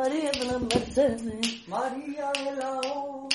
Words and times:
María 0.00 0.30
de 0.30 0.44
la 0.46 0.58
Mercedes. 0.58 1.68
María 1.68 2.32
de 2.32 2.52
la 2.56 2.80
O, 2.88 3.28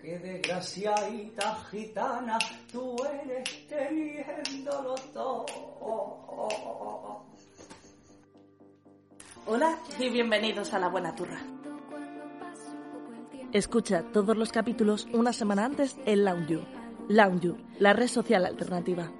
qué 0.00 0.20
desgraciadita 0.20 1.56
gitana, 1.68 2.38
tú 2.70 2.94
eres 3.24 3.66
teniéndolo 3.66 4.94
todo. 5.12 5.46
Hola 9.46 9.76
y 9.98 10.10
bienvenidos 10.10 10.72
a 10.72 10.78
La 10.78 10.86
Buena 10.86 11.12
Turra. 11.12 11.40
Escucha 13.52 14.04
todos 14.12 14.36
los 14.36 14.52
capítulos 14.52 15.08
una 15.12 15.32
semana 15.32 15.64
antes 15.64 15.96
en 16.06 16.24
Lounge 16.24 16.60
Lounge, 17.08 17.56
la 17.80 17.94
red 17.94 18.06
social 18.06 18.46
alternativa. 18.46 19.10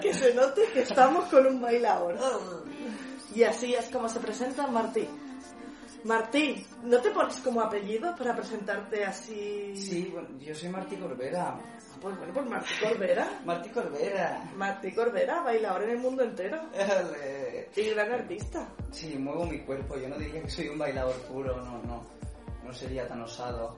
Que 0.00 0.14
se 0.14 0.32
note 0.34 0.62
que 0.72 0.82
estamos 0.82 1.24
con 1.28 1.44
un 1.44 1.60
bailador. 1.60 2.16
Y 3.34 3.42
así 3.44 3.74
es 3.74 3.86
como 3.86 4.08
se 4.08 4.20
presenta 4.20 4.66
Martí. 4.66 5.08
Martí, 6.04 6.66
¿no 6.82 6.98
te 7.00 7.10
pones 7.10 7.36
como 7.36 7.60
apellido 7.60 8.14
para 8.16 8.34
presentarte 8.34 9.04
así? 9.04 9.72
Sí, 9.76 10.10
bueno, 10.12 10.28
yo 10.40 10.54
soy 10.54 10.68
Martí 10.68 10.96
Corbera. 10.96 11.56
Pues 12.00 12.18
bueno, 12.18 12.32
pues 12.34 12.46
Martí 12.46 12.74
Corbera. 12.82 13.40
Martí 13.44 13.70
Corbera. 13.70 14.50
Martí 14.56 14.92
Corbera, 14.92 15.42
bailador 15.42 15.84
en 15.84 15.90
el 15.90 15.98
mundo 15.98 16.24
entero. 16.24 16.60
Y 17.76 17.90
gran 17.90 18.12
artista. 18.12 18.68
Sí, 18.90 19.16
muevo 19.16 19.46
mi 19.46 19.60
cuerpo. 19.60 19.96
Yo 19.96 20.08
no 20.08 20.18
diría 20.18 20.42
que 20.42 20.50
soy 20.50 20.68
un 20.68 20.78
bailador 20.78 21.14
puro, 21.22 21.56
no, 21.58 21.80
no. 21.84 22.02
No 22.64 22.72
sería 22.72 23.06
tan 23.06 23.22
osado, 23.22 23.76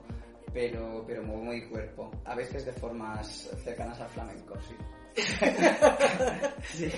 pero, 0.52 1.04
pero 1.06 1.22
muevo 1.22 1.44
mi 1.44 1.68
cuerpo. 1.68 2.10
A 2.24 2.34
veces 2.34 2.64
de 2.64 2.72
formas 2.72 3.50
cercanas 3.62 4.00
al 4.00 4.08
flamenco, 4.08 4.54
sí. 4.66 4.74
Sí. 6.72 6.90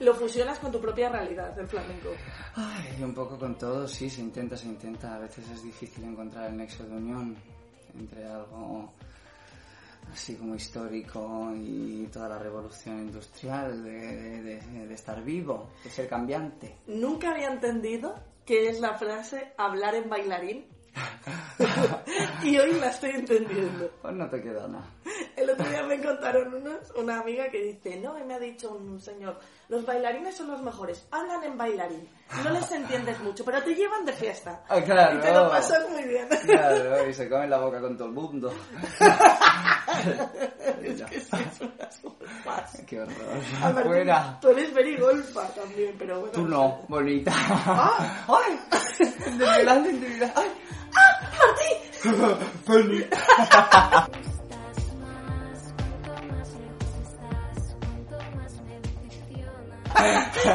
Lo 0.00 0.14
fusionas 0.14 0.58
con 0.58 0.72
tu 0.72 0.80
propia 0.80 1.08
realidad 1.08 1.54
del 1.54 1.66
flamenco. 1.68 2.10
Ay, 2.56 3.02
un 3.02 3.14
poco 3.14 3.38
con 3.38 3.56
todo, 3.56 3.86
sí, 3.86 4.08
se 4.10 4.20
intenta, 4.20 4.56
se 4.56 4.66
intenta. 4.66 5.14
A 5.14 5.18
veces 5.18 5.48
es 5.50 5.62
difícil 5.62 6.04
encontrar 6.04 6.50
el 6.50 6.56
nexo 6.56 6.84
de 6.84 6.96
unión 6.96 7.36
entre 7.98 8.24
algo 8.26 8.92
así 10.12 10.34
como 10.36 10.54
histórico 10.54 11.50
y 11.56 12.06
toda 12.12 12.28
la 12.28 12.38
revolución 12.38 12.98
industrial 13.00 13.82
de, 13.82 13.92
de- 14.42 14.60
de- 14.60 14.86
de 14.86 14.94
estar 14.94 15.22
vivo, 15.22 15.70
de 15.82 15.90
ser 15.90 16.08
cambiante. 16.08 16.76
Nunca 16.86 17.30
había 17.30 17.48
entendido 17.48 18.14
qué 18.44 18.68
es 18.68 18.80
la 18.80 18.94
frase 18.98 19.52
hablar 19.56 19.94
en 19.94 20.08
bailarín. 20.10 20.66
y 22.42 22.58
hoy 22.58 22.72
la 22.74 22.88
estoy 22.88 23.10
entendiendo. 23.10 23.90
Pues 24.02 24.14
no 24.14 24.28
te 24.28 24.42
queda 24.42 24.68
nada. 24.68 24.86
El 25.36 25.50
otro 25.50 25.68
día 25.68 25.82
me 25.82 26.00
contaron 26.00 26.54
unos, 26.54 26.90
una 26.96 27.20
amiga 27.20 27.48
que 27.50 27.62
dice, 27.62 28.00
no, 28.00 28.14
me 28.24 28.34
ha 28.34 28.38
dicho 28.38 28.70
un 28.70 29.00
señor, 29.00 29.38
los 29.68 29.84
bailarines 29.84 30.36
son 30.36 30.48
los 30.48 30.62
mejores, 30.62 31.06
hablan 31.10 31.42
en 31.44 31.58
bailarín, 31.58 32.08
no 32.42 32.50
les 32.50 32.70
entiendes 32.72 33.20
mucho, 33.20 33.44
pero 33.44 33.62
te 33.62 33.74
llevan 33.74 34.04
de 34.04 34.12
fiesta. 34.12 34.62
Ah, 34.68 34.80
claro. 34.80 35.18
Y 35.18 35.20
te 35.20 35.32
lo 35.32 35.50
pasas 35.50 35.90
muy 35.90 36.04
bien. 36.04 36.28
Claro, 36.46 37.08
y 37.08 37.12
se 37.12 37.28
comen 37.28 37.50
la 37.50 37.58
boca 37.58 37.80
con 37.80 37.96
todo 37.96 38.08
el 38.08 38.14
mundo. 38.14 38.52
es 40.82 41.02
que 41.02 41.20
sí, 41.20 41.36
es. 41.36 41.60
Qué 42.86 43.00
horror. 43.00 43.14
Aparte, 43.62 43.88
Fuera. 43.88 44.38
Tú 44.40 44.48
eres 44.48 44.72
very 44.74 44.96
golfa 44.96 45.48
también, 45.48 45.94
pero 45.98 46.20
bueno. 46.20 46.32
Tú 46.32 46.46
no, 46.46 46.82
bonita. 46.88 47.32
¡Ah! 47.34 48.24
¡Ay! 48.28 48.58
Desvelando 49.38 49.90
intimidad. 49.90 50.34
¡Ay! 50.94 51.76
¡Martí! 52.64 53.06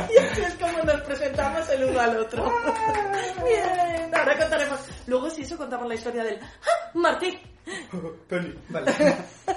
Y 0.09 0.17
así 0.17 0.41
es 0.41 0.53
como 0.55 0.83
nos 0.83 1.01
presentamos 1.01 1.69
el 1.69 1.83
uno 1.85 1.99
al 1.99 2.17
otro. 2.17 2.43
Bien, 3.45 4.15
ahora 4.15 4.37
contaremos. 4.37 4.79
Luego 5.07 5.29
si 5.29 5.41
eso 5.41 5.57
contamos 5.57 5.87
la 5.87 5.95
historia 5.95 6.23
del 6.23 6.39
¡Ah! 6.41 6.91
Martí. 6.93 7.39
Penny. 8.27 8.53
Vale. 8.69 8.93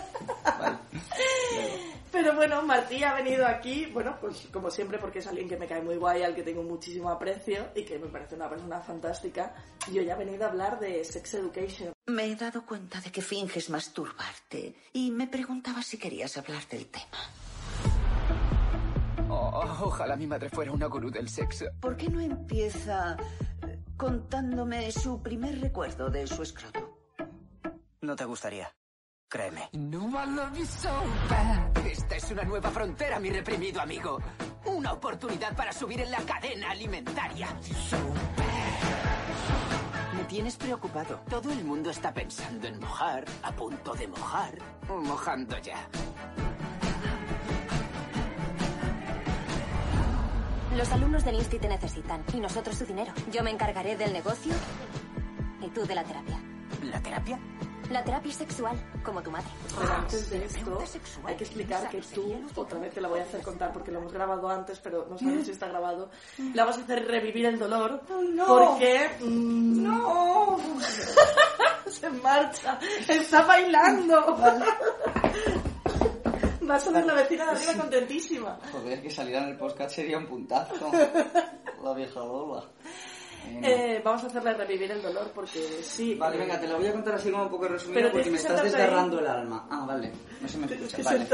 Pero 2.22 2.36
bueno, 2.36 2.62
Martí 2.62 3.02
ha 3.02 3.14
venido 3.14 3.44
aquí, 3.44 3.86
bueno, 3.86 4.16
pues 4.20 4.46
como 4.52 4.70
siempre, 4.70 4.96
porque 4.96 5.18
es 5.18 5.26
alguien 5.26 5.48
que 5.48 5.56
me 5.56 5.66
cae 5.66 5.82
muy 5.82 5.96
guay, 5.96 6.22
al 6.22 6.36
que 6.36 6.44
tengo 6.44 6.62
muchísimo 6.62 7.10
aprecio 7.10 7.70
y 7.74 7.82
que 7.82 7.98
me 7.98 8.06
parece 8.06 8.36
una 8.36 8.48
persona 8.48 8.80
fantástica. 8.80 9.52
Y 9.90 9.98
hoy 9.98 10.08
ha 10.08 10.14
venido 10.14 10.44
a 10.44 10.50
hablar 10.50 10.78
de 10.78 11.04
Sex 11.04 11.34
Education. 11.34 11.92
Me 12.06 12.26
he 12.26 12.36
dado 12.36 12.64
cuenta 12.64 13.00
de 13.00 13.10
que 13.10 13.22
finges 13.22 13.70
masturbarte 13.70 14.76
y 14.92 15.10
me 15.10 15.26
preguntaba 15.26 15.82
si 15.82 15.98
querías 15.98 16.36
hablar 16.36 16.64
del 16.68 16.86
tema. 16.86 17.18
Oh, 19.28 19.64
ojalá 19.80 20.14
mi 20.14 20.28
madre 20.28 20.48
fuera 20.48 20.70
una 20.70 20.86
gurú 20.86 21.10
del 21.10 21.28
sexo. 21.28 21.64
¿Por 21.80 21.96
qué 21.96 22.08
no 22.08 22.20
empieza 22.20 23.16
eh, 23.66 23.80
contándome 23.96 24.92
su 24.92 25.20
primer 25.20 25.60
recuerdo 25.60 26.08
de 26.08 26.28
su 26.28 26.40
escroto? 26.44 27.00
No 28.00 28.14
te 28.14 28.24
gustaría. 28.24 28.72
Créeme. 29.28 29.70
No, 29.72 30.08
I 30.10 30.26
love 30.36 30.56
you 30.56 30.66
so 30.66 30.88
bad. 31.28 31.71
Esta 31.86 32.16
es 32.16 32.30
una 32.30 32.44
nueva 32.44 32.70
frontera, 32.70 33.18
mi 33.18 33.30
reprimido 33.30 33.80
amigo. 33.80 34.18
Una 34.64 34.92
oportunidad 34.92 35.54
para 35.56 35.72
subir 35.72 36.00
en 36.00 36.10
la 36.10 36.18
cadena 36.18 36.70
alimentaria. 36.70 37.48
Me 40.16 40.24
tienes 40.24 40.56
preocupado. 40.56 41.20
Todo 41.28 41.52
el 41.52 41.64
mundo 41.64 41.90
está 41.90 42.14
pensando 42.14 42.68
en 42.68 42.78
mojar, 42.78 43.24
a 43.42 43.52
punto 43.52 43.94
de 43.94 44.06
mojar, 44.08 44.54
mojando 44.88 45.58
ya. 45.58 45.88
Los 50.76 50.90
alumnos 50.90 51.24
del 51.24 51.34
Insti 51.34 51.58
te 51.58 51.68
necesitan 51.68 52.24
y 52.32 52.40
nosotros 52.40 52.76
su 52.76 52.86
dinero. 52.86 53.12
Yo 53.30 53.42
me 53.42 53.50
encargaré 53.50 53.96
del 53.96 54.12
negocio 54.12 54.54
y 55.60 55.68
tú 55.68 55.84
de 55.84 55.94
la 55.94 56.04
terapia. 56.04 56.40
¿La 56.84 57.00
terapia? 57.02 57.38
La 57.90 58.02
terapia 58.02 58.32
sexual, 58.32 58.76
como 59.04 59.22
tu 59.22 59.30
madre. 59.30 59.46
Pero 59.78 59.92
antes 59.92 60.30
de 60.30 60.44
esto, 60.44 60.82
hay 61.24 61.36
que 61.36 61.44
explicar 61.44 61.88
que 61.90 62.00
tú, 62.00 62.34
otra 62.54 62.78
vez 62.78 62.94
te 62.94 63.00
la 63.00 63.08
voy 63.08 63.20
a 63.20 63.22
hacer 63.24 63.42
contar 63.42 63.72
porque 63.72 63.90
lo 63.90 63.98
hemos 63.98 64.12
grabado 64.12 64.48
antes, 64.48 64.78
pero 64.78 65.06
no 65.10 65.18
sabemos 65.18 65.44
si 65.44 65.52
está 65.52 65.68
grabado. 65.68 66.10
La 66.54 66.64
vas 66.64 66.78
a 66.78 66.82
hacer 66.82 67.06
revivir 67.06 67.46
el 67.46 67.58
dolor 67.58 68.00
porque. 68.46 69.10
mm, 69.20 69.82
¡No! 69.82 70.58
Se 71.86 72.08
marcha, 72.08 72.78
está 73.06 73.42
bailando. 73.42 74.36
Va 76.68 76.76
a 76.76 76.80
salir 76.80 77.04
la 77.04 77.14
vecina 77.14 77.44
de 77.44 77.50
arriba 77.50 77.74
contentísima. 77.74 78.58
Joder, 78.70 79.02
que 79.02 79.10
saliera 79.10 79.42
en 79.42 79.48
el 79.50 79.56
podcast 79.58 79.94
sería 79.94 80.16
un 80.16 80.26
puntazo. 80.26 80.90
La 81.82 81.92
vieja 81.92 82.20
bola. 82.22 82.64
Eh, 83.62 84.00
vamos 84.04 84.24
a 84.24 84.26
hacerle 84.26 84.54
revivir 84.54 84.90
el 84.90 85.02
dolor 85.02 85.30
porque 85.34 85.60
sí. 85.82 86.14
Vale, 86.14 86.36
venga, 86.36 86.58
te 86.60 86.66
lo 86.66 86.78
voy 86.78 86.86
a 86.86 86.92
contar 86.92 87.14
así 87.14 87.30
como 87.30 87.44
un 87.44 87.50
poco 87.50 87.68
resumido 87.68 88.00
Pero 88.00 88.12
porque 88.12 88.30
me 88.30 88.36
estás 88.36 88.52
sentarte 88.52 88.76
ahí. 88.76 88.82
desgarrando 88.82 89.18
el 89.20 89.26
alma. 89.26 89.66
Ah, 89.70 89.84
vale, 89.86 90.12
no 90.40 90.48
se 90.48 90.58
me 90.58 90.66
escucha. 90.66 91.02
Vale. 91.02 91.26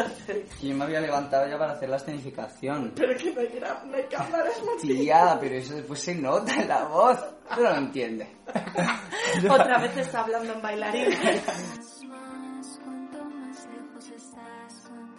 yo 0.63 0.75
me 0.75 0.85
había 0.85 1.01
levantado 1.01 1.49
ya 1.49 1.59
para 1.59 1.73
hacer 1.73 1.89
la 1.89 1.97
escenificación. 1.97 2.93
Pero 2.95 3.17
que 3.17 3.33
no 3.33 3.41
hay, 3.41 3.61
no 3.87 3.97
hay 3.97 4.05
cámaras. 4.05 4.55
Tía, 4.81 5.39
pero 5.41 5.55
eso 5.57 5.75
después 5.75 6.01
se 6.01 6.15
nota 6.15 6.55
en 6.55 6.69
la 6.69 6.85
voz. 6.85 7.19
Tú 7.55 7.63
no 7.63 7.71
lo 7.71 7.77
entiendes. 7.77 8.29
Otra 9.51 9.79
vez 9.79 9.97
está 9.97 10.21
hablando 10.21 10.53
en 10.53 10.63
bailarín. 10.63 11.09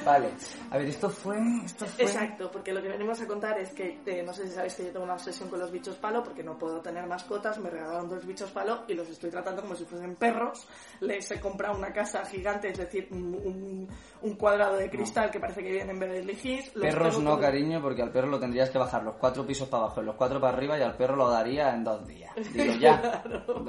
Vale, 0.10 0.30
a 0.72 0.78
ver, 0.78 0.88
esto 0.88 1.10
fue... 1.10 1.38
Esto 1.66 1.86
fue... 1.86 2.06
Exacto, 2.06 2.50
porque 2.52 2.74
lo 2.74 2.82
que 2.82 2.90
venimos 2.90 3.22
a 3.22 3.28
contar 3.28 3.60
es 3.60 3.72
que, 3.74 4.00
eh, 4.06 4.24
no 4.24 4.34
sé 4.34 4.48
si 4.48 4.54
sabéis 4.54 4.74
que 4.76 4.86
yo 4.86 4.92
tengo 4.92 5.06
una 5.06 5.14
obsesión 5.14 5.50
con 5.50 5.60
los 5.60 5.72
bichos 5.72 5.96
palo, 5.98 6.24
porque 6.24 6.44
no 6.44 6.58
puedo 6.58 6.82
tener 6.82 7.06
mascotas, 7.06 7.60
me 7.60 7.70
regalaron 7.70 8.10
dos 8.10 8.26
bichos 8.26 8.50
palo 8.52 8.84
y 8.88 8.94
los 8.96 9.08
estoy 9.10 9.30
tratando 9.30 9.62
como 9.62 9.76
si 9.76 9.86
fuesen 9.86 10.16
perros. 10.16 10.68
Les 11.02 11.30
he 11.32 11.40
comprado 11.40 11.78
una 11.78 11.94
casa 11.94 12.26
gigante, 12.26 12.70
es 12.70 12.78
decir, 12.78 13.08
un, 13.12 13.36
un- 13.36 13.88
un 14.22 14.36
cuadrado 14.36 14.76
de 14.78 14.90
cristal 14.90 15.30
que 15.32 15.40
parece 15.40 15.64
que 15.64 15.72
viene 15.72 15.92
en 15.92 16.00
Beverly 16.00 16.38
Hills. 16.44 16.76
Los 16.76 16.84
Perros 16.86 17.20
no, 17.22 17.40
cariño, 17.40 17.82
porque 17.82 18.02
al 18.02 18.12
perro 18.12 18.28
lo 18.28 18.40
tendrías 18.40 18.70
que 18.70 18.78
bajar 18.78 19.04
los 19.04 19.16
cuatro 19.16 19.46
pisos 19.46 19.68
para 19.70 19.84
abajo 19.84 20.02
y 20.02 20.06
los 20.06 20.16
cuatro 20.16 20.42
para 20.42 20.58
arriba 20.58 20.78
y 20.78 20.82
al 20.82 20.96
perro 20.98 21.16
lo 21.16 21.30
daría 21.30 21.74
en 21.74 21.84
dos 21.84 22.06
días. 22.08 22.29
Digo, 22.54 22.74
ya. 22.80 23.22
Claro. 23.22 23.66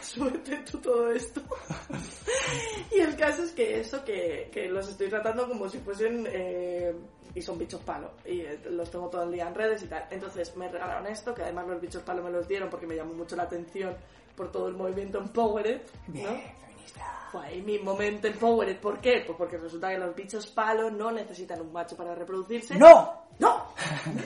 Suerte 0.00 0.64
tú 0.70 0.78
todo 0.78 1.10
esto. 1.12 1.40
y 2.96 3.00
el 3.00 3.16
caso 3.16 3.42
es 3.44 3.52
que 3.52 3.80
eso, 3.80 4.04
que, 4.04 4.50
que 4.52 4.68
los 4.68 4.88
estoy 4.88 5.08
tratando 5.08 5.48
como 5.48 5.68
si 5.68 5.78
fuesen... 5.78 6.26
eh, 6.30 6.94
y 7.34 7.42
son 7.42 7.58
bichos 7.58 7.80
palo. 7.82 8.12
Y 8.24 8.40
eh, 8.40 8.60
los 8.70 8.90
tengo 8.90 9.08
todo 9.08 9.22
el 9.22 9.32
día 9.32 9.48
en 9.48 9.54
redes 9.54 9.82
y 9.82 9.86
tal. 9.86 10.06
Entonces 10.10 10.56
me 10.56 10.68
regalaron 10.68 11.06
esto, 11.06 11.34
que 11.34 11.42
además 11.42 11.66
los 11.68 11.80
bichos 11.80 12.02
palo 12.02 12.22
me 12.22 12.30
los 12.30 12.46
dieron 12.48 12.68
porque 12.68 12.86
me 12.86 12.96
llamó 12.96 13.14
mucho 13.14 13.36
la 13.36 13.44
atención 13.44 13.94
por 14.34 14.50
todo 14.50 14.68
el 14.68 14.74
movimiento 14.74 15.18
Empowered. 15.18 15.82
¿no? 16.08 16.12
Bien, 16.12 16.26
feminista. 16.60 17.28
Fue 17.30 17.46
ahí 17.46 17.62
mi 17.62 17.78
momento 17.78 18.26
Empowered. 18.26 18.78
¿Por 18.78 19.00
qué? 19.00 19.22
Pues 19.26 19.36
porque 19.38 19.58
resulta 19.58 19.90
que 19.90 19.98
los 19.98 20.14
bichos 20.14 20.46
palo 20.48 20.90
no 20.90 21.12
necesitan 21.12 21.60
un 21.60 21.72
macho 21.72 21.96
para 21.96 22.14
reproducirse. 22.14 22.76
¡No! 22.76 23.29
¡No! 23.40 23.64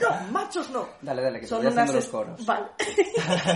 ¡No! 0.01 0.31
¡Machos 0.33 0.69
no! 0.71 0.87
Dale, 1.01 1.23
dale, 1.23 1.41
que 1.41 1.47
Son 1.47 1.65
unas 1.67 1.95
los 1.95 2.09
coros. 2.09 2.45
Vale. 2.45 2.67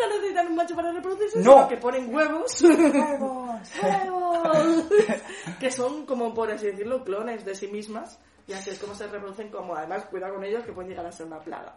no 0.00 0.08
necesitan 0.16 0.46
un 0.46 0.54
macho 0.54 0.74
para 0.76 0.92
reproducirse, 0.92 1.38
No. 1.40 1.52
sino 1.54 1.68
que 1.68 1.76
ponen 1.76 2.14
huevos. 2.14 2.62
¡Huevos! 2.62 3.60
¡Huevos! 3.82 4.84
que 5.58 5.70
son, 5.70 6.06
como 6.06 6.32
por 6.32 6.50
así 6.50 6.66
decirlo, 6.66 7.02
clones 7.04 7.44
de 7.44 7.54
sí 7.54 7.66
mismas. 7.68 8.18
Y 8.48 8.52
así 8.52 8.70
es 8.70 8.78
como 8.78 8.94
se 8.94 9.08
reproducen, 9.08 9.48
como 9.50 9.74
además, 9.74 10.04
cuidado 10.06 10.34
con 10.34 10.44
ellos, 10.44 10.64
que 10.64 10.72
pueden 10.72 10.90
llegar 10.90 11.04
a 11.06 11.10
ser 11.12 11.26
una 11.26 11.40
plaga. 11.40 11.76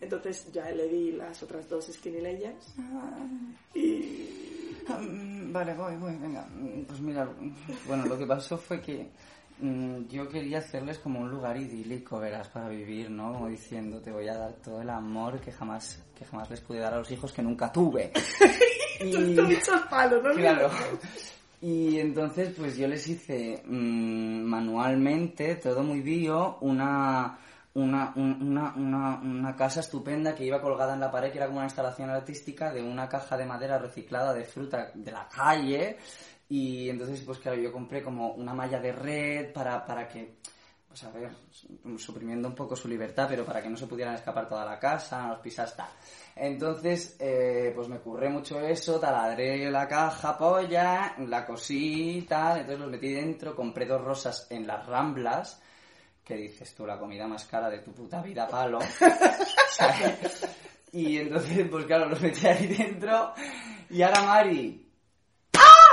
Entonces 0.00 0.50
ya 0.50 0.70
le 0.70 0.88
di 0.88 1.12
las 1.12 1.42
otras 1.42 1.68
dos 1.68 1.86
Skinny 1.92 2.20
Legends. 2.20 2.74
Y... 3.74 4.30
Mm, 4.88 5.52
Vale, 5.52 5.74
voy, 5.74 5.96
voy, 5.96 6.16
venga. 6.16 6.46
Pues 6.86 7.00
mira, 7.00 7.28
bueno, 7.86 8.06
lo 8.06 8.16
que 8.18 8.26
pasó 8.26 8.56
fue 8.56 8.80
que 8.80 9.10
yo 10.08 10.28
quería 10.28 10.58
hacerles 10.58 10.98
como 10.98 11.20
un 11.20 11.30
lugar 11.30 11.56
idílico, 11.56 12.18
verás, 12.18 12.48
para 12.48 12.68
vivir, 12.68 13.10
¿no? 13.10 13.32
Como 13.32 13.48
diciendo, 13.48 14.00
te 14.00 14.10
voy 14.12 14.28
a 14.28 14.36
dar 14.36 14.52
todo 14.54 14.82
el 14.82 14.90
amor 14.90 15.40
que 15.40 15.50
jamás, 15.52 16.02
que 16.18 16.24
jamás 16.24 16.50
les 16.50 16.60
pude 16.60 16.78
dar 16.80 16.92
a 16.94 16.98
los 16.98 17.10
hijos 17.10 17.32
que 17.32 17.42
nunca 17.42 17.72
tuve. 17.72 18.12
Tú 19.00 19.46
bicho 19.46 19.72
al 19.74 19.88
palo, 19.88 20.22
¿no? 20.22 20.32
Claro. 20.34 20.70
Y 21.60 21.98
entonces, 22.00 22.54
pues 22.56 22.76
yo 22.76 22.86
les 22.86 23.06
hice 23.08 23.62
mm, 23.66 24.42
manualmente, 24.42 25.56
todo 25.56 25.82
muy 25.82 26.00
bio, 26.00 26.58
una, 26.60 27.38
una, 27.74 28.12
un- 28.16 28.42
una, 28.42 28.74
una, 28.76 29.16
una 29.20 29.56
casa 29.56 29.80
estupenda 29.80 30.34
que 30.34 30.44
iba 30.44 30.60
colgada 30.60 30.94
en 30.94 31.00
la 31.00 31.10
pared, 31.10 31.30
que 31.32 31.38
era 31.38 31.46
como 31.46 31.58
una 31.58 31.66
instalación 31.66 32.10
artística 32.10 32.72
de 32.72 32.82
una 32.82 33.08
caja 33.08 33.36
de 33.38 33.46
madera 33.46 33.78
reciclada 33.78 34.34
de 34.34 34.44
fruta 34.44 34.90
de 34.94 35.10
la 35.12 35.26
calle. 35.28 35.96
Y 36.48 36.88
entonces, 36.88 37.20
pues 37.22 37.38
claro, 37.38 37.60
yo 37.60 37.72
compré 37.72 38.02
como 38.02 38.32
una 38.34 38.54
malla 38.54 38.78
de 38.78 38.92
red 38.92 39.52
para, 39.52 39.84
para 39.84 40.06
que, 40.06 40.36
pues 40.86 41.02
a 41.02 41.10
ver, 41.10 41.32
suprimiendo 41.98 42.48
un 42.48 42.54
poco 42.54 42.76
su 42.76 42.86
libertad, 42.86 43.26
pero 43.28 43.44
para 43.44 43.60
que 43.60 43.68
no 43.68 43.76
se 43.76 43.88
pudieran 43.88 44.14
escapar 44.14 44.48
toda 44.48 44.64
la 44.64 44.78
casa, 44.78 45.28
los 45.28 45.40
pisas, 45.40 45.74
tal. 45.74 45.88
Entonces, 46.36 47.16
eh, 47.18 47.72
pues 47.74 47.88
me 47.88 47.98
curré 47.98 48.28
mucho 48.28 48.60
eso, 48.60 49.00
taladré 49.00 49.68
la 49.70 49.88
caja 49.88 50.38
polla, 50.38 51.16
la 51.26 51.44
cosí 51.44 52.24
tal, 52.28 52.58
entonces 52.58 52.80
los 52.80 52.90
metí 52.90 53.12
dentro, 53.12 53.56
compré 53.56 53.86
dos 53.86 54.02
rosas 54.02 54.46
en 54.50 54.66
las 54.66 54.86
ramblas, 54.86 55.60
que 56.22 56.36
dices 56.36 56.74
tú, 56.74 56.86
la 56.86 56.98
comida 56.98 57.26
más 57.26 57.44
cara 57.46 57.70
de 57.70 57.78
tu 57.78 57.92
puta 57.92 58.22
vida, 58.22 58.46
palo. 58.46 58.78
y 60.92 61.18
entonces, 61.18 61.66
pues 61.68 61.86
claro, 61.86 62.08
los 62.08 62.20
metí 62.20 62.46
ahí 62.46 62.68
dentro, 62.68 63.32
y 63.90 64.02
ahora 64.02 64.22
Mari, 64.22 64.85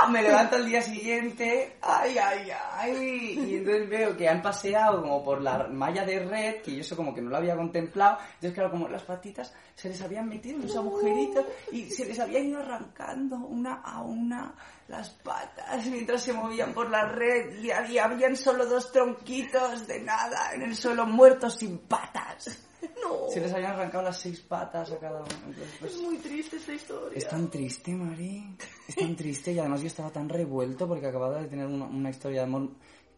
me 0.10 0.22
levanto 0.22 0.56
al 0.56 0.66
día 0.66 0.82
siguiente, 0.82 1.76
ay, 1.82 2.16
ay, 2.18 2.50
ay, 2.72 3.38
y 3.38 3.56
entonces 3.56 3.88
veo 3.88 4.16
que 4.16 4.28
han 4.28 4.42
paseado 4.42 5.02
como 5.02 5.24
por 5.24 5.40
la 5.40 5.68
malla 5.68 6.04
de 6.04 6.20
red, 6.20 6.62
que 6.62 6.74
yo 6.74 6.80
eso 6.80 6.96
como 6.96 7.14
que 7.14 7.20
no 7.20 7.30
lo 7.30 7.36
había 7.36 7.56
contemplado, 7.56 8.18
entonces 8.34 8.52
claro, 8.52 8.70
como 8.70 8.88
las 8.88 9.02
patitas 9.02 9.52
se 9.74 9.88
les 9.88 10.00
habían 10.02 10.28
metido 10.28 10.56
en 10.56 10.62
sus 10.62 10.76
agujeritos 10.76 11.44
y 11.72 11.84
se 11.90 12.04
les 12.04 12.18
habían 12.18 12.46
ido 12.46 12.60
arrancando 12.60 13.36
una 13.36 13.74
a 13.82 14.02
una 14.02 14.54
las 14.88 15.10
patas 15.10 15.86
mientras 15.86 16.22
se 16.22 16.32
movían 16.32 16.72
por 16.72 16.90
la 16.90 17.06
red 17.06 17.62
y 17.62 17.70
había, 17.70 18.04
habían 18.04 18.36
solo 18.36 18.66
dos 18.66 18.92
tronquitos 18.92 19.86
de 19.86 20.00
nada 20.00 20.52
en 20.54 20.62
el 20.62 20.76
suelo 20.76 21.06
muertos 21.06 21.56
sin 21.56 21.78
patas. 21.78 22.68
No. 23.02 23.28
Se 23.32 23.40
les 23.40 23.52
habían 23.52 23.72
arrancado 23.72 24.04
las 24.04 24.18
seis 24.18 24.40
patas 24.40 24.90
a 24.92 24.98
cada 24.98 25.20
uno. 25.20 25.28
Entonces, 25.46 25.74
pues, 25.80 25.94
Es 25.94 26.00
muy 26.00 26.16
triste 26.18 26.56
esta 26.56 26.74
historia. 26.74 27.18
es 27.18 27.28
tan 27.28 27.50
triste, 27.50 27.92
Mari. 27.92 28.56
Es 28.88 28.94
tan 28.96 29.14
triste 29.16 29.52
y 29.52 29.58
además 29.58 29.80
yo 29.80 29.86
estaba 29.88 30.10
tan 30.10 30.28
revuelto 30.28 30.86
porque 30.88 31.06
acababa 31.06 31.40
de 31.40 31.48
tener 31.48 31.66
una, 31.66 31.86
una 31.86 32.10
historia 32.10 32.40
de 32.40 32.46
amor 32.46 32.68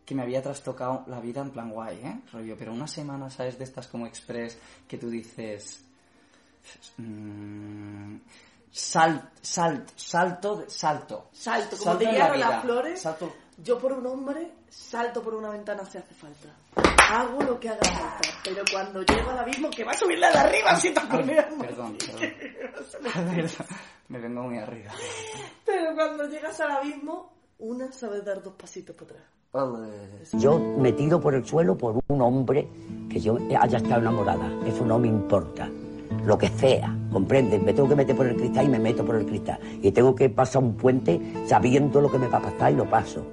que 0.04 0.14
me 0.14 0.22
había 0.22 0.40
trastocado 0.42 1.02
la 1.08 1.18
vida 1.20 1.40
en 1.42 1.50
plan 1.50 1.70
guay, 1.70 1.96
¿eh? 2.04 2.20
Rollo, 2.32 2.54
pero 2.56 2.72
una 2.72 2.86
semana, 2.86 3.28
¿sabes? 3.28 3.58
De 3.58 3.64
estas 3.64 3.88
como 3.88 4.06
express 4.06 4.56
que 4.86 4.98
tú 4.98 5.10
dices... 5.10 5.80
mm, 6.96 8.16
sal, 8.70 9.30
salt, 9.40 9.90
salto, 9.96 10.64
salto. 10.68 11.28
Salto, 11.32 11.76
como 11.76 11.84
Salto 11.92 11.98
te 11.98 12.18
la 12.18 12.30
vida. 12.32 12.50
las 12.50 12.62
flores, 12.62 13.00
Salto. 13.00 13.32
yo 13.58 13.78
por 13.78 13.92
un 13.94 14.06
hombre 14.06 14.52
salto 14.68 15.22
por 15.22 15.34
una 15.34 15.50
ventana 15.50 15.84
si 15.84 15.98
hace 15.98 16.14
falta. 16.14 16.48
Hago 17.08 17.42
lo 17.42 17.60
que 17.60 17.68
haga 17.68 17.84
falta, 17.84 18.28
pero 18.42 18.62
cuando 18.70 19.02
llego 19.02 19.30
al 19.30 19.38
abismo, 19.38 19.70
que 19.70 19.84
va 19.84 19.92
a 19.92 19.96
subirle 19.96 20.26
de 20.26 20.38
arriba, 20.38 20.76
siento 20.76 21.00
Ay, 21.02 21.08
con 21.08 21.26
perdón, 21.26 21.96
perdón. 21.98 21.98
me 24.08 24.18
vengo 24.18 24.42
muy 24.42 24.58
arriba. 24.58 24.92
Pero 25.64 25.94
cuando 25.94 26.28
llegas 26.28 26.60
al 26.60 26.72
abismo, 26.72 27.32
una 27.58 27.90
sabe 27.92 28.20
dar 28.22 28.42
dos 28.42 28.54
pasitos 28.54 28.94
para 28.96 29.10
atrás. 29.10 29.36
Yo 30.32 30.58
me 30.58 30.92
tiro 30.92 31.20
por 31.20 31.34
el 31.34 31.46
suelo 31.46 31.78
por 31.78 31.98
un 32.08 32.20
hombre 32.20 32.68
que 33.08 33.20
yo 33.20 33.38
haya 33.58 33.78
estado 33.78 34.02
enamorada. 34.02 34.50
Eso 34.66 34.84
no 34.84 34.98
me 34.98 35.08
importa. 35.08 35.70
Lo 36.24 36.36
que 36.36 36.48
sea, 36.48 36.94
¿comprendes? 37.10 37.62
Me 37.62 37.72
tengo 37.72 37.88
que 37.88 37.96
meter 37.96 38.14
por 38.14 38.26
el 38.26 38.36
cristal 38.36 38.66
y 38.66 38.68
me 38.68 38.78
meto 38.78 39.04
por 39.04 39.16
el 39.16 39.24
cristal. 39.24 39.58
Y 39.80 39.90
tengo 39.92 40.14
que 40.14 40.28
pasar 40.28 40.62
un 40.62 40.76
puente 40.76 41.20
sabiendo 41.46 42.00
lo 42.00 42.10
que 42.10 42.18
me 42.18 42.28
va 42.28 42.38
a 42.38 42.42
pasar 42.42 42.72
y 42.72 42.76
lo 42.76 42.84
paso. 42.84 43.24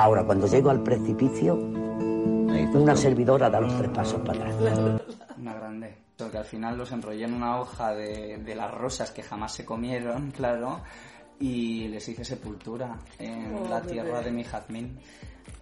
Ahora, 0.00 0.22
cuando 0.24 0.46
llego 0.46 0.70
al 0.70 0.80
precipicio, 0.82 1.54
una 1.56 2.94
servidora 2.96 3.50
da 3.50 3.60
los 3.60 3.76
tres 3.76 3.90
pasos 3.90 4.20
para 4.20 4.44
atrás. 4.48 5.00
Una 5.38 5.54
grande. 5.54 5.96
Porque 6.16 6.38
al 6.38 6.44
final 6.44 6.76
los 6.78 6.90
enrollé 6.92 7.24
en 7.24 7.34
una 7.34 7.60
hoja 7.60 7.92
de, 7.94 8.38
de 8.38 8.54
las 8.54 8.72
rosas 8.72 9.10
que 9.10 9.22
jamás 9.22 9.52
se 9.54 9.64
comieron, 9.64 10.30
claro, 10.36 10.80
y 11.40 11.88
les 11.88 12.08
hice 12.08 12.24
sepultura 12.24 12.96
en 13.18 13.54
Oh, 13.56 13.68
la 13.68 13.80
bebé. 13.80 13.92
tierra 13.92 14.20
de 14.20 14.30
mi 14.30 14.44
jazmín. 14.44 14.98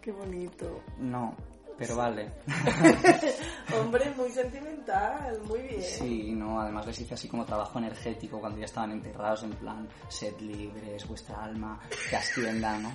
Qué 0.02 0.12
bonito. 0.12 0.82
No, 0.98 1.34
pero 1.78 1.96
vale. 1.96 2.30
Hombre, 3.80 4.10
muy 4.16 4.30
sentimental, 4.30 5.40
muy 5.46 5.60
bien. 5.60 5.82
Sí, 5.82 6.32
no, 6.32 6.60
además 6.60 6.86
les 6.86 7.00
hice 7.00 7.14
así 7.14 7.28
como 7.28 7.44
trabajo 7.44 7.78
energético 7.78 8.38
cuando 8.40 8.58
ya 8.58 8.64
estaban 8.66 8.92
enterrados, 8.92 9.42
en 9.44 9.50
plan, 9.52 9.86
sed 10.08 10.38
libres, 10.40 11.06
vuestra 11.08 11.42
alma, 11.44 11.78
que 12.10 12.16
ascienda, 12.16 12.78
¿no? 12.78 12.92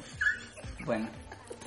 Bueno, 0.86 1.10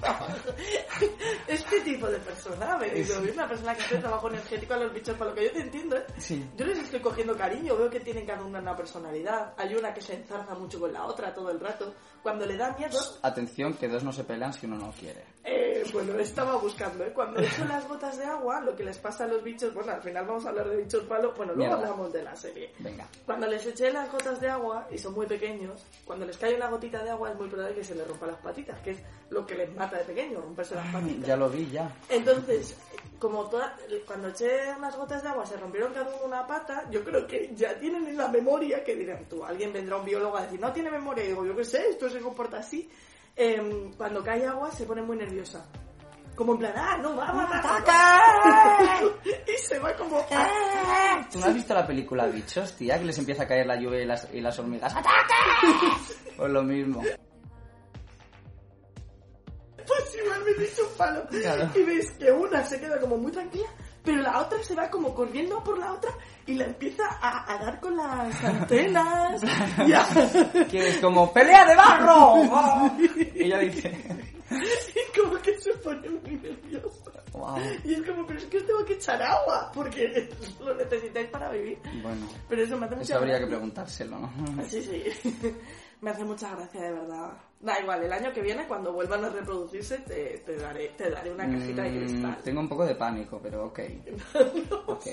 Este 1.49 1.81
tipo 1.81 2.07
de 2.09 2.19
persona 2.19 2.75
ha 2.75 2.79
venido 2.79 3.21
bien, 3.21 3.35
una 3.35 3.49
persona 3.49 3.75
que 3.75 3.83
hace 3.83 3.99
trabajo 3.99 4.29
energético 4.29 4.75
a 4.75 4.79
los 4.79 4.93
bichos, 4.93 5.17
para 5.17 5.31
lo 5.31 5.37
que 5.37 5.45
yo 5.45 5.53
te 5.53 5.61
entiendo, 5.61 5.97
¿eh? 5.97 6.05
sí. 6.19 6.45
Yo 6.57 6.67
les 6.67 6.79
estoy 6.79 7.01
cogiendo 7.01 7.37
cariño, 7.37 7.77
veo 7.77 7.91
que 7.91 8.01
tienen 8.01 8.27
cada 8.27 8.43
una 8.43 8.59
una 8.61 8.77
personalidad. 8.77 9.55
Hay 9.57 9.75
una 9.75 9.93
que 9.93 10.01
se 10.01 10.15
enzarza 10.15 10.55
mucho 10.55 10.81
con 10.81 10.93
la 10.93 11.05
otra 11.05 11.33
todo 11.33 11.51
el 11.51 11.61
rato. 11.61 11.95
Cuando 12.25 12.45
le 12.47 12.57
da 12.57 12.75
miedo, 12.77 12.99
Atención, 13.23 13.75
que 13.75 13.87
dos 13.87 14.03
no 14.03 14.11
se 14.13 14.25
pelean 14.25 14.53
si 14.53 14.65
uno 14.67 14.77
no 14.79 14.91
quiere. 14.99 15.23
eh, 15.45 15.85
bueno, 15.93 16.19
estaba 16.19 16.57
buscando, 16.57 17.05
¿eh? 17.05 17.13
Cuando 17.15 17.39
echo 17.41 17.65
las 17.67 17.87
gotas 17.87 18.17
de 18.19 18.25
agua, 18.25 18.61
lo 18.63 18.75
que 18.75 18.83
les 18.83 18.97
pasa 18.99 19.25
a 19.25 19.27
los 19.29 19.45
bichos, 19.45 19.73
bueno, 19.75 19.93
al 19.93 20.01
final 20.03 20.25
vamos 20.27 20.45
a 20.47 20.49
hablar 20.49 20.69
de 20.71 20.79
bichos 20.79 21.03
palo, 21.05 21.35
bueno, 21.37 21.53
luego 21.55 21.75
Mierda. 21.77 21.91
hablamos 21.91 22.13
de 22.15 22.23
la 22.23 22.35
serie. 22.35 22.73
Venga. 22.79 23.07
Cuando 23.27 23.47
les 23.47 23.65
eché 23.67 23.93
las 23.93 24.11
gotas 24.11 24.41
de 24.41 24.49
agua, 24.49 24.89
y 24.91 24.97
son 24.99 25.13
muy 25.15 25.27
pequeños, 25.27 25.85
cuando 26.07 26.25
les 26.25 26.37
cae 26.39 26.57
una 26.57 26.69
gotita 26.69 27.03
de 27.05 27.11
agua 27.11 27.31
es 27.31 27.37
muy 27.39 27.49
probable 27.49 27.75
que 27.77 27.85
se 27.85 27.95
les 27.95 28.09
rompa 28.09 28.27
las 28.27 28.37
patitas, 28.39 28.81
que 28.81 28.93
es 28.93 28.99
lo 29.29 29.47
que 29.47 29.55
les 29.57 29.73
mata 29.77 29.99
de 29.99 30.05
pequeño, 30.05 30.41
romperse 30.41 30.75
las 30.75 30.87
patitas. 30.93 31.29
Ya 31.29 31.37
lo 31.37 31.51
vi, 31.51 31.71
ya. 31.71 31.95
Entonces, 32.09 32.75
como 33.19 33.49
toda, 33.49 33.77
cuando 34.07 34.29
eché 34.29 34.73
unas 34.77 34.97
gotas 34.97 35.23
de 35.23 35.29
agua 35.29 35.47
se 35.47 35.57
rompieron 35.57 35.93
cada 35.93 36.09
uno 36.09 36.25
una 36.27 36.47
pata, 36.47 36.85
yo 36.91 37.03
creo 37.05 37.27
que 37.27 37.53
ya 37.55 37.79
tienen 37.79 38.07
en 38.07 38.17
la 38.17 38.29
memoria 38.29 38.83
que 38.85 38.95
dirán 38.97 39.25
tú, 39.29 39.45
alguien 39.45 39.73
vendrá 39.73 39.97
un 39.97 40.05
biólogo 40.05 40.37
a 40.37 40.43
decir, 40.43 40.61
no 40.61 40.73
tiene 40.73 40.91
memoria, 40.91 41.25
y 41.25 41.29
digo, 41.29 41.45
yo 41.47 41.57
qué 41.57 41.65
sé, 41.65 41.89
esto 41.91 42.09
se 42.11 42.21
comporta 42.21 42.59
así. 42.59 42.89
Em, 43.37 43.93
cuando 43.95 44.23
cae 44.23 44.47
agua 44.47 44.71
se 44.71 44.85
pone 44.85 45.03
muy 45.03 45.17
nerviosa. 45.17 45.65
Como 46.37 46.53
en 46.55 46.59
plan, 46.59 46.73
ah, 46.77 46.97
no, 47.01 47.15
vamos 47.15 47.45
a 47.45 47.49
matar. 47.49 49.03
y 49.47 49.57
se 49.59 49.79
va 49.79 49.95
como... 49.97 50.25
"Ah". 50.33 51.25
¿Tú 51.33 51.39
no 51.39 51.47
has 51.47 51.55
visto 51.55 51.75
la 51.75 51.87
película 51.87 52.27
Bichos, 52.27 52.75
tía? 52.77 52.99
Que 52.99 53.05
les 53.05 53.19
empieza 53.19 53.45
a 53.45 53.47
caer 53.47 53.67
la 53.67 53.77
lluvia 53.77 54.03
y 54.03 54.07
las, 54.07 54.29
y 54.33 54.41
las 54.41 54.59
hormigas. 54.59 54.95
¡Ataca! 54.95 55.15
Pues 56.37 56.51
lo 56.51 56.65
mismo. 56.65 57.01
Pues 59.87 60.17
igual 60.23 60.43
me 60.45 60.53
un 60.53 60.97
palo. 60.97 61.27
Claro. 61.29 61.71
Y 61.75 61.83
ves 61.83 62.11
que 62.13 62.31
una 62.31 62.65
se 62.65 62.81
queda 62.81 62.99
como 63.01 63.17
muy 63.17 63.33
tranquila, 63.33 63.69
pero 64.03 64.19
la 64.23 64.41
otra 64.41 64.63
se 64.63 64.75
va 64.75 64.89
como 64.91 65.15
corriendo 65.15 65.63
por 65.63 65.79
la 65.79 65.93
otra 65.93 66.11
y 66.47 66.55
la 66.55 66.65
empieza 66.65 67.05
a, 67.21 67.53
a 67.55 67.59
dar 67.65 67.81
con 67.81 67.97
las 67.97 68.45
antenas. 68.45 69.43
y 69.87 69.93
a- 69.93 70.67
Que 70.71 70.89
es 70.89 70.99
como 70.99 71.33
¡Pelea 71.33 71.65
de 71.67 71.77
barro! 71.77 72.15
¡Oh! 72.35 72.91
Y 73.35 73.45
ella 73.45 73.59
dice... 73.59 73.91
y 74.51 75.21
como 75.21 75.37
que 75.41 75.59
se 75.59 75.73
pone 75.75 76.09
muy 76.09 76.37
nerviosa. 76.37 77.11
Wow. 77.33 77.59
Y 77.83 77.95
es 77.95 78.03
como, 78.03 78.25
pero 78.27 78.39
es 78.39 78.45
que 78.45 78.59
os 78.59 78.67
tengo 78.67 78.85
que 78.85 78.93
echar 78.95 79.21
agua, 79.21 79.71
porque 79.75 80.31
lo 80.61 80.75
necesitáis 80.75 81.29
para 81.31 81.51
vivir. 81.51 81.79
Bueno, 82.03 82.29
Pero 82.49 82.63
eso 82.63 82.77
me 82.77 82.87
hace 82.87 83.01
eso 83.03 83.17
habría 83.17 83.41
que 83.41 83.47
preguntárselo, 83.49 84.19
¿no? 84.19 84.33
Sí, 84.69 84.83
sí. 84.83 85.03
Me 86.01 86.11
hace 86.11 86.25
mucha 86.25 86.55
gracia, 86.55 86.83
de 86.83 86.93
verdad. 86.93 87.33
Da 87.61 87.81
igual, 87.81 88.03
el 88.03 88.13
año 88.13 88.33
que 88.33 88.43
viene, 88.43 88.67
cuando 88.67 88.93
vuelvan 88.93 89.25
a 89.25 89.31
reproducirse, 89.31 89.99
te, 90.01 90.39
te 90.45 90.57
daré, 90.57 90.89
te 90.91 91.11
daré 91.11 91.33
una 91.33 91.49
cajita 91.51 91.83
de 91.83 91.91
Mm, 91.91 91.99
cristal. 91.99 92.39
tengo 92.45 92.61
un 92.61 92.69
poco 92.69 92.85
de 92.85 92.95
pánico, 92.95 93.41
pero 93.43 93.67
ok. 93.67 93.81
Ok. 94.87 95.07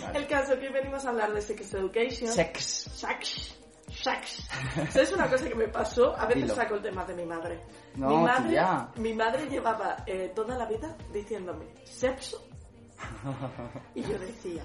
Vale. 0.00 0.18
El 0.18 0.26
caso 0.26 0.58
que 0.58 0.66
hoy 0.66 0.72
venimos 0.72 1.04
a 1.06 1.08
hablar 1.10 1.32
de 1.32 1.40
Sex 1.40 1.74
Education. 1.74 2.30
Sex. 2.30 2.60
Sex. 2.94 3.58
Sex. 3.88 4.48
¿Sabes 4.90 5.12
una 5.12 5.28
cosa 5.30 5.48
que 5.48 5.54
me 5.54 5.68
pasó? 5.68 6.14
A 6.16 6.26
veces 6.26 6.42
Dilo. 6.42 6.54
saco 6.54 6.74
el 6.74 6.82
tema 6.82 7.04
de 7.04 7.14
mi 7.14 7.24
madre. 7.24 7.60
No, 7.94 8.08
mi 8.08 8.16
madre, 8.24 8.48
tía. 8.50 8.88
mi 8.96 9.14
madre 9.14 9.48
llevaba 9.48 9.96
eh, 10.06 10.32
toda 10.34 10.56
la 10.58 10.66
vida 10.66 10.94
diciéndome 11.12 11.66
sexo. 11.84 12.42
Y 13.94 14.02
yo 14.02 14.18
decía, 14.18 14.64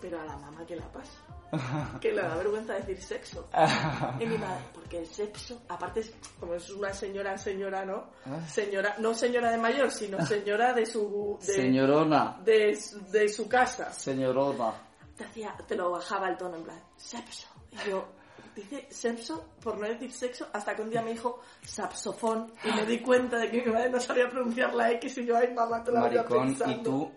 pero 0.00 0.20
a 0.20 0.24
la 0.24 0.36
mamá 0.36 0.64
que 0.66 0.74
la 0.76 0.90
pasa. 0.92 1.18
que 2.00 2.12
le 2.12 2.22
da 2.22 2.36
vergüenza 2.36 2.74
decir 2.74 3.00
sexo. 3.00 3.48
y 4.20 4.26
mi 4.26 4.38
madre, 4.38 4.64
porque 4.74 4.98
el 4.98 5.06
sexo, 5.06 5.62
aparte, 5.68 6.00
es, 6.00 6.14
como 6.38 6.54
es 6.54 6.70
una 6.70 6.92
señora, 6.92 7.36
señora, 7.38 7.84
¿no? 7.84 8.10
Ah. 8.24 8.40
Señora, 8.48 8.96
no 8.98 9.14
señora 9.14 9.50
de 9.50 9.58
mayor, 9.58 9.90
sino 9.90 10.24
señora 10.26 10.72
de 10.72 10.86
su... 10.86 11.38
De, 11.40 11.54
Señorona. 11.54 12.38
de, 12.44 12.78
de 13.10 13.28
su 13.28 13.48
casa. 13.48 13.92
Señorona. 13.92 14.72
Te, 15.16 15.24
hacía, 15.24 15.54
te 15.66 15.76
lo 15.76 15.90
bajaba 15.90 16.28
el 16.28 16.36
tono 16.36 16.56
en 16.56 16.64
plan, 16.64 16.80
sexo. 16.96 17.48
Y 17.72 17.90
yo, 17.90 18.06
dice 18.54 18.86
sexo 18.90 19.50
por 19.62 19.78
no 19.78 19.86
decir 19.86 20.12
sexo, 20.12 20.46
hasta 20.52 20.74
que 20.74 20.82
un 20.82 20.90
día 20.90 21.02
me 21.02 21.12
dijo 21.12 21.40
saxofón 21.62 22.52
y 22.64 22.72
me 22.72 22.86
di 22.86 23.00
cuenta 23.00 23.38
de 23.38 23.50
que 23.50 23.62
mi 23.62 23.72
madre 23.72 23.90
no 23.90 24.00
sabía 24.00 24.28
pronunciar 24.28 24.74
la 24.74 24.90
X 24.92 25.18
y 25.18 25.26
yo, 25.26 25.36
ay 25.36 25.52
mamá, 25.54 25.84
te 25.84 25.92
la 25.92 26.00
voy 26.00 26.10
a 26.10 26.22
Maricón, 26.22 26.46
pensando. 26.48 26.74
y 26.74 26.82
tú, 26.82 27.12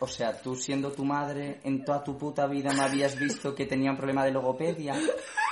o 0.00 0.06
sea, 0.06 0.32
tú 0.40 0.54
siendo 0.56 0.92
tu 0.92 1.04
madre, 1.04 1.60
en 1.64 1.84
toda 1.84 2.02
tu 2.02 2.16
puta 2.18 2.46
vida 2.46 2.72
no 2.72 2.82
habías 2.82 3.18
visto 3.18 3.54
que 3.54 3.66
tenía 3.66 3.90
un 3.90 3.96
problema 3.96 4.24
de 4.24 4.32
logopedia. 4.32 4.94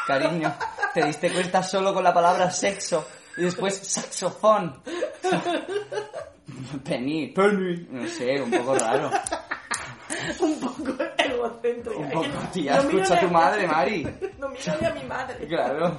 Cariño, 0.06 0.54
te 0.92 1.04
diste 1.04 1.32
cuenta 1.32 1.62
solo 1.62 1.94
con 1.94 2.04
la 2.04 2.12
palabra 2.12 2.50
sexo 2.50 3.06
y 3.36 3.42
después 3.42 3.76
saxofón. 3.76 4.82
Penny, 6.84 7.28
Penny, 7.28 7.86
no 7.90 8.06
sé, 8.06 8.40
un 8.42 8.50
poco 8.50 8.74
raro. 8.74 9.10
un 10.40 10.60
poco 10.60 11.04
egocéntrica. 11.18 11.98
Un 11.98 12.10
poco, 12.10 12.22
que 12.40 12.46
tía, 12.52 12.76
no 12.76 12.80
escucha 12.82 13.14
a 13.14 13.20
tu 13.20 13.28
madre, 13.28 13.66
Mari. 13.66 14.02
No 14.38 14.48
miro 14.48 14.72
ni 14.80 14.86
a 14.86 14.94
mi 14.94 15.04
madre. 15.04 15.46
Claro. 15.46 15.98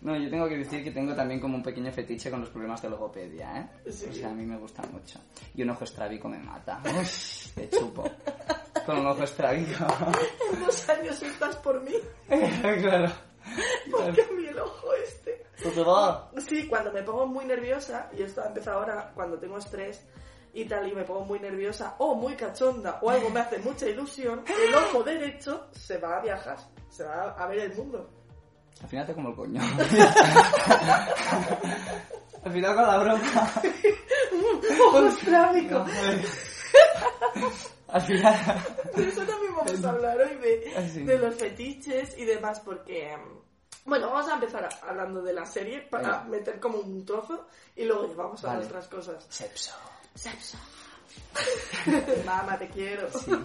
No, 0.00 0.16
yo 0.16 0.30
tengo 0.30 0.48
que 0.48 0.58
decir 0.58 0.84
que 0.84 0.92
tengo 0.92 1.14
también 1.14 1.40
como 1.40 1.56
un 1.56 1.62
pequeño 1.62 1.90
fetiche 1.90 2.30
con 2.30 2.40
los 2.40 2.50
problemas 2.50 2.80
de 2.80 2.90
logopedia, 2.90 3.58
¿eh? 3.58 3.90
Sí. 3.90 4.06
O 4.10 4.12
sea, 4.12 4.30
a 4.30 4.34
mí 4.34 4.44
me 4.44 4.56
gusta 4.56 4.82
mucho. 4.92 5.18
Y 5.54 5.62
un 5.62 5.70
ojo 5.70 5.84
estrábico 5.84 6.28
me 6.28 6.38
mata. 6.38 6.80
Uf, 7.00 7.52
te 7.54 7.68
chupo. 7.68 8.04
Con 8.86 8.98
un 8.98 9.06
ojo 9.06 9.24
estrábico. 9.24 9.84
En 10.52 10.64
dos 10.64 10.88
años 10.88 11.22
estás 11.22 11.56
por 11.56 11.82
mí. 11.82 11.92
claro. 12.28 13.12
Porque 13.90 14.22
a 14.22 14.32
mí 14.32 14.46
el 14.46 14.58
ojo 14.58 14.92
este. 14.94 15.44
¿Tú 15.62 15.70
te 15.70 15.82
va? 15.82 16.30
Sí, 16.46 16.68
cuando 16.68 16.92
me 16.92 17.02
pongo 17.02 17.26
muy 17.26 17.44
nerviosa, 17.44 18.08
y 18.16 18.22
esto 18.22 18.42
ha 18.42 18.46
empezado 18.46 18.78
ahora 18.78 19.10
cuando 19.14 19.38
tengo 19.38 19.58
estrés 19.58 20.04
y 20.54 20.64
tal, 20.64 20.88
y 20.88 20.94
me 20.94 21.04
pongo 21.04 21.24
muy 21.24 21.40
nerviosa 21.40 21.96
o 21.98 22.14
muy 22.14 22.34
cachonda 22.34 22.98
o 23.02 23.10
algo 23.10 23.30
me 23.30 23.40
hace 23.40 23.58
mucha 23.58 23.86
ilusión, 23.86 24.44
el 24.46 24.74
ojo 24.74 25.02
derecho 25.02 25.68
se 25.72 25.98
va 25.98 26.18
a 26.18 26.22
viajar, 26.22 26.58
se 26.88 27.04
va 27.04 27.32
a 27.32 27.46
ver 27.48 27.58
el 27.58 27.74
mundo. 27.74 28.17
Al 28.82 28.88
final 28.88 29.06
te 29.06 29.14
como 29.14 29.28
el 29.30 29.34
coño. 29.36 29.60
Al 32.44 32.52
final 32.52 32.74
con 32.76 32.86
la 32.86 32.98
broma. 32.98 33.52
¡Ojo 34.86 35.06
estrábico! 35.08 35.84
Al 37.88 38.02
final. 38.02 38.64
De 38.94 39.08
eso 39.08 39.22
también 39.24 39.54
vamos 39.56 39.84
a 39.84 39.90
hablar 39.90 40.18
hoy, 40.20 40.36
de, 40.36 40.88
sí. 40.92 41.02
de 41.04 41.18
los 41.18 41.34
fetiches 41.34 42.16
y 42.16 42.24
demás, 42.24 42.60
porque... 42.60 43.10
em, 43.12 43.20
Bueno, 43.84 44.10
vamos 44.10 44.30
a 44.30 44.34
empezar 44.34 44.64
a- 44.64 44.68
hablando 44.88 45.22
de 45.22 45.32
la 45.32 45.44
serie 45.46 45.80
para 45.82 46.02
Venga. 46.18 46.24
meter 46.24 46.60
como 46.60 46.78
un 46.78 47.04
trozo 47.04 47.46
y 47.74 47.84
luego 47.84 48.06
llevamos 48.06 48.42
a 48.44 48.48
Vale. 48.48 48.58
nuestras 48.60 48.86
cosas. 48.88 49.26
Sexo. 49.28 49.72
Sexo. 50.14 50.56
Mamá, 52.24 52.58
te 52.58 52.68
quiero. 52.68 53.08
¿Tu 53.18 53.30
No 53.30 53.38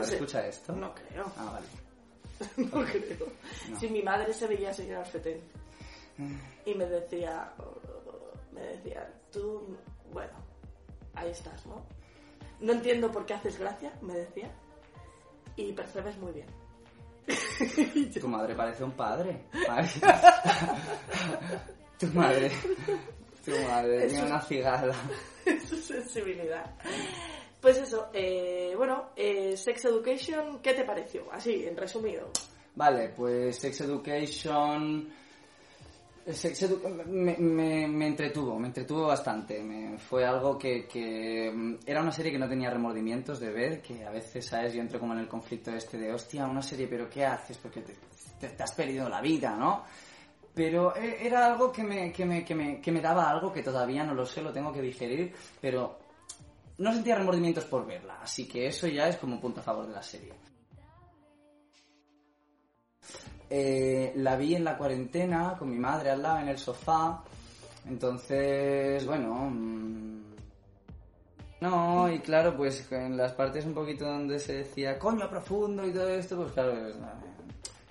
madre 0.00 0.08
sé. 0.08 0.14
escucha 0.14 0.46
esto? 0.46 0.72
No 0.72 0.92
creo. 0.94 1.24
Ah, 1.38 1.50
vale. 1.52 1.66
No 2.56 2.84
creo. 2.84 3.26
Si 3.78 3.88
mi 3.88 4.02
madre 4.02 4.32
se 4.32 4.46
veía 4.46 4.72
señora 4.72 5.04
Fetén 5.04 5.40
y 6.64 6.74
me 6.74 6.86
decía, 6.86 7.52
me 8.52 8.60
decía, 8.60 9.12
tú, 9.30 9.76
bueno, 10.12 10.32
ahí 11.14 11.30
estás, 11.30 11.66
¿no? 11.66 11.84
No 12.60 12.72
entiendo 12.72 13.12
por 13.12 13.26
qué 13.26 13.34
haces 13.34 13.58
gracia, 13.58 13.92
me 14.00 14.14
decía, 14.14 14.50
y 15.56 15.72
percebes 15.72 16.16
muy 16.18 16.32
bien. 16.32 16.46
Tu 18.20 18.28
madre 18.28 18.54
parece 18.54 18.84
un 18.84 18.92
padre. 18.92 19.44
Tu 21.98 22.06
madre. 22.08 22.50
Tu 23.44 23.50
madre 23.68 24.06
tiene 24.06 24.26
una 24.26 24.40
cigala. 24.40 24.94
Su 25.68 25.76
sensibilidad. 25.76 26.74
Pues 27.66 27.78
eso, 27.78 28.10
eh, 28.12 28.74
bueno, 28.76 29.06
eh, 29.16 29.56
Sex 29.56 29.86
Education, 29.86 30.60
¿qué 30.62 30.72
te 30.72 30.84
pareció? 30.84 31.24
Así, 31.32 31.66
en 31.66 31.76
resumido. 31.76 32.28
Vale, 32.76 33.08
pues 33.08 33.56
Sex 33.58 33.80
Education. 33.80 35.08
Sex 36.30 36.62
Edu- 36.62 37.04
me, 37.06 37.36
me- 37.38 37.88
me 37.88 38.06
entretuvo, 38.06 38.56
me 38.60 38.68
entretuvo 38.68 39.08
bastante. 39.08 39.60
Me- 39.64 39.98
fue 39.98 40.24
algo 40.24 40.56
que, 40.56 40.86
que, 40.86 41.50
mm, 41.52 41.78
Era 41.84 42.02
una 42.02 42.12
serie 42.12 42.30
que 42.30 42.38
no 42.38 42.48
tenía 42.48 42.70
remordimientos 42.70 43.40
de 43.40 43.50
ver, 43.50 43.82
que 43.82 44.04
a 44.04 44.10
veces, 44.12 44.46
¿sabes? 44.46 44.72
Yo 44.72 44.80
entro 44.80 45.00
como 45.00 45.14
en 45.14 45.18
el 45.18 45.28
conflicto 45.28 45.72
este 45.72 45.98
de, 45.98 46.12
hostia, 46.12 46.46
una 46.46 46.62
serie, 46.62 46.86
pero 46.86 47.10
¿qué 47.10 47.24
haces? 47.24 47.58
Porque 47.58 47.80
te, 47.80 47.94
te- 48.38 48.50
te 48.54 48.62
has 48.62 48.72
perdido 48.74 49.08
la 49.08 49.20
vida, 49.20 49.56
¿no? 49.56 49.82
Pero 50.54 50.94
eh, 50.94 51.16
era 51.20 51.46
algo 51.46 51.72
que 51.72 51.82
me, 51.82 52.12
que, 52.12 52.44
que, 52.44 52.80
que 52.80 52.92
me 52.92 53.00
daba 53.00 53.28
algo 53.28 53.52
que 53.52 53.64
todavía 53.64 54.04
no 54.04 54.14
lo 54.14 54.24
sé, 54.24 54.40
lo 54.40 54.52
tengo 54.52 54.72
que 54.72 54.82
digerir, 54.82 55.34
pero 55.60 56.05
no 56.78 56.92
sentía 56.92 57.16
remordimientos 57.16 57.64
por 57.64 57.86
verla, 57.86 58.18
así 58.22 58.46
que 58.46 58.66
eso 58.66 58.86
ya 58.86 59.08
es 59.08 59.16
como 59.16 59.34
un 59.34 59.40
punto 59.40 59.60
a 59.60 59.64
favor 59.64 59.86
de 59.86 59.92
la 59.92 60.02
serie. 60.02 60.34
Eh, 63.48 64.12
la 64.16 64.36
vi 64.36 64.54
en 64.56 64.64
la 64.64 64.76
cuarentena 64.76 65.54
con 65.58 65.70
mi 65.70 65.78
madre 65.78 66.10
al 66.10 66.22
lado 66.22 66.40
en 66.40 66.48
el 66.48 66.58
sofá. 66.58 67.22
Entonces, 67.88 69.06
bueno. 69.06 69.50
mm, 69.50 70.22
No, 71.60 72.10
y 72.12 72.18
claro, 72.20 72.56
pues 72.56 72.90
en 72.92 73.16
las 73.16 73.32
partes 73.32 73.64
un 73.64 73.74
poquito 73.74 74.04
donde 74.04 74.38
se 74.38 74.54
decía 74.58 74.98
coño 74.98 75.28
profundo 75.30 75.86
y 75.86 75.92
todo 75.92 76.08
esto, 76.10 76.36
pues 76.36 76.52
claro, 76.52 76.72
pues, 76.72 76.96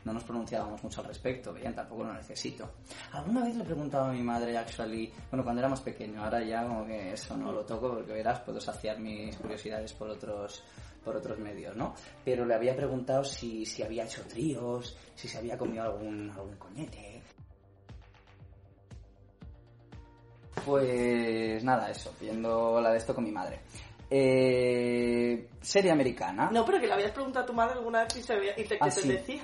no 0.06 0.14
nos 0.14 0.24
pronunciábamos 0.24 0.82
mucho 0.84 1.02
al 1.02 1.08
respecto, 1.08 1.52
bien, 1.52 1.76
tampoco 1.76 2.04
lo 2.06 2.14
necesito. 2.14 2.72
Alguna 3.12 3.44
vez 3.44 3.56
le 3.56 3.64
he 3.64 3.66
preguntado 3.66 4.06
a 4.06 4.14
mi 4.14 4.22
madre, 4.24 4.58
actually, 4.58 5.12
bueno, 5.30 5.44
cuando 5.44 5.60
éramos 5.62 5.82
pequeños, 5.82 6.24
ahora 6.24 6.42
ya 6.44 6.64
como 6.66 6.86
que 6.86 7.14
eso 7.14 7.36
no 7.36 7.52
lo 7.52 7.66
toco 7.66 7.90
porque 7.96 8.14
verás, 8.14 8.40
puedo 8.42 8.62
saciar 8.62 9.00
mis 9.00 9.36
curiosidades 9.36 9.92
por 9.94 10.10
otros 10.10 10.64
por 11.04 11.16
otros 11.18 11.38
medios, 11.38 11.76
¿no? 11.76 11.94
Pero 12.24 12.46
le 12.46 12.56
había 12.56 12.76
preguntado 12.76 13.24
si, 13.24 13.64
si 13.64 13.84
había 13.84 14.06
hecho 14.06 14.24
tríos, 14.24 14.98
si 15.14 15.28
se 15.28 15.38
había 15.38 15.56
comido 15.56 15.84
algún, 15.84 16.32
algún 16.32 16.56
coñete. 16.56 17.22
Pues 20.66 21.64
nada, 21.64 21.92
eso, 21.92 22.12
viendo 22.20 22.80
la 22.82 22.92
de 22.92 22.98
esto 22.98 23.14
con 23.14 23.24
mi 23.24 23.32
madre. 23.32 23.60
Eh, 24.10 25.48
serie 25.62 25.92
americana. 25.92 26.50
No, 26.52 26.66
pero 26.66 26.80
que 26.80 26.88
le 26.88 26.94
habías 26.94 27.12
preguntado 27.12 27.44
a 27.44 27.48
tu 27.48 27.54
madre 27.54 27.74
alguna 27.74 28.04
vez 28.04 28.16
y, 28.18 28.24
se 28.24 28.36
veía- 28.36 28.60
y 28.60 28.64
te, 28.64 28.78
Ah, 28.80 28.86
te 28.86 28.92
sí. 28.92 29.08
decía. 29.10 29.42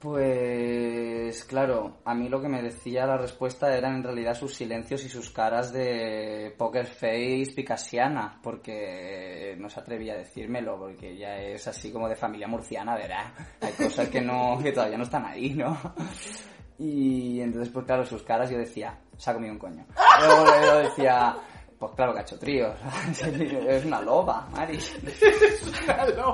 Pues 0.00 1.44
claro, 1.44 1.98
a 2.06 2.14
mí 2.14 2.30
lo 2.30 2.40
que 2.40 2.48
me 2.48 2.62
decía 2.62 3.04
la 3.04 3.18
respuesta 3.18 3.76
eran 3.76 3.96
en 3.96 4.02
realidad 4.02 4.32
sus 4.32 4.54
silencios 4.54 5.04
y 5.04 5.10
sus 5.10 5.28
caras 5.28 5.74
de 5.74 6.54
poker 6.56 6.86
face 6.86 7.52
picasiana, 7.54 8.40
porque 8.42 9.54
no 9.58 9.68
se 9.68 9.78
atrevía 9.78 10.14
a 10.14 10.16
decírmelo, 10.16 10.78
porque 10.78 11.18
ya 11.18 11.36
es 11.36 11.68
así 11.68 11.92
como 11.92 12.08
de 12.08 12.16
familia 12.16 12.48
murciana, 12.48 12.96
verá, 12.96 13.34
hay 13.60 13.72
cosas 13.74 14.08
que 14.08 14.22
no, 14.22 14.58
que 14.62 14.72
todavía 14.72 14.96
no 14.96 15.04
están 15.04 15.26
ahí, 15.26 15.50
¿no? 15.50 15.78
Y 16.78 17.42
entonces, 17.42 17.70
pues 17.70 17.84
claro, 17.84 18.06
sus 18.06 18.22
caras 18.22 18.48
yo 18.48 18.56
decía, 18.56 18.98
se 19.18 19.30
ha 19.30 19.34
comido 19.34 19.52
un 19.52 19.58
coño. 19.58 19.84
Luego, 20.18 20.78
decía, 20.78 21.36
pues 21.78 21.92
claro 21.94 22.18
hecho 22.18 22.38
tríos, 22.38 22.74
es 23.68 23.84
una 23.84 24.00
loba, 24.00 24.48
Mari. 24.52 24.78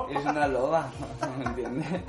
Es 0.09 0.25
una 0.25 0.47
loba, 0.47 0.89
¿me 1.37 1.43
entiendes? 1.43 2.01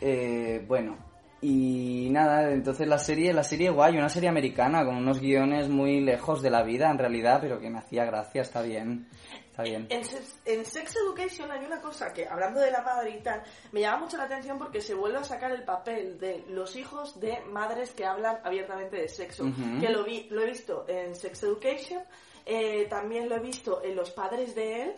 Eh, 0.00 0.64
bueno, 0.66 0.96
y 1.40 2.08
nada, 2.10 2.50
entonces 2.52 2.86
la 2.88 2.98
serie, 2.98 3.32
la 3.32 3.44
serie 3.44 3.70
guay, 3.70 3.96
una 3.96 4.08
serie 4.08 4.28
americana 4.28 4.84
con 4.84 4.96
unos 4.96 5.20
guiones 5.20 5.68
muy 5.68 6.00
lejos 6.00 6.42
de 6.42 6.50
la 6.50 6.62
vida 6.62 6.90
en 6.90 6.98
realidad, 6.98 7.38
pero 7.40 7.60
que 7.60 7.70
me 7.70 7.78
hacía 7.78 8.04
gracia, 8.04 8.42
está 8.42 8.62
bien, 8.62 9.06
está 9.50 9.62
bien. 9.62 9.86
En, 9.90 10.02
Sex- 10.02 10.38
en 10.46 10.64
Sex 10.64 10.96
Education 10.96 11.50
hay 11.52 11.64
una 11.64 11.80
cosa 11.80 12.12
que, 12.12 12.26
hablando 12.26 12.60
de 12.60 12.70
la 12.70 12.82
madre 12.82 13.10
y 13.18 13.22
tal, 13.22 13.42
me 13.72 13.80
llama 13.80 14.04
mucho 14.04 14.16
la 14.16 14.24
atención 14.24 14.58
porque 14.58 14.80
se 14.80 14.94
vuelve 14.94 15.18
a 15.18 15.24
sacar 15.24 15.52
el 15.52 15.62
papel 15.62 16.18
de 16.18 16.44
los 16.48 16.74
hijos 16.74 17.20
de 17.20 17.38
madres 17.52 17.90
que 17.92 18.06
hablan 18.06 18.38
abiertamente 18.42 18.96
de 18.96 19.08
sexo. 19.08 19.44
Que 19.80 19.90
lo, 19.90 20.04
vi, 20.04 20.26
lo 20.30 20.42
he 20.42 20.46
visto 20.46 20.84
en 20.88 21.14
Sex 21.14 21.42
Education, 21.42 22.02
eh, 22.46 22.86
también 22.88 23.28
lo 23.28 23.36
he 23.36 23.40
visto 23.40 23.82
en 23.84 23.94
Los 23.94 24.10
padres 24.10 24.54
de 24.54 24.82
él 24.82 24.92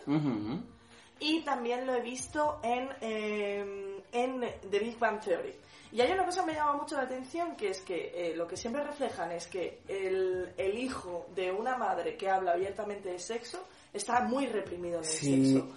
y 1.21 1.41
también 1.43 1.85
lo 1.87 1.95
he 1.95 2.01
visto 2.01 2.61
en, 2.63 2.89
eh, 3.01 3.98
en 4.13 4.41
The 4.71 4.79
Big 4.79 4.99
Bang 4.99 5.21
Theory. 5.21 5.55
Y 5.91 6.01
hay 6.03 6.13
una 6.13 6.25
cosa 6.27 6.43
que 6.43 6.49
me 6.49 6.55
llama 6.55 6.75
mucho 6.75 6.97
la 6.97 7.03
atención, 7.03 7.57
que 7.57 7.69
es 7.71 7.81
que 7.81 8.13
eh, 8.15 8.37
lo 8.37 8.47
que 8.47 8.57
siempre 8.59 8.85
reflejan 8.85 9.33
es 9.33 9.47
que 9.47 9.81
el, 9.89 10.53
el 10.57 10.79
hijo 10.79 11.27
de 11.35 11.51
una 11.51 11.77
madre 11.79 12.17
que 12.17 12.29
habla 12.29 12.53
abiertamente 12.53 13.09
de 13.11 13.19
sexo 13.19 13.65
está 13.93 14.21
muy 14.21 14.47
reprimido 14.49 14.99
en 14.99 15.05
el 15.05 15.11
Sí, 15.11 15.53
sexo. 15.55 15.69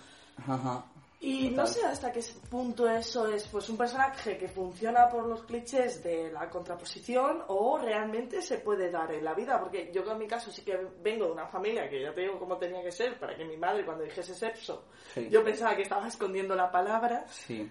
ajá. 0.45 0.85
Y 1.23 1.51
no 1.51 1.67
sé 1.67 1.85
hasta 1.85 2.11
qué 2.11 2.19
punto 2.49 2.89
eso 2.89 3.27
es 3.27 3.47
pues 3.47 3.69
un 3.69 3.77
personaje 3.77 4.39
que 4.39 4.47
funciona 4.47 5.07
por 5.07 5.27
los 5.27 5.43
clichés 5.43 6.03
de 6.03 6.31
la 6.31 6.49
contraposición 6.49 7.43
o 7.47 7.77
realmente 7.77 8.41
se 8.41 8.57
puede 8.57 8.89
dar 8.89 9.13
en 9.13 9.23
la 9.23 9.35
vida. 9.35 9.59
Porque 9.59 9.91
yo 9.93 10.01
en 10.11 10.17
mi 10.17 10.25
caso 10.27 10.51
sí 10.51 10.63
que 10.63 10.75
vengo 11.03 11.27
de 11.27 11.31
una 11.33 11.45
familia 11.45 11.87
que 11.87 12.01
ya 12.01 12.11
te 12.11 12.21
digo 12.21 12.39
cómo 12.39 12.57
tenía 12.57 12.81
que 12.81 12.91
ser 12.91 13.19
para 13.19 13.35
que 13.37 13.45
mi 13.45 13.55
madre 13.55 13.85
cuando 13.85 14.03
dijese 14.03 14.33
sexo, 14.33 14.85
yo 15.29 15.43
pensaba 15.43 15.75
que 15.75 15.83
estaba 15.83 16.07
escondiendo 16.07 16.55
la 16.55 16.71
palabra. 16.71 17.23
Sí. 17.29 17.69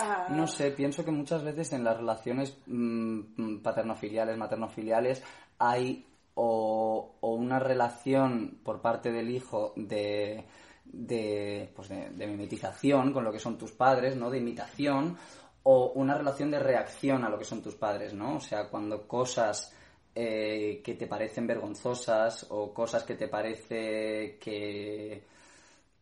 Ah. 0.00 0.26
No 0.30 0.46
sé, 0.46 0.70
pienso 0.70 1.04
que 1.04 1.10
muchas 1.10 1.44
veces 1.44 1.72
en 1.72 1.84
las 1.84 1.96
relaciones 1.96 2.56
mm, 2.66 3.58
paternofiliales, 3.58 4.36
maternofiliales, 4.36 5.22
hay 5.58 6.06
o, 6.34 7.18
una 7.20 7.58
relación 7.58 8.60
por 8.64 8.80
parte 8.80 9.12
del 9.12 9.30
hijo 9.30 9.72
de 9.76 10.46
de, 10.92 11.70
pues 11.74 11.88
de, 11.88 12.26
mimetización 12.26 13.12
con 13.12 13.22
lo 13.22 13.30
que 13.30 13.38
son 13.38 13.56
tus 13.56 13.70
padres, 13.70 14.16
¿no? 14.16 14.28
De 14.28 14.38
imitación, 14.38 15.16
o 15.62 15.92
una 15.94 16.16
relación 16.16 16.50
de 16.50 16.58
reacción 16.58 17.24
a 17.24 17.28
lo 17.28 17.38
que 17.38 17.44
son 17.44 17.62
tus 17.62 17.76
padres, 17.76 18.12
¿no? 18.12 18.36
O 18.36 18.40
sea, 18.40 18.68
cuando 18.68 19.06
cosas 19.06 19.72
eh, 20.14 20.80
que 20.84 20.94
te 20.94 21.06
parecen 21.06 21.46
vergonzosas 21.46 22.46
o 22.50 22.74
cosas 22.74 23.04
que 23.04 23.14
te 23.14 23.28
parece 23.28 24.36
que, 24.40 25.22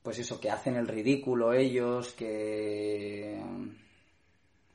pues 0.02 0.18
eso, 0.20 0.40
que 0.40 0.50
hacen 0.50 0.76
el 0.76 0.88
ridículo 0.88 1.52
ellos, 1.52 2.12
que... 2.14 3.38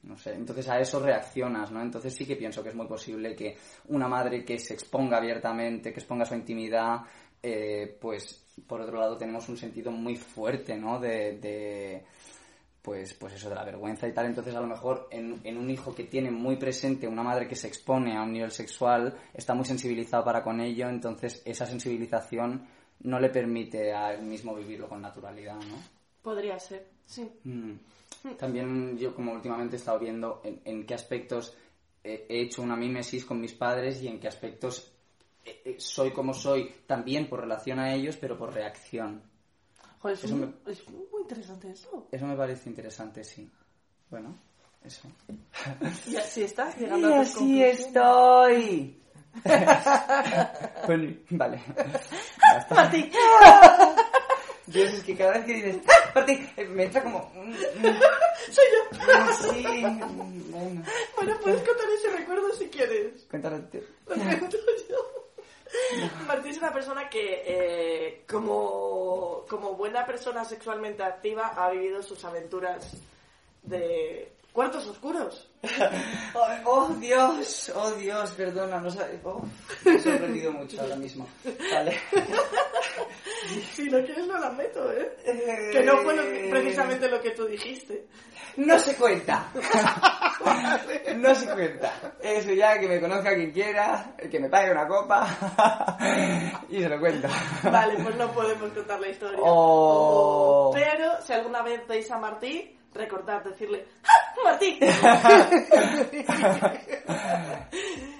No 0.03 0.17
sé, 0.17 0.33
entonces 0.33 0.67
a 0.67 0.79
eso 0.79 0.99
reaccionas, 0.99 1.71
¿no? 1.71 1.81
Entonces 1.81 2.13
sí 2.13 2.25
que 2.25 2.35
pienso 2.35 2.61
que 2.61 2.69
es 2.69 2.75
muy 2.75 2.87
posible 2.87 3.35
que 3.35 3.57
una 3.87 4.07
madre 4.07 4.43
que 4.43 4.59
se 4.59 4.73
exponga 4.73 5.17
abiertamente, 5.17 5.93
que 5.93 5.99
exponga 5.99 6.25
su 6.25 6.35
intimidad, 6.35 7.01
eh, 7.41 7.97
pues 7.99 8.43
por 8.67 8.81
otro 8.81 8.99
lado 8.99 9.17
tenemos 9.17 9.47
un 9.49 9.57
sentido 9.57 9.91
muy 9.91 10.15
fuerte, 10.15 10.77
¿no? 10.77 10.99
De, 10.99 12.03
pues, 12.81 13.13
pues 13.13 13.33
eso, 13.33 13.49
de 13.49 13.55
la 13.55 13.63
vergüenza 13.63 14.07
y 14.07 14.13
tal. 14.13 14.25
Entonces, 14.25 14.53
a 14.55 14.61
lo 14.61 14.67
mejor 14.67 15.07
en, 15.09 15.39
en, 15.43 15.57
un 15.57 15.69
hijo 15.69 15.95
que 15.95 16.03
tiene 16.03 16.29
muy 16.31 16.57
presente 16.57 17.07
una 17.07 17.23
madre 17.23 17.47
que 17.47 17.55
se 17.55 17.67
expone 17.67 18.17
a 18.17 18.23
un 18.23 18.33
nivel 18.33 18.51
sexual, 18.51 19.17
está 19.33 19.53
muy 19.53 19.65
sensibilizado 19.65 20.23
para 20.23 20.43
con 20.43 20.59
ello, 20.59 20.89
entonces 20.89 21.41
esa 21.45 21.65
sensibilización 21.65 22.67
no 22.99 23.19
le 23.19 23.29
permite 23.29 23.93
a 23.93 24.13
él 24.13 24.23
mismo 24.23 24.53
vivirlo 24.53 24.87
con 24.87 25.01
naturalidad, 25.01 25.55
¿no? 25.55 25.77
Podría 26.21 26.57
ser, 26.59 26.87
sí. 27.05 27.29
Mm. 27.43 27.73
También 28.37 28.97
yo, 28.97 29.13
como 29.13 29.33
últimamente 29.33 29.75
he 29.75 29.79
estado 29.79 29.99
viendo 29.99 30.41
en, 30.43 30.61
en 30.65 30.85
qué 30.85 30.93
aspectos 30.93 31.55
he 32.03 32.41
hecho 32.41 32.61
una 32.61 32.75
mímesis 32.75 33.23
con 33.23 33.39
mis 33.39 33.53
padres 33.53 34.01
y 34.01 34.07
en 34.07 34.19
qué 34.19 34.27
aspectos 34.27 34.93
eh, 35.45 35.61
eh, 35.65 35.75
soy 35.77 36.11
como 36.11 36.33
soy 36.33 36.73
también 36.87 37.27
por 37.27 37.41
relación 37.41 37.79
a 37.79 37.93
ellos, 37.93 38.17
pero 38.17 38.37
por 38.37 38.53
reacción. 38.53 39.21
Joder, 39.99 40.17
eso 40.17 40.27
es, 40.27 40.33
muy, 40.33 40.53
es 40.67 40.89
muy 40.89 41.21
interesante 41.21 41.71
eso. 41.71 42.07
Eso 42.11 42.25
me 42.25 42.35
parece 42.35 42.69
interesante, 42.69 43.23
sí. 43.23 43.49
Bueno, 44.09 44.37
eso. 44.83 45.07
Y 46.07 46.15
así 46.15 46.43
estás 46.43 46.77
llegando 46.79 47.09
y 47.09 47.13
así 47.13 47.63
estoy. 47.63 49.01
bueno, 50.85 51.15
vale. 51.31 51.61
Martín. 52.69 53.11
Dios, 54.73 54.91
es 54.93 55.03
que 55.03 55.15
cada 55.15 55.33
vez 55.33 55.45
que 55.45 55.53
dices 55.53 55.77
Martín, 56.15 56.49
eh, 56.57 56.65
me 56.65 56.83
entra 56.85 57.03
como... 57.03 57.31
Soy 58.51 58.65
yo. 58.73 59.53
Sí, 59.53 59.63
bueno. 60.49 60.83
Bueno, 61.15 61.37
puedes 61.41 61.61
contar 61.61 61.85
ese 61.95 62.09
recuerdo 62.17 62.51
si 62.53 62.67
quieres. 62.69 63.25
Cuéntalo 63.29 63.59
tú. 63.65 63.79
Lo 64.07 64.15
cuento 64.15 64.57
yo. 64.89 65.23
Martín 66.27 66.51
es 66.51 66.57
una 66.57 66.73
persona 66.73 67.09
que, 67.09 67.43
eh, 67.45 68.25
como, 68.27 69.45
como 69.47 69.75
buena 69.75 70.05
persona 70.05 70.43
sexualmente 70.43 71.03
activa, 71.03 71.53
ha 71.55 71.69
vivido 71.69 72.01
sus 72.01 72.23
aventuras 72.25 72.97
de 73.61 74.31
cuartos 74.53 74.85
oscuros. 74.87 75.49
oh, 76.65 76.89
Dios, 76.99 77.71
oh 77.75 77.91
Dios, 77.91 78.31
perdona, 78.31 78.79
no 78.79 78.89
sé, 78.89 79.19
oh, 79.23 79.41
me 79.83 79.95
he 79.95 79.99
sorprendido 79.99 80.51
mucho 80.53 80.79
ahora 80.79 80.95
mismo. 80.95 81.27
Vale. 81.73 81.99
si 83.73 83.89
no 83.89 84.03
quieres 84.05 84.27
no 84.27 84.37
la 84.39 84.51
meto, 84.51 84.91
¿eh? 84.91 85.71
Que 85.71 85.83
no 85.83 85.97
fue 85.97 86.15
precisamente 86.49 87.09
lo 87.09 87.19
que 87.21 87.31
tú 87.31 87.45
dijiste. 87.45 88.05
No 88.55 88.77
se 88.77 88.95
cuenta. 88.95 89.47
no 91.15 91.33
se 91.33 91.47
cuenta. 91.47 91.91
Eso 92.21 92.51
ya, 92.51 92.79
que 92.79 92.87
me 92.87 93.01
conozca 93.01 93.33
quien 93.33 93.51
quiera, 93.51 94.15
que 94.29 94.39
me 94.39 94.47
pague 94.47 94.71
una 94.71 94.87
copa 94.87 95.97
y 96.69 96.79
se 96.79 96.89
lo 96.89 96.99
cuento. 96.99 97.27
Vale, 97.63 97.95
pues 98.03 98.15
no 98.15 98.31
podemos 98.31 98.71
contar 98.71 98.99
la 98.99 99.07
historia. 99.07 99.39
Oh. 99.41 100.71
Pero 100.71 101.19
si 101.21 101.33
alguna 101.33 101.63
vez 101.63 101.87
veis 101.87 102.11
a 102.11 102.19
Martí, 102.19 102.77
recordad 102.93 103.43
decirle 103.43 103.87
¡Ah, 104.03 104.22
Martí! 104.43 104.79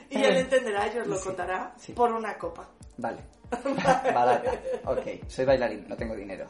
y 0.09 0.23
él 0.23 0.37
entenderá 0.37 0.87
y 0.93 0.99
os 0.99 1.07
lo 1.07 1.19
contará 1.19 1.73
por 1.95 2.11
una 2.11 2.37
copa. 2.37 2.69
Vale. 2.97 3.17
Barata. 4.13 4.51
Ok, 4.85 5.27
soy 5.27 5.45
bailarín, 5.45 5.85
no 5.87 5.95
tengo 5.95 6.15
dinero. 6.15 6.45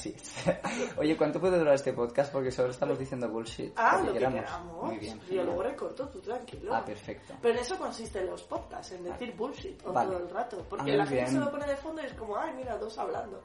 Así 0.00 0.16
es. 0.16 0.32
Oye, 0.96 1.14
¿cuánto 1.14 1.38
puede 1.38 1.58
durar 1.58 1.74
este 1.74 1.92
podcast? 1.92 2.32
Porque 2.32 2.50
solo 2.50 2.70
estamos 2.70 2.98
diciendo 2.98 3.28
bullshit. 3.28 3.74
Ah, 3.76 4.00
lo 4.02 4.14
que 4.14 4.18
queramos. 4.18 4.82
Muy 4.82 4.96
bien. 4.96 5.20
Yo 5.30 5.44
luego 5.44 5.62
recorto, 5.62 6.08
tú 6.08 6.20
tranquilo. 6.20 6.74
Ah, 6.74 6.82
perfecto. 6.82 7.34
Pero 7.42 7.54
en 7.54 7.60
eso 7.60 7.76
consisten 7.76 8.24
los 8.24 8.42
podcasts, 8.44 8.92
en 8.92 9.04
decir 9.04 9.34
bullshit 9.36 9.76
todo 9.82 10.18
el 10.18 10.30
rato. 10.30 10.64
Porque 10.66 10.92
ah, 10.92 10.96
la 10.96 11.06
gente 11.06 11.32
se 11.32 11.38
lo 11.38 11.50
pone 11.50 11.66
de 11.66 11.76
fondo 11.76 12.00
y 12.00 12.06
es 12.06 12.14
como, 12.14 12.34
ay, 12.34 12.54
mira, 12.56 12.78
dos 12.78 12.96
hablando. 12.96 13.42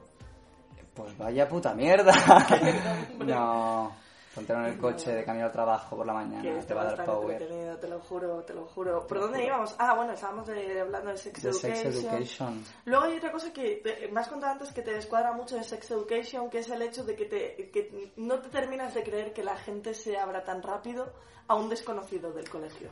Pues 0.94 1.18
vaya 1.18 1.46
puta 1.46 1.74
mierda. 1.74 2.14
no. 3.18 3.94
Ponte 4.36 4.52
en 4.52 4.64
el 4.66 4.76
coche 4.76 5.14
de 5.14 5.24
camino 5.24 5.46
al 5.46 5.52
trabajo 5.52 5.96
por 5.96 6.04
la 6.04 6.12
mañana, 6.12 6.60
te 6.60 6.74
va 6.74 6.82
a 6.82 6.94
dar 6.94 7.06
power. 7.06 7.38
Te 7.80 7.88
lo 7.88 8.00
juro, 8.00 8.44
te 8.44 8.52
lo 8.52 8.66
juro. 8.66 9.06
¿Por 9.06 9.18
dónde 9.18 9.42
íbamos? 9.42 9.74
Ah, 9.78 9.94
bueno, 9.94 10.12
estábamos 10.12 10.46
hablando 10.46 11.10
de 11.10 11.16
sex, 11.16 11.42
education. 11.64 12.62
Luego 12.84 13.04
hay 13.04 13.16
otra 13.16 13.32
cosa 13.32 13.50
que 13.50 13.76
te, 13.76 14.08
me 14.08 14.20
has 14.20 14.28
contado 14.28 14.52
antes 14.52 14.72
que 14.72 14.82
te 14.82 14.92
descuadra 14.92 15.32
mucho 15.32 15.56
de 15.56 15.64
sex 15.64 15.90
education, 15.90 16.50
que 16.50 16.58
es 16.58 16.68
el 16.68 16.82
hecho 16.82 17.02
de 17.02 17.16
que, 17.16 17.24
te, 17.24 17.70
que 17.70 18.12
no 18.16 18.38
te 18.40 18.50
terminas 18.50 18.92
de 18.92 19.02
creer 19.02 19.32
que 19.32 19.42
la 19.42 19.56
gente 19.56 19.94
se 19.94 20.18
abra 20.18 20.44
tan 20.44 20.62
rápido 20.62 21.14
a 21.48 21.54
un 21.54 21.70
desconocido 21.70 22.30
del 22.34 22.50
colegio. 22.50 22.90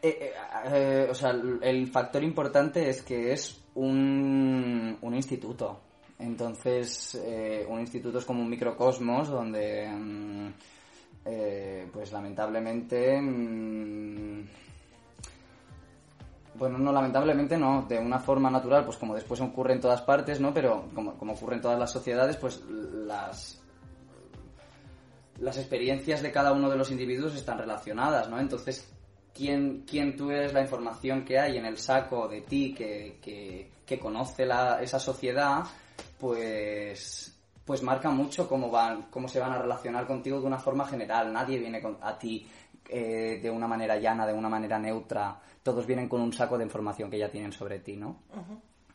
Eh, 0.00 0.18
eh, 0.20 0.32
eh, 0.66 1.08
o 1.10 1.14
sea, 1.14 1.30
el 1.30 1.88
factor 1.88 2.22
importante 2.22 2.88
es 2.88 3.02
que 3.02 3.32
es 3.32 3.60
un, 3.74 4.96
un 5.00 5.14
instituto. 5.16 5.80
Entonces, 6.20 7.14
eh, 7.24 7.66
un 7.68 7.80
instituto 7.80 8.18
es 8.18 8.24
como 8.24 8.42
un 8.42 8.50
microcosmos 8.50 9.28
donde, 9.28 9.88
mm, 9.88 10.48
eh, 11.24 11.88
pues 11.92 12.12
lamentablemente, 12.12 13.20
mm, 13.20 14.44
bueno, 16.54 16.78
no, 16.78 16.92
lamentablemente 16.92 17.56
no, 17.56 17.86
de 17.88 17.98
una 17.98 18.18
forma 18.18 18.50
natural, 18.50 18.84
pues 18.84 18.98
como 18.98 19.14
después 19.14 19.40
ocurre 19.40 19.72
en 19.72 19.80
todas 19.80 20.02
partes, 20.02 20.40
¿no? 20.40 20.52
Pero 20.52 20.90
como, 20.94 21.14
como 21.14 21.32
ocurre 21.32 21.56
en 21.56 21.62
todas 21.62 21.78
las 21.78 21.90
sociedades, 21.90 22.36
pues 22.36 22.62
las, 22.68 23.62
las 25.38 25.56
experiencias 25.56 26.20
de 26.22 26.30
cada 26.30 26.52
uno 26.52 26.68
de 26.68 26.76
los 26.76 26.90
individuos 26.90 27.34
están 27.34 27.58
relacionadas, 27.58 28.28
¿no? 28.28 28.38
Entonces, 28.38 28.92
quién, 29.34 29.84
quién 29.88 30.16
tú 30.16 30.30
eres, 30.30 30.52
la 30.52 30.60
información 30.60 31.24
que 31.24 31.38
hay 31.38 31.56
en 31.56 31.64
el 31.64 31.78
saco 31.78 32.28
de 32.28 32.42
ti 32.42 32.74
que, 32.74 33.18
que, 33.22 33.70
que 33.86 33.98
conoce 33.98 34.44
la, 34.44 34.82
esa 34.82 34.98
sociedad, 34.98 35.64
pues 36.20 37.36
pues 37.64 37.84
marca 37.84 38.10
mucho 38.10 38.48
cómo 38.48 38.68
van, 38.68 39.02
cómo 39.10 39.28
se 39.28 39.38
van 39.38 39.52
a 39.52 39.58
relacionar 39.58 40.04
contigo 40.04 40.40
de 40.40 40.46
una 40.46 40.58
forma 40.58 40.84
general. 40.86 41.32
Nadie 41.32 41.58
viene 41.58 41.80
a 42.00 42.18
ti 42.18 42.44
eh, 42.88 43.38
de 43.40 43.48
una 43.48 43.68
manera 43.68 43.96
llana, 43.96 44.26
de 44.26 44.32
una 44.32 44.48
manera 44.48 44.76
neutra. 44.76 45.40
Todos 45.62 45.86
vienen 45.86 46.08
con 46.08 46.20
un 46.20 46.32
saco 46.32 46.58
de 46.58 46.64
información 46.64 47.08
que 47.08 47.18
ya 47.18 47.30
tienen 47.30 47.52
sobre 47.52 47.78
ti, 47.78 47.96
¿no? 47.96 48.22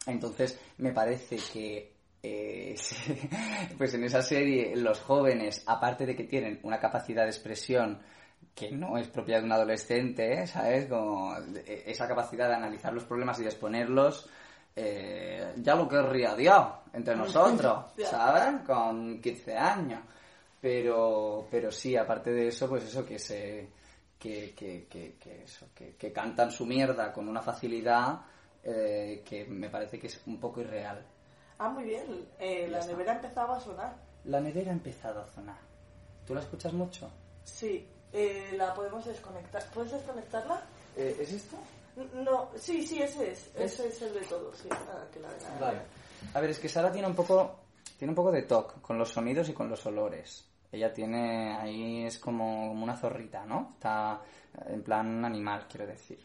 Entonces, 0.06 0.60
me 0.80 0.92
parece 0.92 1.38
que 1.54 1.94
eh, 2.22 2.76
pues 3.78 3.94
en 3.94 4.04
esa 4.04 4.22
serie 4.22 4.76
los 4.76 5.00
jóvenes, 5.00 5.64
aparte 5.68 6.06
de 6.06 6.14
que 6.14 6.26
tienen 6.26 6.60
una 6.64 6.78
capacidad 6.78 7.24
de 7.24 7.30
expresión 7.30 8.00
que 8.54 8.72
no 8.72 8.98
es 8.98 9.08
propia 9.08 9.40
de 9.40 9.46
un 9.46 9.54
adolescente, 9.54 10.46
¿sabes? 10.48 10.88
Como 10.88 11.34
esa 11.66 12.10
capacidad 12.10 12.50
de 12.50 12.56
analizar 12.56 12.94
los 12.94 13.06
problemas 13.06 13.40
y 13.40 13.44
de 13.44 13.50
exponerlos, 13.50 14.30
eh, 14.76 15.54
ya 15.58 15.74
lo 15.76 15.88
querría 15.88 16.36
Dios 16.36 16.66
entre 16.92 17.16
nosotros, 17.16 17.86
¿sabes? 18.10 18.62
Con 18.66 19.22
15 19.22 19.58
años. 19.58 20.02
Pero, 20.60 21.48
pero 21.50 21.72
sí, 21.72 21.96
aparte 21.96 22.32
de 22.32 22.48
eso, 22.48 22.68
pues 22.68 22.84
eso 22.84 23.06
que 23.06 23.20
se. 23.20 23.70
que, 24.20 24.54
que, 24.54 24.88
que, 24.88 25.44
eso, 25.44 25.68
que, 25.74 26.12
cantan 26.12 26.52
su 26.52 26.66
mierda 26.66 27.14
con 27.14 27.30
una 27.30 27.42
facilidad 27.42 28.22
eh, 28.64 29.24
que 29.24 29.46
me 29.46 29.70
parece 29.70 30.00
que 30.00 30.08
es 30.08 30.22
un 30.26 30.40
poco 30.40 30.62
irreal. 30.62 31.06
Ah, 31.60 31.70
muy 31.70 31.86
bien. 31.86 32.28
Eh, 32.40 32.68
la 32.70 32.86
nevera 32.86 33.14
ha 33.14 33.16
empezado 33.16 33.54
a 33.54 33.60
sonar. 33.60 33.96
La 34.26 34.42
nevera 34.42 34.72
ha 34.72 34.74
empezado 34.74 35.22
a 35.22 35.28
sonar. 35.28 35.60
¿Tú 36.26 36.34
la 36.34 36.42
escuchas 36.42 36.74
mucho? 36.74 37.10
Sí. 37.44 37.88
la 38.58 38.74
podemos 38.74 39.06
desconectar. 39.06 39.64
¿Puedes 39.74 39.92
desconectarla? 39.92 40.64
¿Es 40.98 41.32
esto? 41.32 41.58
No, 42.14 42.50
sí, 42.56 42.86
sí, 42.86 43.02
ese 43.02 43.32
es. 43.32 43.50
Ese 43.56 43.88
es 43.88 44.02
el 44.02 44.14
de 44.14 44.22
todos, 44.22 44.58
sí. 44.58 44.68
Nada, 44.70 45.08
que 45.14 45.20
la 45.20 45.30
de 45.34 45.42
la- 45.42 45.60
Vale. 45.60 45.82
A 46.34 46.40
ver, 46.42 46.50
es 46.50 46.60
que 46.60 46.68
Sara 46.70 46.92
tiene 46.92 47.08
un 47.08 47.16
poco 47.16 47.60
tiene 47.98 48.12
un 48.12 48.16
poco 48.16 48.32
de 48.32 48.42
toque 48.44 48.82
con 48.82 48.98
los 48.98 49.10
sonidos 49.10 49.48
y 49.50 49.54
con 49.54 49.70
los 49.70 49.86
olores. 49.86 50.46
Ella 50.72 50.94
tiene 50.94 51.56
ahí 51.56 52.04
es 52.06 52.20
como, 52.20 52.68
como 52.70 52.84
una 52.84 52.98
zorrita, 52.98 53.46
¿no? 53.46 53.70
Está 53.74 54.22
en 54.68 54.84
plan 54.84 55.24
animal, 55.24 55.66
quiero 55.70 55.88
decir. 55.88 56.20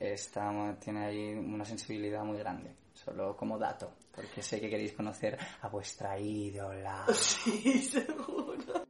Está, 0.00 0.50
tiene 0.80 1.04
ahí 1.06 1.34
una 1.34 1.64
sensibilidad 1.64 2.24
muy 2.24 2.38
grande. 2.38 2.74
Solo 2.94 3.36
como 3.36 3.58
dato, 3.58 3.92
porque 4.14 4.42
sé 4.42 4.60
que 4.60 4.70
queréis 4.70 4.92
conocer 4.92 5.36
a 5.60 5.68
vuestra 5.68 6.18
ídola. 6.18 7.04
Sí, 7.12 7.82
seguro. 7.82 8.84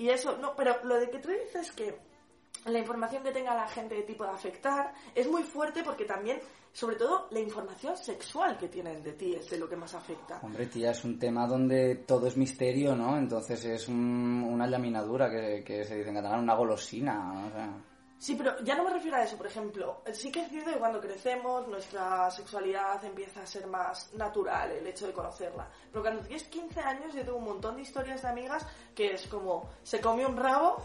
Y 0.00 0.08
eso, 0.08 0.36
no, 0.38 0.54
pero 0.56 0.76
lo 0.84 0.98
de 0.98 1.10
que 1.10 1.18
tú 1.18 1.28
dices 1.28 1.70
que 1.72 1.94
la 2.66 2.78
información 2.78 3.22
que 3.22 3.32
tenga 3.32 3.54
la 3.54 3.68
gente 3.68 3.94
de 3.94 4.02
tipo 4.02 4.24
de 4.24 4.30
afectar 4.30 4.92
es 5.14 5.30
muy 5.30 5.42
fuerte 5.42 5.82
porque 5.82 6.04
también, 6.04 6.40
sobre 6.72 6.96
todo, 6.96 7.28
la 7.30 7.40
información 7.40 7.96
sexual 7.96 8.56
que 8.58 8.68
tienen 8.68 9.02
de 9.02 9.12
ti 9.12 9.34
es 9.34 9.48
de 9.50 9.58
lo 9.58 9.68
que 9.68 9.76
más 9.76 9.94
afecta. 9.94 10.40
Hombre, 10.42 10.66
tía, 10.66 10.90
es 10.92 11.04
un 11.04 11.18
tema 11.18 11.46
donde 11.46 11.96
todo 12.06 12.26
es 12.28 12.36
misterio, 12.36 12.94
¿no? 12.96 13.16
Entonces 13.18 13.64
es 13.64 13.88
un- 13.88 14.46
una 14.50 14.66
laminadura 14.66 15.30
que, 15.30 15.62
que 15.64 15.84
se 15.84 15.96
dice 15.96 16.08
en 16.08 16.14
catalán, 16.16 16.40
una 16.40 16.54
golosina. 16.54 17.46
O 17.46 17.50
sea, 17.50 17.70
Sí, 18.20 18.34
pero 18.34 18.60
ya 18.62 18.74
no 18.74 18.84
me 18.84 18.90
refiero 18.90 19.16
a 19.16 19.22
eso, 19.22 19.38
por 19.38 19.46
ejemplo. 19.46 20.02
Sí 20.12 20.30
que 20.30 20.42
es 20.42 20.50
cierto 20.50 20.70
que 20.70 20.76
cuando 20.78 21.00
crecemos 21.00 21.66
nuestra 21.68 22.30
sexualidad 22.30 23.02
empieza 23.02 23.40
a 23.40 23.46
ser 23.46 23.66
más 23.66 24.12
natural, 24.12 24.70
el 24.72 24.86
hecho 24.86 25.06
de 25.06 25.14
conocerla. 25.14 25.66
Pero 25.90 26.02
cuando 26.02 26.20
tienes 26.24 26.44
15 26.44 26.80
años 26.80 27.14
yo 27.14 27.24
tengo 27.24 27.38
un 27.38 27.44
montón 27.44 27.76
de 27.76 27.82
historias 27.82 28.20
de 28.20 28.28
amigas 28.28 28.66
que 28.94 29.14
es 29.14 29.26
como, 29.26 29.70
se 29.82 30.02
comió 30.02 30.28
un 30.28 30.36
rabo 30.36 30.82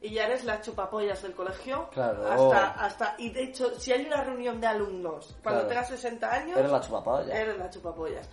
y 0.00 0.10
ya 0.10 0.26
eres 0.26 0.44
la 0.44 0.60
chupapollas 0.60 1.20
del 1.22 1.34
colegio. 1.34 1.88
Claro. 1.90 2.28
Hasta, 2.30 2.70
hasta, 2.84 3.14
y 3.18 3.30
de 3.30 3.42
hecho, 3.42 3.74
si 3.80 3.92
hay 3.92 4.06
una 4.06 4.22
reunión 4.22 4.60
de 4.60 4.68
alumnos, 4.68 5.34
cuando 5.42 5.62
Claro. 5.62 5.68
tengas 5.68 5.88
60 5.88 6.32
años, 6.32 6.58
eres 6.58 6.70
la 6.70 6.80
chupapaya. 6.80 7.40
eres 7.40 7.58
la 7.58 7.70
chupapollas. 7.70 8.28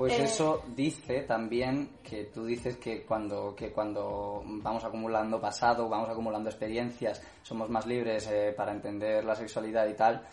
Pues 0.00 0.14
Eh, 0.14 0.22
eso 0.22 0.64
dice 0.74 1.24
también 1.24 1.98
que 2.02 2.24
tú 2.24 2.46
dices 2.46 2.78
que 2.78 3.02
cuando, 3.02 3.54
que 3.54 3.70
cuando 3.70 4.42
vamos 4.46 4.82
acumulando 4.82 5.38
pasado, 5.38 5.90
vamos 5.90 6.08
acumulando 6.08 6.48
experiencias, 6.48 7.20
somos 7.42 7.68
más 7.68 7.84
libres 7.84 8.26
eh, 8.28 8.54
para 8.56 8.72
entender 8.72 9.22
la 9.22 9.34
sexualidad 9.34 9.86
y 9.86 9.92
tal. 9.92 10.26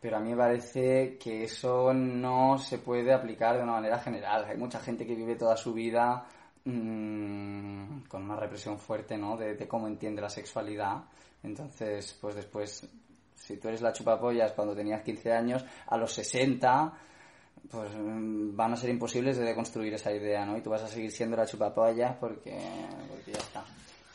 Pero 0.00 0.16
a 0.16 0.20
mí 0.20 0.30
me 0.30 0.38
parece 0.38 1.18
que 1.18 1.44
eso 1.44 1.92
no 1.92 2.56
se 2.56 2.78
puede 2.78 3.12
aplicar 3.12 3.58
de 3.58 3.64
una 3.64 3.72
manera 3.72 3.98
general. 3.98 4.46
Hay 4.46 4.56
mucha 4.56 4.80
gente 4.80 5.04
que 5.06 5.14
vive 5.14 5.36
toda 5.36 5.54
su 5.54 5.74
vida 5.74 6.24
mm, 6.64 8.04
con 8.08 8.22
una 8.22 8.36
represión 8.36 8.78
fuerte, 8.78 9.18
¿no? 9.18 9.36
De, 9.36 9.54
de 9.54 9.68
cómo 9.68 9.86
entiende 9.86 10.22
la 10.22 10.30
sexualidad. 10.30 11.04
Entonces, 11.42 12.16
pues 12.18 12.36
después, 12.36 12.88
si 13.34 13.58
tú 13.58 13.68
eres 13.68 13.82
la 13.82 13.92
chupapollas 13.92 14.52
cuando 14.52 14.74
tenías 14.74 15.02
15 15.02 15.30
años, 15.30 15.62
a 15.88 15.98
los 15.98 16.10
60 16.10 16.94
pues 17.70 17.90
mm, 17.94 18.56
van 18.56 18.72
a 18.72 18.76
ser 18.76 18.90
imposibles 18.90 19.36
de 19.36 19.44
deconstruir 19.44 19.94
esa 19.94 20.12
idea, 20.12 20.44
¿no? 20.44 20.56
Y 20.56 20.60
tú 20.60 20.70
vas 20.70 20.82
a 20.82 20.88
seguir 20.88 21.10
siendo 21.10 21.36
la 21.36 21.46
chupapollas 21.46 22.16
porque, 22.16 22.58
porque 23.08 23.32
ya 23.32 23.38
está. 23.38 23.64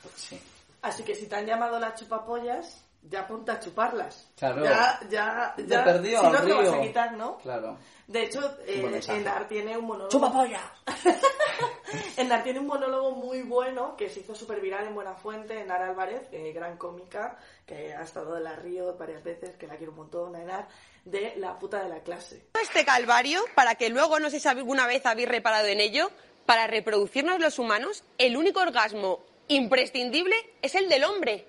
Pues 0.01 0.15
sí. 0.15 0.39
Así 0.81 1.03
que 1.03 1.15
si 1.15 1.27
te 1.27 1.35
han 1.35 1.45
llamado 1.45 1.79
las 1.79 1.99
chupapollas, 1.99 2.83
ya 3.01 3.27
ponte 3.27 3.51
a 3.51 3.59
chuparlas. 3.59 4.29
Claro. 4.37 4.63
Ya, 4.63 4.99
ya, 5.09 5.53
Te 5.55 5.65
ya. 5.65 5.83
perdió 5.83 6.19
si 6.19 6.27
no 6.27 6.41
te 6.41 6.53
vas 6.53 6.73
a 6.73 6.81
quitar, 6.81 7.13
¿no? 7.17 7.37
Claro. 7.37 7.77
De 8.07 8.23
hecho, 8.23 8.57
eh. 8.65 9.01
Endar 9.07 9.47
tiene 9.47 9.77
un 9.77 9.85
monólogo. 9.85 10.09
¡Chupapolla! 10.09 10.61
Endar 12.17 12.43
tiene 12.43 12.59
un 12.59 12.67
monólogo 12.67 13.11
muy 13.11 13.43
bueno 13.43 13.95
que 13.95 14.09
se 14.09 14.21
hizo 14.21 14.35
súper 14.35 14.59
viral 14.61 14.87
en 14.87 14.95
Buenafuente, 14.95 15.61
Enar 15.61 15.81
Álvarez, 15.81 16.27
eh, 16.31 16.51
gran 16.51 16.77
cómica, 16.77 17.37
que 17.65 17.93
ha 17.93 18.01
estado 18.01 18.35
en 18.37 18.43
la 18.43 18.55
Río 18.55 18.95
varias 18.97 19.23
veces, 19.23 19.55
que 19.57 19.67
la 19.67 19.77
quiero 19.77 19.91
un 19.91 19.99
montón, 19.99 20.35
a 20.35 20.41
Enar, 20.41 20.67
de 21.05 21.33
la 21.37 21.57
puta 21.57 21.83
de 21.83 21.89
la 21.89 21.99
clase. 22.01 22.43
este 22.61 22.85
calvario, 22.85 23.43
para 23.55 23.75
que 23.75 23.89
luego, 23.89 24.19
no 24.19 24.29
sé 24.29 24.39
si 24.39 24.47
alguna 24.47 24.87
vez 24.87 25.05
habéis 25.05 25.29
reparado 25.29 25.67
en 25.67 25.79
ello, 25.79 26.11
para 26.45 26.67
reproducirnos 26.67 27.39
los 27.39 27.59
humanos, 27.59 28.03
el 28.17 28.35
único 28.35 28.59
orgasmo 28.59 29.19
imprescindible 29.47 30.35
es 30.61 30.75
el 30.75 30.89
del 30.89 31.03
hombre. 31.03 31.45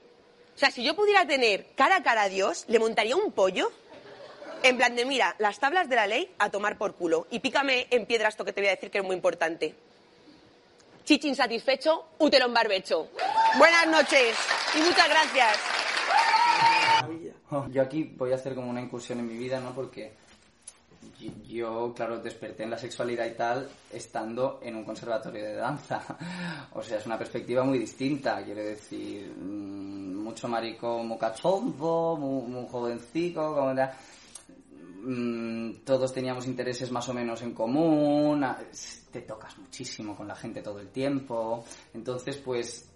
O 0.55 0.59
sea, 0.59 0.71
si 0.71 0.83
yo 0.83 0.95
pudiera 0.95 1.27
tener 1.27 1.67
cara 1.75 1.97
a 1.97 2.03
cara 2.03 2.23
a 2.23 2.29
Dios, 2.29 2.65
le 2.69 2.79
montaría 2.79 3.17
un 3.17 3.33
pollo. 3.33 3.73
En 4.63 4.77
plan 4.77 4.95
de, 4.95 5.07
mira, 5.07 5.35
las 5.39 5.59
tablas 5.59 5.89
de 5.89 5.97
la 5.97 6.07
ley 6.07 6.35
a 6.39 6.51
tomar 6.51 6.77
por 6.77 6.97
culo. 6.97 7.27
Y 7.31 7.39
pícame 7.39 7.87
en 7.91 8.05
piedra 8.05 8.29
esto 8.29 8.45
que 8.45 8.53
te 8.53 8.61
voy 8.61 8.69
a 8.69 8.73
decir 8.73 8.91
que 8.91 8.99
es 8.99 9.05
muy 9.05 9.17
importante. 9.17 9.75
Chichi 11.05 11.29
insatisfecho, 11.29 12.09
útero 12.19 12.47
en 12.47 12.55
barbecho. 12.55 13.09
Buenas 13.57 13.87
noches 13.87 14.37
y 14.75 14.83
muchas 14.83 15.09
gracias. 15.09 15.59
Yo 17.73 17.83
aquí 17.83 18.15
voy 18.17 18.33
a 18.33 18.37
hacer 18.37 18.55
como 18.55 18.71
una 18.71 18.81
incursión 18.81 19.19
en 19.21 19.27
mi 19.29 19.37
vida, 19.37 19.61
¿no? 19.61 19.73
Porque 19.75 20.13
yo- 21.47 21.93
claro, 21.95 22.19
desperté 22.19 22.63
en 22.63 22.71
la 22.71 22.79
sexualidad 22.79 23.27
y 23.27 23.35
tal 23.35 23.69
estando 23.93 24.61
en 24.63 24.77
un 24.77 24.85
conservatorio 24.85 25.45
de 25.45 25.55
danza. 25.55 26.03
O 26.73 26.83
sea, 26.83 26.99
es 26.99 27.07
una 27.07 27.19
perspectiva 27.19 27.63
muy 27.65 27.79
distinta, 27.79 28.43
quiero 28.45 28.63
decir, 28.63 29.31
mm, 29.37 30.17
mucho 30.23 30.47
marico, 30.49 31.03
muy 31.03 31.19
cachondo, 31.19 32.17
muy, 32.19 32.43
muy 32.51 32.67
jovencico, 32.71 33.55
como. 33.55 33.93
Mm, 35.03 35.77
todos 35.85 36.13
teníamos 36.13 36.47
intereses 36.47 36.91
más 36.91 37.09
o 37.09 37.15
menos 37.15 37.41
en 37.43 37.55
común, 37.55 38.45
te 39.11 39.23
tocas 39.23 39.57
muchísimo 39.59 40.15
con 40.15 40.29
la 40.29 40.37
gente 40.37 40.63
todo 40.63 40.79
el 40.79 40.89
tiempo, 40.89 41.65
entonces 41.95 42.37
pues 42.37 42.87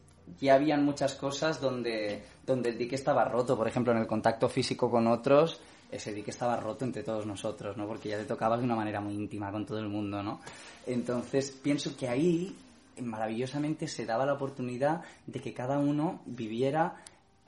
ya 0.41 0.55
habían 0.55 0.85
muchas 0.85 1.15
cosas 1.15 1.61
donde, 1.61 2.23
donde 2.47 2.71
el 2.71 2.79
dique 2.79 2.95
estaba 2.95 3.25
roto, 3.25 3.57
por 3.57 3.69
ejemplo 3.69 3.93
en 3.93 3.99
el 3.99 4.07
contacto 4.07 4.49
físico 4.49 4.91
con 4.91 5.07
otros, 5.07 5.61
ese 5.91 6.13
dique 6.13 6.31
estaba 6.31 6.57
roto 6.57 6.85
entre 6.85 7.03
todos 7.03 7.27
nosotros, 7.27 7.77
¿no? 7.77 7.87
Porque 7.87 8.09
ya 8.09 8.19
te 8.19 8.25
tocabas 8.25 8.61
de 8.61 8.65
una 8.65 8.77
manera 8.77 9.01
muy 9.01 9.15
íntima 9.15 9.53
con 9.53 9.65
todo 9.65 9.79
el 9.79 9.89
mundo, 9.89 10.23
¿no? 10.23 10.41
Entonces 10.87 11.51
pienso 11.51 11.97
que 11.97 12.09
ahí 12.09 12.57
maravillosamente 13.01 13.89
se 13.89 14.07
daba 14.07 14.27
la 14.27 14.35
oportunidad 14.35 15.03
de 15.27 15.41
que 15.41 15.53
cada 15.53 15.79
uno 15.79 16.21
viviera 16.27 16.97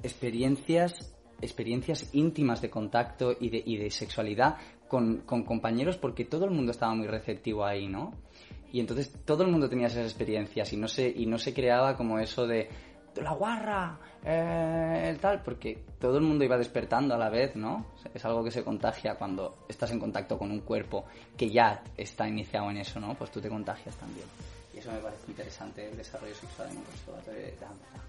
experiencias 0.02 1.12
experiencias 1.40 2.14
íntimas 2.14 2.62
de 2.62 2.70
contacto 2.70 3.36
y 3.38 3.50
de, 3.50 3.62
y 3.64 3.76
de 3.76 3.90
sexualidad 3.90 4.56
con, 4.88 5.18
con 5.18 5.42
compañeros 5.42 5.98
porque 5.98 6.24
todo 6.24 6.46
el 6.46 6.50
mundo 6.50 6.72
estaba 6.72 6.94
muy 6.94 7.06
receptivo 7.06 7.64
ahí, 7.64 7.88
¿no? 7.88 8.14
Y 8.72 8.80
entonces 8.80 9.12
todo 9.24 9.42
el 9.42 9.50
mundo 9.50 9.68
tenía 9.68 9.86
esas 9.86 10.06
experiencias 10.06 10.72
y 10.72 10.76
no 10.76 10.88
se, 10.88 11.08
y 11.08 11.26
no 11.26 11.38
se 11.38 11.54
creaba 11.54 11.96
como 11.96 12.18
eso 12.18 12.46
de 12.46 12.68
la 13.22 13.32
guarra, 13.32 13.98
eh, 14.24 15.08
el 15.08 15.18
tal, 15.18 15.42
porque 15.42 15.84
todo 15.98 16.18
el 16.18 16.24
mundo 16.24 16.44
iba 16.44 16.56
despertando 16.56 17.14
a 17.14 17.18
la 17.18 17.30
vez, 17.30 17.56
¿no? 17.56 17.86
Es 18.12 18.24
algo 18.24 18.42
que 18.42 18.50
se 18.50 18.64
contagia 18.64 19.16
cuando 19.16 19.58
estás 19.68 19.90
en 19.90 20.00
contacto 20.00 20.38
con 20.38 20.50
un 20.50 20.60
cuerpo 20.60 21.04
que 21.36 21.50
ya 21.50 21.82
está 21.96 22.28
iniciado 22.28 22.70
en 22.70 22.78
eso, 22.78 23.00
¿no? 23.00 23.14
Pues 23.14 23.30
tú 23.30 23.40
te 23.40 23.48
contagias 23.48 23.94
también. 23.96 24.26
Y 24.74 24.78
eso 24.78 24.92
me 24.92 24.98
parece 24.98 25.24
interesante, 25.28 25.88
el 25.88 25.96
desarrollo 25.96 26.34
sexual 26.34 26.68
en 26.70 26.78
un 26.78 26.84
conservatorio 26.84 27.40
de 27.40 27.56
danza. 27.56 28.06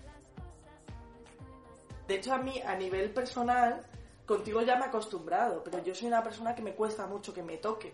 De 2.07 2.15
hecho, 2.15 2.33
a 2.33 2.37
mí, 2.37 2.61
a 2.65 2.75
nivel 2.75 3.09
personal, 3.11 3.85
contigo 4.25 4.61
ya 4.61 4.75
me 4.77 4.85
he 4.85 4.87
acostumbrado, 4.87 5.63
pero 5.63 5.83
yo 5.83 5.93
soy 5.93 6.07
una 6.07 6.23
persona 6.23 6.55
que 6.55 6.61
me 6.61 6.73
cuesta 6.73 7.05
mucho 7.05 7.33
que 7.33 7.43
me 7.43 7.57
toque. 7.57 7.93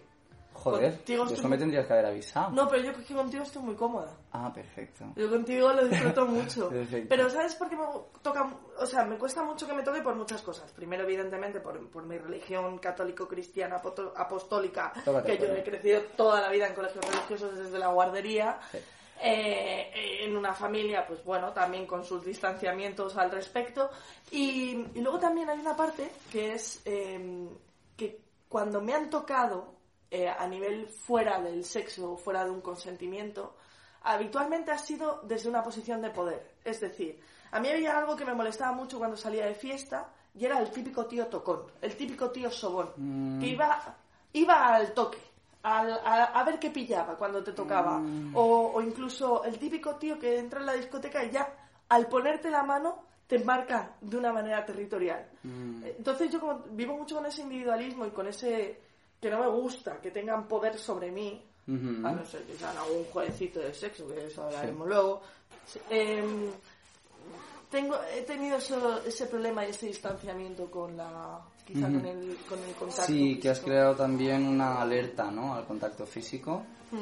Joder, 0.54 0.96
Contigo 0.96 1.24
estoy 1.24 1.40
eso 1.40 1.48
me 1.50 1.58
tendrías 1.58 1.86
que 1.86 1.94
haber 1.94 2.06
avisado. 2.06 2.52
No, 2.52 2.68
pero 2.68 2.84
yo 2.84 2.94
creo 2.94 3.06
que 3.06 3.14
contigo 3.14 3.44
estoy 3.44 3.62
muy 3.64 3.76
cómoda. 3.76 4.16
Ah, 4.32 4.52
perfecto. 4.54 5.06
Yo 5.16 5.30
contigo 5.30 5.74
lo 5.74 5.88
disfruto 5.88 6.26
mucho. 6.28 6.70
Perfecto. 6.70 7.08
Pero 7.10 7.30
¿sabes 7.30 7.56
por 7.56 7.70
qué 7.70 7.76
me 7.76 7.84
toca? 8.22 8.50
O 8.80 8.86
sea, 8.86 9.04
me 9.04 9.18
cuesta 9.18 9.44
mucho 9.44 9.68
que 9.68 9.74
me 9.74 9.84
toque 9.84 10.02
por 10.02 10.16
muchas 10.16 10.42
cosas. 10.42 10.72
Primero, 10.72 11.04
evidentemente, 11.04 11.60
por, 11.60 11.90
por 11.90 12.06
mi 12.06 12.18
religión 12.18 12.78
católico-cristiana 12.80 13.82
apostólica, 14.16 14.94
Tócate, 15.04 15.38
que 15.38 15.48
yo 15.48 15.54
he 15.54 15.64
crecido 15.64 16.02
toda 16.16 16.42
la 16.42 16.50
vida 16.50 16.68
en 16.68 16.76
colegios 16.76 17.06
religiosos 17.06 17.58
desde 17.58 17.80
la 17.80 17.88
guardería. 17.88 18.60
Sí. 18.72 18.78
Eh, 19.26 19.92
eh, 19.96 20.26
en 20.26 20.36
una 20.36 20.54
familia, 20.54 21.06
pues 21.08 21.24
bueno, 21.24 21.54
también 21.54 21.86
con 21.86 22.04
sus 22.04 22.26
distanciamientos 22.26 23.16
al 23.16 23.32
respecto. 23.32 23.90
Y, 24.32 24.86
y 24.96 25.02
luego 25.02 25.20
también 25.20 25.50
hay 25.50 25.60
una 25.60 25.76
parte 25.76 26.12
que 26.32 26.54
es 26.54 26.82
eh, 26.84 27.48
que 27.96 28.20
cuando 28.50 28.82
me 28.82 28.94
han 28.94 29.10
tocado 29.10 29.73
eh, 30.14 30.30
a 30.30 30.46
nivel 30.48 30.88
fuera 30.88 31.42
del 31.42 31.64
sexo, 31.66 32.16
fuera 32.18 32.46
de 32.46 32.52
un 32.52 32.62
consentimiento, 32.62 33.56
habitualmente 34.04 34.72
ha 34.72 34.78
sido 34.78 35.22
desde 35.24 35.50
una 35.50 35.64
posición 35.64 36.02
de 36.02 36.10
poder. 36.12 36.52
Es 36.64 36.80
decir, 36.82 37.20
a 37.52 37.60
mí 37.60 37.68
había 37.70 37.98
algo 37.98 38.16
que 38.16 38.26
me 38.26 38.34
molestaba 38.34 38.72
mucho 38.74 38.98
cuando 39.00 39.18
salía 39.18 39.46
de 39.46 39.56
fiesta 39.56 40.10
y 40.36 40.46
era 40.46 40.60
el 40.60 40.70
típico 40.72 41.06
tío 41.06 41.28
tocón, 41.28 41.64
el 41.82 41.96
típico 41.96 42.30
tío 42.32 42.50
sobón, 42.52 43.40
que 43.40 43.48
iba, 43.48 43.96
iba 44.34 44.76
al 44.76 44.94
toque. 44.94 45.20
al- 45.64 46.00
a, 46.04 46.26
a 46.40 46.44
ver 46.44 46.60
qué 46.60 46.70
pillaba 46.72 47.16
cuando 47.18 47.42
te 47.44 47.54
tocaba. 47.54 47.98
O, 48.36 48.72
o 48.76 48.82
incluso 48.82 49.44
el 49.46 49.58
típico 49.58 49.96
tío 49.96 50.20
que 50.20 50.38
entra 50.38 50.60
en 50.60 50.66
la 50.66 50.74
discoteca 50.74 51.24
y 51.24 51.32
ya 51.32 51.48
al 51.90 52.08
ponerte 52.08 52.50
la 52.52 52.64
mano 52.64 53.04
te 53.28 53.40
marca 53.40 53.96
de 54.02 54.18
una 54.18 54.34
manera 54.34 54.66
territorial. 54.66 55.26
Entonces 55.98 56.30
yo 56.32 56.40
como 56.42 56.60
vivo 56.72 56.98
mucho 56.98 57.16
con 57.16 57.26
ese 57.26 57.42
individualismo 57.44 58.06
y 58.06 58.12
con 58.12 58.28
ese 58.28 58.82
que 59.24 59.30
no 59.32 59.40
me 59.40 59.48
gusta 59.48 60.00
que 60.02 60.12
tengan 60.12 60.48
poder 60.48 60.78
sobre 60.78 61.10
mí. 61.12 61.42
A 61.66 61.72
no 62.12 62.26
ser 62.26 62.44
que 62.44 62.56
sean 62.58 62.78
algún 62.78 63.06
jueguecito 63.06 63.60
de 63.62 63.74
sexo, 63.74 64.06
que 64.10 64.28
eso 64.28 64.44
hablaremos 64.44 64.86
luego. 64.86 65.22
Em, 65.90 66.52
tengo, 67.72 67.96
he 68.14 68.22
tenido 68.24 68.58
eso- 68.58 69.02
ese 69.06 69.26
problema 69.28 69.66
y 69.66 69.70
ese 69.70 69.88
distanciamiento 69.88 70.70
con 70.70 70.96
la 70.98 71.40
quizá 71.66 71.88
con, 71.88 72.06
el, 72.06 72.38
con 72.50 72.60
el 72.60 72.76
contacto 72.76 73.04
Sí, 73.06 73.40
que 73.40 73.50
has 73.50 73.62
creado 73.62 73.96
también 73.96 74.46
una 74.46 74.82
alerta, 74.82 75.32
¿no? 75.32 75.56
Al 75.56 75.66
contacto 75.66 76.06
físico. 76.06 76.64
Mm. 76.92 76.98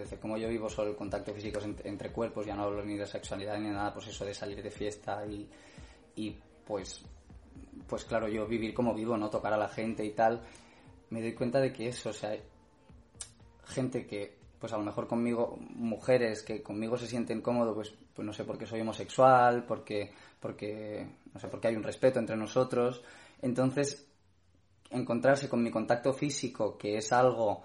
Desde 0.00 0.18
como 0.18 0.36
yo 0.36 0.48
vivo 0.48 0.68
solo 0.68 0.90
el 0.90 0.96
contacto 0.96 1.32
físico 1.32 1.60
en- 1.60 1.76
entre 1.84 2.10
cuerpos, 2.10 2.46
ya 2.46 2.54
no 2.54 2.64
hablo 2.64 2.84
ni 2.84 2.96
de 2.96 3.06
sexualidad 3.06 3.58
ni 3.58 3.68
nada, 3.68 3.92
pues 3.94 4.08
eso 4.08 4.24
de 4.24 4.34
salir 4.34 4.62
de 4.62 4.70
fiesta 4.70 5.24
y, 5.26 5.48
y 6.16 6.36
pues, 6.66 7.02
pues 7.88 8.04
claro, 8.04 8.28
yo 8.28 8.46
vivir 8.46 8.74
como 8.74 8.94
vivo, 8.94 9.16
no 9.16 9.30
tocar 9.30 9.52
a 9.52 9.56
la 9.58 9.68
gente 9.68 10.04
y 10.04 10.10
tal, 10.10 10.40
me 11.10 11.20
doy 11.20 11.34
cuenta 11.34 11.60
de 11.60 11.72
que 11.72 11.88
eso, 11.88 12.10
o 12.10 12.12
sea, 12.12 12.36
gente 13.66 14.06
que, 14.06 14.36
pues 14.58 14.72
a 14.72 14.78
lo 14.78 14.84
mejor 14.84 15.06
conmigo, 15.06 15.58
mujeres 15.74 16.42
que 16.42 16.62
conmigo 16.62 16.96
se 16.96 17.06
sienten 17.06 17.40
cómodos, 17.40 17.74
pues, 17.74 17.94
pues 18.14 18.26
no 18.26 18.32
sé, 18.32 18.44
porque 18.44 18.66
soy 18.66 18.80
homosexual, 18.80 19.64
porque, 19.64 20.12
porque, 20.38 21.06
no 21.32 21.40
sé, 21.40 21.48
porque 21.48 21.68
hay 21.68 21.76
un 21.76 21.82
respeto 21.82 22.18
entre 22.18 22.36
nosotros. 22.36 23.02
Entonces, 23.40 24.06
encontrarse 24.90 25.48
con 25.48 25.62
mi 25.62 25.70
contacto 25.70 26.12
físico, 26.12 26.76
que 26.76 26.96
es 26.98 27.12
algo 27.12 27.62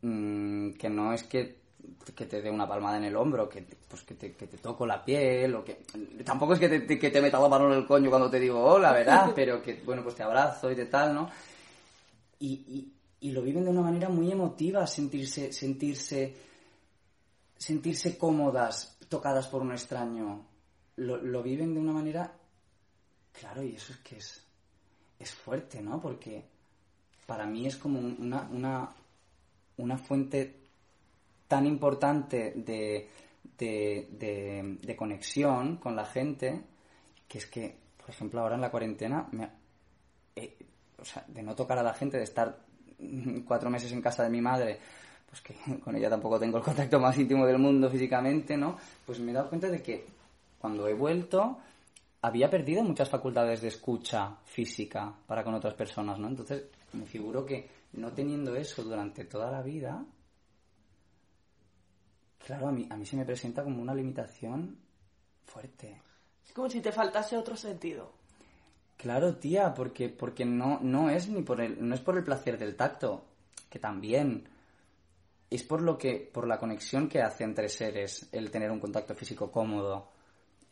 mm, 0.00 0.72
que 0.72 0.90
no 0.90 1.12
es 1.12 1.22
que, 1.24 1.61
que 2.14 2.26
te 2.26 2.42
dé 2.42 2.50
una 2.50 2.66
palmada 2.68 2.96
en 2.98 3.04
el 3.04 3.16
hombro, 3.16 3.48
que, 3.48 3.64
pues 3.88 4.02
que, 4.02 4.14
te, 4.14 4.32
que 4.34 4.46
te 4.46 4.58
toco 4.58 4.84
la 4.86 5.04
piel, 5.04 5.54
o 5.54 5.64
que 5.64 5.82
tampoco 6.24 6.54
es 6.54 6.60
que 6.60 6.68
te, 6.68 6.98
que 6.98 7.10
te 7.10 7.20
meta 7.22 7.40
la 7.40 7.48
mano 7.48 7.66
en 7.72 7.78
el 7.78 7.86
coño 7.86 8.10
cuando 8.10 8.28
te 8.30 8.38
digo 8.40 8.62
hola, 8.62 8.92
¿verdad? 8.92 9.32
Pero 9.36 9.62
que, 9.62 9.82
bueno, 9.84 10.02
pues 10.02 10.14
te 10.14 10.22
abrazo 10.22 10.70
y 10.70 10.74
de 10.74 10.86
tal, 10.86 11.14
¿no? 11.14 11.30
y, 12.40 12.52
y- 12.54 12.92
y 13.20 13.30
lo 13.30 13.40
viven 13.42 13.62
de 13.62 13.70
una 13.70 13.82
manera 13.82 14.08
muy 14.08 14.32
emotiva, 14.32 14.84
sentirse, 14.84 15.52
sentirse, 15.52 16.34
sentirse 17.56 18.18
cómodas, 18.18 18.96
tocadas 19.08 19.46
por 19.46 19.62
un 19.62 19.70
extraño. 19.70 20.44
Lo, 20.96 21.16
lo 21.18 21.42
viven 21.42 21.72
de 21.72 21.80
una 21.80 21.92
manera, 21.92 22.32
claro, 23.32 23.62
y 23.62 23.76
eso 23.76 23.92
es 23.92 23.98
que 24.00 24.16
es, 24.16 24.42
es 25.20 25.30
fuerte, 25.32 25.80
¿no? 25.80 26.00
Porque 26.00 26.44
para 27.26 27.46
mí 27.46 27.64
es 27.66 27.76
como 27.76 28.00
un- 28.00 28.16
una, 28.18 28.48
una, 28.50 28.88
una 29.76 29.98
fuente 29.98 30.61
tan 31.52 31.66
importante 31.66 32.54
de, 32.56 33.10
de, 33.58 34.08
de- 34.18 34.78
de 34.80 34.96
conexión 34.96 35.76
con 35.76 35.94
la 35.94 36.06
gente 36.06 36.62
que 37.28 37.36
es 37.36 37.46
que, 37.46 37.76
por 37.98 38.08
ejemplo, 38.08 38.40
ahora 38.40 38.54
en 38.54 38.62
la 38.62 38.70
cuarentena, 38.70 39.28
me, 39.32 39.50
eh, 40.34 40.56
o 40.98 41.04
sea, 41.04 41.22
de 41.28 41.42
no 41.42 41.54
tocar 41.54 41.78
a 41.78 41.82
la 41.82 41.92
gente, 41.92 42.16
de 42.16 42.24
estar 42.24 42.56
cuatro 43.46 43.68
meses 43.68 43.92
en 43.92 44.00
casa 44.00 44.22
de 44.22 44.30
mi 44.30 44.40
madre, 44.40 44.78
pues 45.28 45.42
que 45.42 45.54
con 45.84 45.94
ella 45.94 46.08
tampoco 46.08 46.38
tengo 46.40 46.56
el 46.56 46.64
contacto 46.64 46.98
más 46.98 47.18
íntimo 47.18 47.44
del 47.44 47.58
mundo 47.58 47.90
físicamente, 47.90 48.56
¿no? 48.56 48.78
Pues 49.04 49.20
me 49.20 49.32
he 49.32 49.34
dado 49.34 49.50
cuenta 49.50 49.68
de 49.68 49.82
que 49.82 50.06
cuando 50.58 50.88
he 50.88 50.94
vuelto 50.94 51.58
había 52.22 52.48
perdido 52.48 52.82
muchas 52.82 53.10
facultades 53.10 53.60
de 53.60 53.68
escucha 53.68 54.36
física 54.46 55.12
para 55.26 55.44
con 55.44 55.52
otras 55.52 55.74
personas, 55.74 56.18
¿no? 56.18 56.28
Entonces 56.28 56.64
me 56.94 57.04
figuro 57.04 57.44
que 57.44 57.68
no 57.92 58.10
teniendo 58.12 58.56
eso 58.56 58.82
durante 58.82 59.24
toda 59.26 59.50
la 59.50 59.60
vida, 59.60 60.02
claro, 62.44 62.68
a 62.68 62.72
mí, 62.72 62.86
a 62.90 62.96
mí 62.96 63.06
se 63.06 63.16
me 63.16 63.24
presenta 63.24 63.62
como 63.64 63.80
una 63.82 63.94
limitación 63.94 64.76
fuerte. 65.44 66.00
Es 66.46 66.52
como 66.52 66.68
si 66.68 66.80
te 66.80 66.92
faltase 66.92 67.36
otro 67.36 67.56
sentido. 67.56 68.12
Claro, 68.96 69.36
tía, 69.36 69.74
porque, 69.74 70.08
porque 70.08 70.44
no, 70.44 70.78
no 70.80 71.10
es 71.10 71.28
ni 71.28 71.42
por 71.42 71.60
el, 71.60 71.86
no 71.86 71.94
es 71.94 72.00
por 72.00 72.16
el 72.16 72.24
placer 72.24 72.58
del 72.58 72.76
tacto, 72.76 73.24
que 73.68 73.78
también 73.78 74.48
es 75.50 75.62
por 75.64 75.82
lo 75.82 75.98
que, 75.98 76.30
por 76.32 76.46
la 76.46 76.58
conexión 76.58 77.08
que 77.08 77.20
hace 77.20 77.44
entre 77.44 77.68
seres 77.68 78.28
el 78.32 78.50
tener 78.50 78.70
un 78.70 78.80
contacto 78.80 79.14
físico 79.14 79.50
cómodo, 79.50 80.08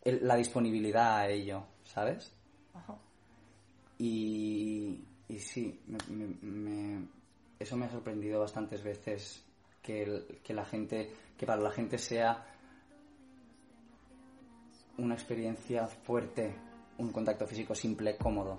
el- 0.02 0.26
la 0.26 0.36
disponibilidad 0.36 1.16
a 1.18 1.28
ello, 1.28 1.64
¿sabes? 1.84 2.32
Ajá. 2.74 2.96
Y, 3.98 5.04
y 5.28 5.38
sí, 5.38 5.80
me- 5.86 5.98
me- 6.16 6.36
me- 6.40 7.08
eso 7.58 7.76
me 7.76 7.86
ha 7.86 7.90
sorprendido 7.90 8.40
bastantes 8.40 8.82
veces 8.82 9.44
que, 9.82 10.02
el- 10.02 10.40
que 10.44 10.54
la 10.54 10.64
gente, 10.64 11.10
que 11.36 11.46
para 11.46 11.60
la 11.60 11.70
gente 11.70 11.98
sea 11.98 12.46
una 14.98 15.14
experiencia 15.14 15.86
fuerte, 15.86 16.54
un 16.98 17.10
contacto 17.12 17.46
físico 17.46 17.74
simple, 17.74 18.16
cómodo. 18.16 18.56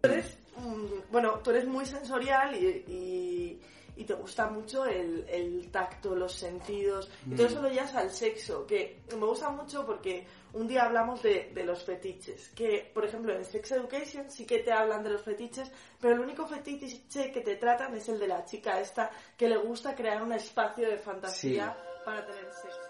Tú 0.00 0.08
eres, 0.08 0.38
bueno, 1.10 1.32
tú 1.42 1.50
eres 1.50 1.66
muy 1.66 1.86
sensorial 1.86 2.54
y, 2.54 2.66
y- 2.88 3.60
y 3.96 4.04
te 4.04 4.14
gusta 4.14 4.48
mucho 4.48 4.84
el, 4.86 5.24
el 5.28 5.70
tacto, 5.70 6.14
los 6.14 6.32
sentidos. 6.32 7.08
Y 7.26 7.34
todo 7.34 7.46
Mm. 7.46 7.50
eso 7.50 7.62
lo 7.62 7.68
llevas 7.70 7.94
al 7.94 8.10
sexo, 8.12 8.66
que 8.66 9.00
me 9.10 9.24
gusta 9.26 9.48
mucho 9.50 9.84
porque 9.86 10.26
un 10.52 10.68
día 10.68 10.84
hablamos 10.84 11.22
de, 11.22 11.50
de 11.54 11.64
los 11.64 11.82
fetiches. 11.82 12.50
Que, 12.50 12.90
por 12.94 13.04
ejemplo, 13.04 13.34
en 13.34 13.44
Sex 13.44 13.72
Education 13.72 14.30
sí 14.30 14.44
que 14.44 14.58
te 14.60 14.70
hablan 14.72 15.02
de 15.02 15.10
los 15.10 15.22
fetiches, 15.22 15.70
pero 16.00 16.14
el 16.14 16.20
único 16.20 16.46
fetiche 16.46 17.32
que 17.32 17.40
te 17.40 17.56
tratan 17.56 17.94
es 17.96 18.08
el 18.08 18.18
de 18.18 18.28
la 18.28 18.44
chica 18.44 18.80
esta 18.80 19.10
que 19.36 19.48
le 19.48 19.56
gusta 19.56 19.94
crear 19.94 20.22
un 20.22 20.32
espacio 20.32 20.88
de 20.88 20.98
fantasía 20.98 21.76
para 22.04 22.24
tener 22.26 22.44
sexo. 22.52 22.80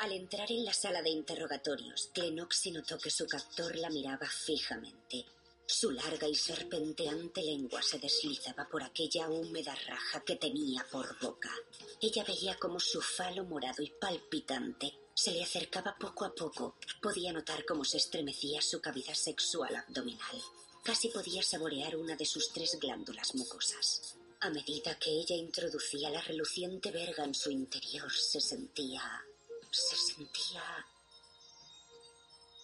Al 0.00 0.12
entrar 0.12 0.50
en 0.50 0.64
la 0.64 0.72
sala 0.72 1.02
de 1.02 1.10
interrogatorios, 1.10 2.10
Glenoxy 2.14 2.70
notó 2.70 2.96
que 2.98 3.10
su 3.10 3.26
captor 3.26 3.76
la 3.76 3.90
miraba 3.90 4.26
fijamente. 4.26 5.26
Su 5.72 5.92
larga 5.92 6.26
y 6.26 6.34
serpenteante 6.34 7.42
lengua 7.42 7.80
se 7.80 8.00
deslizaba 8.00 8.68
por 8.68 8.82
aquella 8.82 9.28
húmeda 9.28 9.72
raja 9.86 10.20
que 10.24 10.34
tenía 10.34 10.84
por 10.90 11.16
boca. 11.20 11.54
Ella 12.00 12.24
veía 12.24 12.56
como 12.56 12.80
su 12.80 13.00
falo 13.00 13.44
morado 13.44 13.80
y 13.82 13.90
palpitante 13.90 14.92
se 15.14 15.30
le 15.30 15.44
acercaba 15.44 15.96
poco 15.96 16.24
a 16.24 16.34
poco. 16.34 16.74
Podía 17.00 17.32
notar 17.32 17.64
cómo 17.64 17.84
se 17.84 17.98
estremecía 17.98 18.60
su 18.60 18.80
cavidad 18.80 19.14
sexual 19.14 19.76
abdominal. 19.76 20.42
Casi 20.82 21.08
podía 21.08 21.42
saborear 21.42 21.96
una 21.96 22.16
de 22.16 22.26
sus 22.26 22.52
tres 22.52 22.76
glándulas 22.80 23.34
mucosas. 23.36 24.16
A 24.40 24.50
medida 24.50 24.98
que 24.98 25.10
ella 25.10 25.36
introducía 25.36 26.10
la 26.10 26.20
reluciente 26.20 26.90
verga 26.90 27.24
en 27.24 27.34
su 27.34 27.50
interior, 27.50 28.10
se 28.12 28.40
sentía 28.40 29.24
se 29.70 29.96
sentía... 29.96 30.86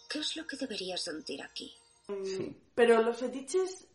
¿Qué 0.09 0.19
es 0.19 0.35
lo 0.35 0.45
que 0.45 0.57
debería 0.57 0.97
sentir 0.97 1.41
aquí? 1.41 1.73
Sí. 2.23 2.55
Pero 2.73 3.01
los 3.01 3.17
fetiches 3.17 3.85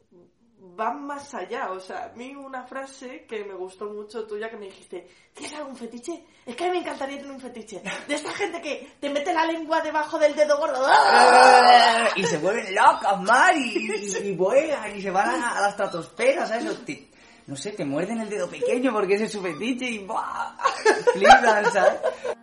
van 0.58 1.06
más 1.06 1.32
allá. 1.34 1.70
O 1.70 1.80
sea, 1.80 2.04
a 2.04 2.08
mí 2.10 2.34
una 2.34 2.64
frase 2.64 3.24
que 3.26 3.44
me 3.44 3.54
gustó 3.54 3.86
mucho 3.86 4.26
tuya 4.26 4.50
que 4.50 4.56
me 4.56 4.66
dijiste, 4.66 5.08
¿tienes 5.32 5.54
algún 5.58 5.76
fetiche? 5.76 6.24
Es 6.44 6.54
que 6.54 6.64
a 6.64 6.66
mí 6.68 6.72
me 6.74 6.78
encantaría 6.80 7.16
tener 7.18 7.32
un 7.32 7.40
fetiche. 7.40 7.82
De 8.06 8.14
esta 8.14 8.30
gente 8.32 8.60
que 8.60 8.92
te 9.00 9.08
mete 9.08 9.32
la 9.32 9.46
lengua 9.46 9.80
debajo 9.80 10.18
del 10.18 10.34
dedo 10.34 10.58
gordo. 10.58 10.86
Y 12.16 12.24
se 12.26 12.36
vuelven 12.38 12.74
locas, 12.74 13.20
Mari, 13.22 13.88
y, 14.22 14.28
y 14.28 14.36
vuelan 14.36 14.94
y 14.96 15.00
se 15.02 15.10
van 15.10 15.42
a, 15.42 15.56
a 15.58 15.60
la 15.62 15.68
estratosfera, 15.70 16.46
¿sabes? 16.46 16.84
Te- 16.84 17.08
no 17.46 17.56
sé, 17.56 17.72
te 17.72 17.84
muerden 17.84 18.20
el 18.20 18.28
dedo 18.28 18.48
pequeño 18.48 18.92
porque 18.92 19.14
ese 19.14 19.24
es 19.24 19.32
su 19.32 19.40
fetiche 19.40 19.86
y 19.86 19.98
¡buah! 20.06 20.54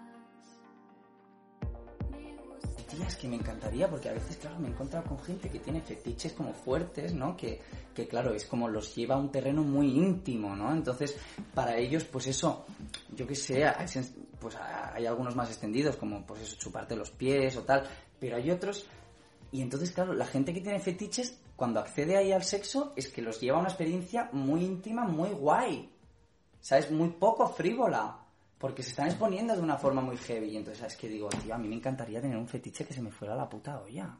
Es 3.07 3.15
que 3.15 3.27
me 3.27 3.35
encantaría 3.35 3.89
porque 3.89 4.09
a 4.09 4.13
veces, 4.13 4.37
claro, 4.37 4.59
me 4.59 4.67
he 4.67 4.71
encontrado 4.71 5.07
con 5.07 5.19
gente 5.19 5.49
que 5.49 5.59
tiene 5.59 5.81
fetiches 5.81 6.33
como 6.33 6.53
fuertes, 6.53 7.13
¿no? 7.13 7.35
Que, 7.35 7.61
que 7.93 8.07
claro, 8.07 8.33
es 8.33 8.45
como 8.45 8.67
los 8.67 8.95
lleva 8.95 9.15
a 9.15 9.17
un 9.17 9.31
terreno 9.31 9.63
muy 9.63 9.87
íntimo, 9.87 10.55
¿no? 10.55 10.71
Entonces, 10.71 11.17
para 11.53 11.77
ellos, 11.77 12.03
pues 12.03 12.27
eso, 12.27 12.65
yo 13.15 13.25
qué 13.25 13.35
sé, 13.35 13.65
pues 14.39 14.55
hay 14.93 15.05
algunos 15.05 15.35
más 15.35 15.49
extendidos, 15.49 15.95
como 15.95 16.25
pues 16.25 16.41
eso, 16.41 16.55
chuparte 16.57 16.95
los 16.95 17.11
pies 17.11 17.57
o 17.57 17.63
tal, 17.63 17.83
pero 18.19 18.37
hay 18.37 18.51
otros 18.51 18.85
y 19.51 19.61
entonces, 19.61 19.91
claro, 19.91 20.13
la 20.13 20.25
gente 20.25 20.53
que 20.53 20.61
tiene 20.61 20.79
fetiches, 20.79 21.39
cuando 21.55 21.79
accede 21.79 22.17
ahí 22.17 22.31
al 22.31 22.43
sexo, 22.43 22.93
es 22.95 23.07
que 23.07 23.21
los 23.21 23.39
lleva 23.39 23.57
a 23.57 23.61
una 23.61 23.69
experiencia 23.69 24.29
muy 24.31 24.63
íntima, 24.63 25.05
muy 25.05 25.29
guay. 25.29 25.89
¿Sabes? 26.61 26.91
Muy 26.91 27.09
poco 27.09 27.47
frívola. 27.47 28.18
Porque 28.59 28.83
se 28.83 28.89
están 28.89 29.07
exponiendo 29.07 29.55
de 29.55 29.61
una 29.61 29.77
forma 29.77 30.01
muy 30.01 30.17
heavy. 30.17 30.49
Y 30.49 30.57
entonces, 30.57 30.79
¿sabes 30.79 30.97
qué 30.97 31.07
digo? 31.07 31.29
Tío, 31.29 31.55
a 31.55 31.57
mí 31.57 31.67
me 31.67 31.75
encantaría 31.75 32.21
tener 32.21 32.37
un 32.37 32.47
fetiche 32.47 32.85
que 32.85 32.93
se 32.93 33.01
me 33.01 33.09
fuera 33.09 33.35
la 33.35 33.49
puta 33.49 33.81
olla. 33.81 34.15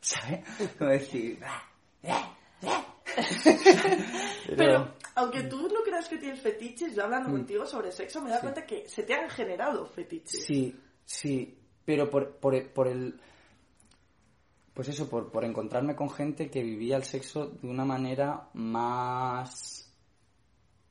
¿Sabes? 0.00 0.40
Como 0.78 0.90
decir... 0.90 1.38
Pero, 4.56 4.94
aunque 5.14 5.42
tú 5.44 5.68
no 5.68 5.82
creas 5.84 6.08
que 6.08 6.18
tienes 6.18 6.40
fetiches, 6.40 6.94
yo 6.94 7.04
hablando 7.04 7.28
Mm. 7.28 7.32
contigo 7.32 7.66
sobre 7.66 7.92
sexo, 7.92 8.20
me 8.20 8.30
da 8.30 8.36
Sí. 8.36 8.42
cuenta 8.42 8.66
que 8.66 8.88
se 8.88 9.02
te 9.04 9.14
han 9.14 9.30
generado 9.30 9.86
fetiches. 9.86 10.44
Sí, 10.44 10.76
sí, 11.04 11.58
pero 11.84 12.10
por, 12.10 12.36
por, 12.36 12.54
el- 12.54 12.68
por 12.70 12.88
el... 12.88 13.20
Pues 14.74 14.88
eso, 14.88 15.08
por, 15.08 15.30
por 15.30 15.44
encontrarme 15.44 15.94
con 15.94 16.10
gente 16.10 16.50
que 16.50 16.62
vivía 16.62 16.96
el 16.96 17.04
sexo 17.04 17.46
de 17.46 17.68
una 17.68 17.84
manera 17.84 18.48
más... 18.54 19.83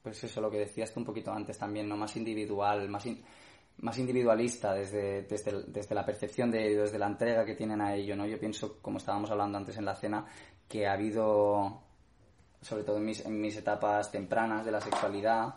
pues 0.03 0.23
eso, 0.23 0.41
lo 0.41 0.51
que 0.51 0.59
decías 0.59 0.93
tú 0.93 0.99
un 0.99 1.05
poquito 1.05 1.31
antes 1.31 1.57
también, 1.57 1.87
¿no? 1.89 1.95
Más 1.97 2.15
individual, 2.17 2.87
más, 2.89 3.05
in- 3.05 3.23
más 3.79 3.97
individualista 3.97 4.73
desde, 4.73 5.23
desde, 5.23 5.63
desde 5.67 5.95
la 5.95 6.05
percepción 6.05 6.51
de 6.51 6.67
ellos, 6.67 6.83
desde 6.83 6.99
la 6.99 7.07
entrega 7.07 7.45
que 7.45 7.55
tienen 7.55 7.81
a 7.81 7.95
ello, 7.95 8.15
¿no? 8.15 8.27
Yo 8.27 8.37
pienso, 8.39 8.77
como 8.81 8.97
estábamos 8.97 9.31
hablando 9.31 9.57
antes 9.57 9.77
en 9.77 9.85
la 9.85 9.95
cena, 9.95 10.25
que 10.67 10.85
ha 10.85 10.93
habido, 10.93 11.81
sobre 12.61 12.83
todo 12.83 12.97
en 12.97 13.05
mis, 13.05 13.25
en 13.25 13.39
mis 13.39 13.55
etapas 13.57 14.11
tempranas 14.11 14.65
de 14.65 14.71
la 14.71 14.81
sexualidad, 14.81 15.55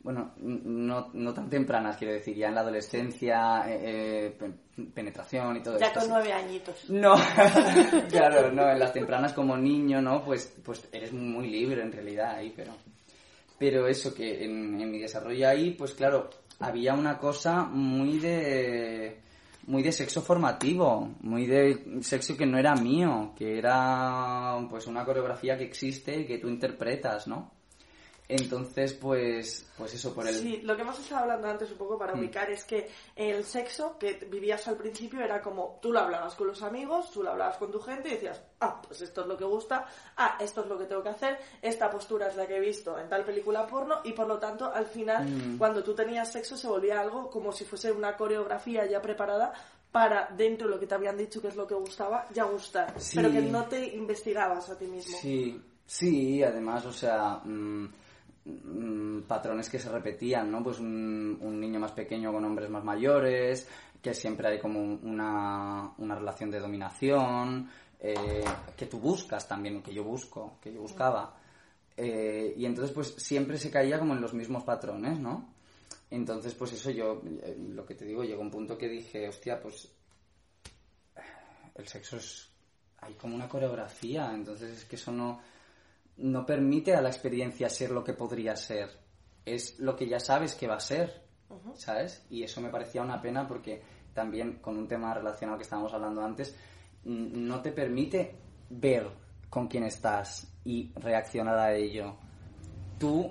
bueno, 0.00 0.32
no, 0.36 1.08
no 1.14 1.32
tan 1.32 1.48
tempranas, 1.48 1.96
quiero 1.96 2.12
decir, 2.12 2.36
ya 2.36 2.48
en 2.48 2.54
la 2.56 2.60
adolescencia, 2.60 3.64
eh, 3.66 4.26
eh, 4.26 4.36
pe- 4.38 4.82
penetración 4.92 5.56
y 5.56 5.62
todo 5.62 5.78
Ya 5.78 5.86
esto. 5.86 6.00
con 6.00 6.08
nueve 6.10 6.30
añitos. 6.32 6.90
No, 6.90 7.14
claro, 8.10 8.52
no, 8.52 8.68
en 8.70 8.78
las 8.78 8.92
tempranas 8.92 9.32
como 9.32 9.56
niño, 9.56 10.02
¿no? 10.02 10.22
Pues, 10.22 10.52
pues 10.62 10.86
eres 10.92 11.12
muy 11.12 11.48
libre 11.48 11.80
en 11.82 11.92
realidad 11.92 12.34
ahí, 12.36 12.52
pero... 12.54 12.72
Pero 13.58 13.86
eso, 13.86 14.14
que 14.14 14.44
en, 14.44 14.80
en 14.80 14.90
mi 14.90 14.98
desarrollo 14.98 15.48
ahí, 15.48 15.70
pues 15.72 15.92
claro, 15.92 16.30
había 16.58 16.94
una 16.94 17.18
cosa 17.18 17.64
muy 17.64 18.18
de... 18.18 19.20
Muy 19.66 19.82
de 19.82 19.92
sexo 19.92 20.20
formativo, 20.20 21.14
muy 21.22 21.46
de 21.46 22.02
sexo 22.02 22.36
que 22.36 22.44
no 22.44 22.58
era 22.58 22.74
mío, 22.74 23.32
que 23.34 23.56
era 23.56 24.58
pues 24.68 24.86
una 24.86 25.06
coreografía 25.06 25.56
que 25.56 25.64
existe 25.64 26.20
y 26.20 26.26
que 26.26 26.36
tú 26.36 26.50
interpretas, 26.50 27.26
¿no? 27.26 27.53
Entonces, 28.26 28.94
pues, 28.94 29.66
pues 29.76 29.92
eso, 29.94 30.14
por 30.14 30.26
el... 30.26 30.34
Sí, 30.34 30.62
lo 30.62 30.74
que 30.76 30.80
hemos 30.82 30.98
estado 30.98 31.22
hablando 31.22 31.46
antes 31.48 31.70
un 31.70 31.76
poco 31.76 31.98
para 31.98 32.14
Mm. 32.14 32.20
ubicar 32.20 32.50
es 32.50 32.64
que 32.64 32.88
el 33.14 33.44
sexo 33.44 33.98
que 33.98 34.14
vivías 34.30 34.66
al 34.66 34.76
principio 34.76 35.20
era 35.20 35.42
como 35.42 35.78
tú 35.82 35.92
lo 35.92 36.00
hablabas 36.00 36.34
con 36.34 36.46
los 36.46 36.62
amigos, 36.62 37.10
tú 37.10 37.22
lo 37.22 37.32
hablabas 37.32 37.58
con 37.58 37.70
tu 37.70 37.80
gente 37.80 38.08
y 38.08 38.12
decías, 38.12 38.40
ah, 38.60 38.80
pues 38.86 39.02
esto 39.02 39.20
es 39.20 39.26
lo 39.26 39.36
que 39.36 39.44
gusta, 39.44 39.86
ah, 40.16 40.38
esto 40.40 40.62
es 40.62 40.68
lo 40.68 40.78
que 40.78 40.86
tengo 40.86 41.02
que 41.02 41.10
hacer, 41.10 41.38
esta 41.60 41.90
postura 41.90 42.28
es 42.28 42.36
la 42.36 42.46
que 42.46 42.56
he 42.56 42.60
visto 42.60 42.98
en 42.98 43.10
tal 43.10 43.24
película 43.24 43.66
porno 43.66 43.96
y 44.04 44.12
por 44.12 44.26
lo 44.26 44.38
tanto 44.38 44.72
al 44.72 44.86
final 44.86 45.26
Mm. 45.28 45.58
cuando 45.58 45.84
tú 45.84 45.94
tenías 45.94 46.32
sexo 46.32 46.56
se 46.56 46.66
volvía 46.66 47.00
algo 47.00 47.28
como 47.30 47.52
si 47.52 47.64
fuese 47.66 47.92
una 47.92 48.16
coreografía 48.16 48.86
ya 48.86 49.02
preparada 49.02 49.52
para 49.92 50.28
dentro 50.34 50.66
de 50.66 50.74
lo 50.74 50.80
que 50.80 50.86
te 50.86 50.94
habían 50.94 51.16
dicho 51.18 51.40
que 51.42 51.48
es 51.48 51.56
lo 51.56 51.66
que 51.66 51.74
gustaba, 51.74 52.26
ya 52.32 52.44
gustar, 52.44 52.98
Sí. 52.98 53.16
pero 53.16 53.30
que 53.30 53.42
no 53.42 53.66
te 53.66 53.94
investigabas 53.94 54.68
a 54.70 54.78
ti 54.78 54.86
mismo. 54.86 55.16
Sí, 55.18 55.60
sí, 55.86 56.42
además, 56.42 56.84
o 56.86 56.92
sea, 56.92 57.40
mm, 57.44 57.86
mm, 58.44 59.22
patrones 59.22 59.68
que 59.68 59.78
se 59.78 59.88
repetían, 59.88 60.50
¿no? 60.50 60.62
Pues 60.62 60.78
un, 60.78 61.60
niño 61.60 61.80
más 61.80 61.92
pequeño 61.92 62.32
con 62.32 62.44
hombres 62.44 62.70
más 62.70 62.84
mayores, 62.84 63.68
que 64.02 64.14
siempre 64.14 64.48
hay 64.48 64.58
como 64.58 64.80
una, 64.80 65.92
una 65.98 66.14
relación 66.14 66.50
de 66.50 66.60
dominación, 66.60 67.68
eh, 68.00 68.44
que 68.76 68.86
tú 68.86 68.98
buscas 68.98 69.48
también, 69.48 69.82
que 69.82 69.94
yo 69.94 70.04
busco, 70.04 70.58
que 70.60 70.72
yo 70.72 70.80
buscaba. 70.80 71.36
Eh, 71.96 72.54
y 72.56 72.66
entonces, 72.66 72.94
pues 72.94 73.14
siempre 73.16 73.56
se 73.58 73.70
caía 73.70 73.98
como 73.98 74.14
en 74.14 74.20
los 74.20 74.34
mismos 74.34 74.64
patrones, 74.64 75.18
¿no? 75.18 75.54
Entonces, 76.10 76.54
pues 76.54 76.72
eso 76.72 76.90
yo, 76.90 77.22
eh, 77.42 77.56
lo 77.58 77.86
que 77.86 77.94
te 77.94 78.04
digo, 78.04 78.24
llegó 78.24 78.42
un 78.42 78.50
punto 78.50 78.76
que 78.76 78.88
dije, 78.88 79.28
hostia, 79.28 79.60
pues 79.60 79.88
el 81.74 81.88
sexo 81.88 82.16
es 82.16 82.50
hay 83.04 83.14
como 83.14 83.34
una 83.34 83.48
coreografía, 83.48 84.32
entonces 84.32 84.78
es 84.78 84.84
que 84.86 84.96
eso 84.96 85.12
no, 85.12 85.40
no 86.16 86.46
permite 86.46 86.94
a 86.94 87.02
la 87.02 87.08
experiencia 87.08 87.68
ser 87.68 87.90
lo 87.90 88.04
que 88.04 88.12
podría 88.12 88.56
ser. 88.56 88.90
Es 89.44 89.78
lo 89.78 89.96
que 89.96 90.08
ya 90.08 90.20
sabes 90.20 90.54
que 90.54 90.66
va 90.66 90.76
a 90.76 90.80
ser, 90.80 91.22
¿sabes? 91.74 92.24
Y 92.30 92.42
eso 92.42 92.60
me 92.60 92.70
parecía 92.70 93.02
una 93.02 93.20
pena 93.20 93.46
porque 93.46 93.82
también 94.14 94.58
con 94.60 94.78
un 94.78 94.88
tema 94.88 95.12
relacionado 95.12 95.58
que 95.58 95.64
estábamos 95.64 95.92
hablando 95.92 96.22
antes, 96.22 96.54
no 97.04 97.60
te 97.60 97.72
permite 97.72 98.34
ver 98.70 99.08
con 99.50 99.68
quién 99.68 99.84
estás 99.84 100.46
y 100.64 100.92
reaccionar 100.94 101.58
a 101.58 101.74
ello. 101.74 102.16
Tú 102.98 103.30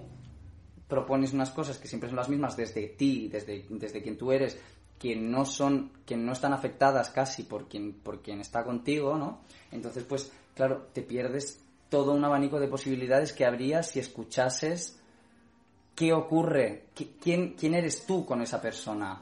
propones 0.88 1.34
unas 1.34 1.50
cosas 1.50 1.78
que 1.78 1.88
siempre 1.88 2.10
son 2.10 2.18
las 2.18 2.30
mismas 2.30 2.56
desde 2.56 2.88
ti, 2.90 3.30
desde, 3.30 3.66
desde 3.70 4.02
quien 4.04 4.18
tú 4.18 4.32
eres, 4.32 4.60
que 5.00 5.16
no 5.16 5.46
son, 5.46 5.92
que 6.06 6.16
no 6.16 6.34
están 6.34 6.54
afectadas 6.54 7.10
casi 7.10 7.44
por 7.44 7.68
quien, 7.68 7.94
por 7.94 8.22
quien 8.22 8.42
está 8.42 8.64
contigo, 8.64 9.18
¿no? 9.18 9.42
Entonces, 9.72 10.04
pues, 10.04 10.32
claro, 10.54 10.90
te 10.94 11.02
pierdes 11.02 11.63
todo 11.94 12.14
un 12.14 12.26
abanico 12.26 12.60
de 12.60 12.68
posibilidades 12.68 13.34
que 13.34 13.46
habría 13.46 13.84
si 13.84 14.00
escuchases 14.00 15.00
qué 15.96 16.12
ocurre, 16.12 16.86
Qui- 16.96 17.12
quién, 17.22 17.54
quién 17.54 17.76
eres 17.76 18.08
tú 18.08 18.26
con 18.26 18.42
esa 18.42 18.60
persona. 18.60 19.22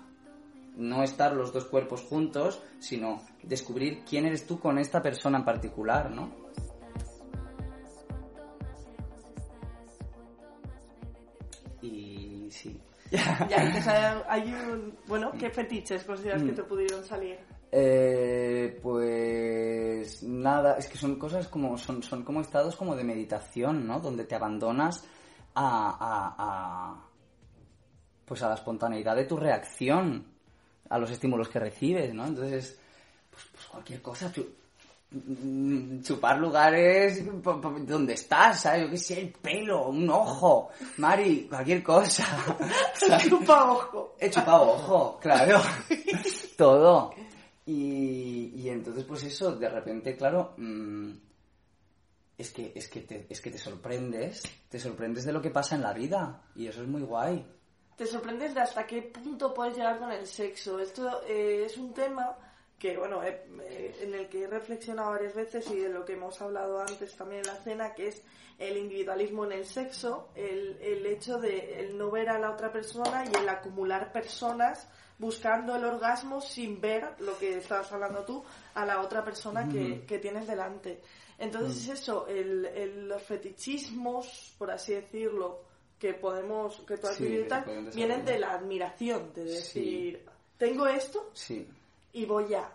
No 0.77 1.03
estar 1.03 1.34
los 1.34 1.51
dos 1.51 1.65
cuerpos 1.65 2.01
juntos, 2.03 2.62
sino 2.79 3.23
descubrir 3.43 4.03
quién 4.10 4.25
eres 4.25 4.47
tú 4.47 4.57
con 4.57 4.77
esta 4.79 5.01
persona 5.01 5.39
en 5.39 5.43
particular, 5.43 6.12
¿no? 6.12 6.31
Y 11.81 12.47
sí. 12.51 12.79
Ya, 13.12 13.49
que 13.49 13.55
hay, 13.89 14.21
hay 14.27 14.53
un... 14.53 14.95
Bueno, 15.07 15.31
¿qué 15.38 15.49
fetiches 15.49 16.03
consideras 16.03 16.43
que 16.43 16.51
Mm. 16.51 16.55
te 16.55 16.63
pudieron 16.63 17.03
salir? 17.03 17.38
Eh, 17.73 18.79
pues 18.84 20.23
nada, 20.23 20.77
es 20.77 20.88
que 20.88 20.97
son 20.97 21.15
cosas 21.15 21.47
como 21.47 21.77
son, 21.77 22.03
son 22.03 22.23
como 22.23 22.41
estados 22.41 22.75
como 22.75 22.95
de 22.95 23.03
meditación, 23.05 23.88
¿no? 23.88 23.99
Donde 24.01 24.25
te 24.25 24.36
abandonas 24.36 25.03
a, 25.55 25.89
a, 25.89 26.36
a- 26.38 27.05
pues 28.25 28.41
a 28.43 28.49
la 28.49 28.55
espontaneidad 28.55 29.15
de 29.15 29.25
tu 29.25 29.38
reacción 29.38 30.25
a 30.89 30.97
los 30.97 31.12
estímulos 31.12 31.47
que 31.47 31.60
recibes, 31.60 32.13
¿no? 32.13 32.25
Entonces, 32.25 32.77
pues, 33.29 33.45
pues 33.53 33.65
cualquier 33.67 34.01
cosa, 34.01 34.31
mm, 35.12 36.01
chupar 36.01 36.38
lugares 36.39 37.23
donde 37.88 38.13
estás, 38.13 38.62
¿sabes? 38.62 38.84
Yo 38.84 38.89
qué 38.89 38.97
sé, 38.97 39.21
el 39.21 39.29
pelo, 39.31 39.88
un 39.88 40.10
ojo, 40.10 40.69
Mari, 40.97 41.47
cualquier 41.49 41.81
cosa. 41.81 42.25
Chupa 43.29 43.71
ojo. 43.71 44.15
He 44.19 44.29
chupado 44.29 44.71
ojo, 44.71 45.17
claro. 45.21 45.62
Todo. 46.57 47.13
Y, 47.65 48.54
y 48.56 48.69
entonces, 48.69 49.04
pues 49.06 49.24
eso, 49.24 49.56
de 49.56 49.69
repente, 49.69 50.15
claro, 50.15 50.54
mm, 50.58 51.12
es, 52.38 52.52
que, 52.52 52.71
es, 52.76 52.88
que 52.88 53.02
te, 53.02 53.28
es 53.30 53.39
que 53.39 53.52
te 53.52 53.58
sorprendes, 53.58 54.43
te 54.69 54.80
sorprendes 54.80 55.26
de 55.26 55.34
lo 55.34 55.41
que 55.41 55.52
pasa 55.52 55.76
en 55.76 55.84
la 55.84 55.93
vida. 55.93 56.43
Y 56.56 56.67
eso 56.67 56.82
es 56.82 56.88
muy 56.88 57.04
guay. 57.04 57.45
Te 57.95 58.06
sorprendes 58.06 58.56
de 58.56 58.62
hasta 58.62 58.88
qué 58.88 59.04
punto 59.04 59.54
puedes 59.54 59.78
llegar 59.78 60.00
con 60.00 60.12
el 60.12 60.26
sexo. 60.26 60.80
Esto 60.80 61.21
eh, 61.28 61.65
es 61.65 61.78
un 61.78 61.93
tema 61.93 62.36
que, 62.80 62.97
bueno, 62.97 63.21
eh, 63.24 63.45
eh, 63.62 63.95
en 64.02 64.15
el 64.15 64.28
que 64.28 64.43
he 64.43 64.47
reflexionado 64.47 65.12
varias 65.12 65.36
veces 65.36 65.69
y 65.69 65.78
de 65.78 65.89
lo 65.89 66.04
que 66.04 66.13
hemos 66.13 66.41
hablado 66.41 66.82
antes 66.82 67.15
también 67.15 67.41
en 67.41 67.47
la 67.47 67.58
cena, 67.58 67.93
que 67.93 68.08
es 68.08 68.24
el 68.58 68.76
individualismo 68.78 69.45
en 69.45 69.52
el 69.52 69.65
sexo, 69.65 70.30
el, 70.34 70.80
el 70.82 71.06
hecho 71.06 71.38
de 71.39 71.80
el 71.80 71.95
no 71.95 72.10
ver 72.10 72.30
a 72.30 72.39
la 72.39 72.52
otra 72.52 72.71
persona 72.71 73.24
y 73.26 73.36
el 73.38 73.47
acumular 73.47 74.12
personas 74.12 74.88
buscando 75.21 75.75
el 75.75 75.86
orgasmo 75.86 76.41
sin 76.41 76.81
ver 76.81 77.13
lo 77.19 77.38
que 77.38 77.57
estabas 77.60 77.91
hablando 77.91 78.25
tú 78.25 78.43
a 78.73 78.84
la 78.86 78.99
otra 79.01 79.23
persona 79.23 79.69
que, 79.69 79.91
Ujú. 79.93 80.05
que 80.07 80.17
tienes 80.19 80.47
delante. 80.47 80.99
Entonces 81.38 81.84
es 81.88 82.01
eso, 82.01 82.27
el, 82.27 82.65
el- 82.65 83.07
los 83.07 83.21
fetichismos, 83.23 84.53
por 84.57 84.71
así 84.71 84.93
decirlo, 84.93 85.62
que 85.99 86.15
podemos, 86.15 86.81
que 86.88 86.97
tú 86.97 87.07
has 87.07 87.15
Sí, 87.15 87.23
vivido 87.25 87.47
tal, 87.47 87.91
vienen 87.93 88.25
de 88.25 88.39
la 88.39 88.53
admiración, 88.53 89.31
de 89.34 89.47
Sí. 89.47 89.53
decir, 89.55 90.25
tengo 90.57 90.88
esto 90.88 91.29
Sí. 91.34 91.67
y 92.13 92.25
voy 92.25 92.53
a, 92.55 92.71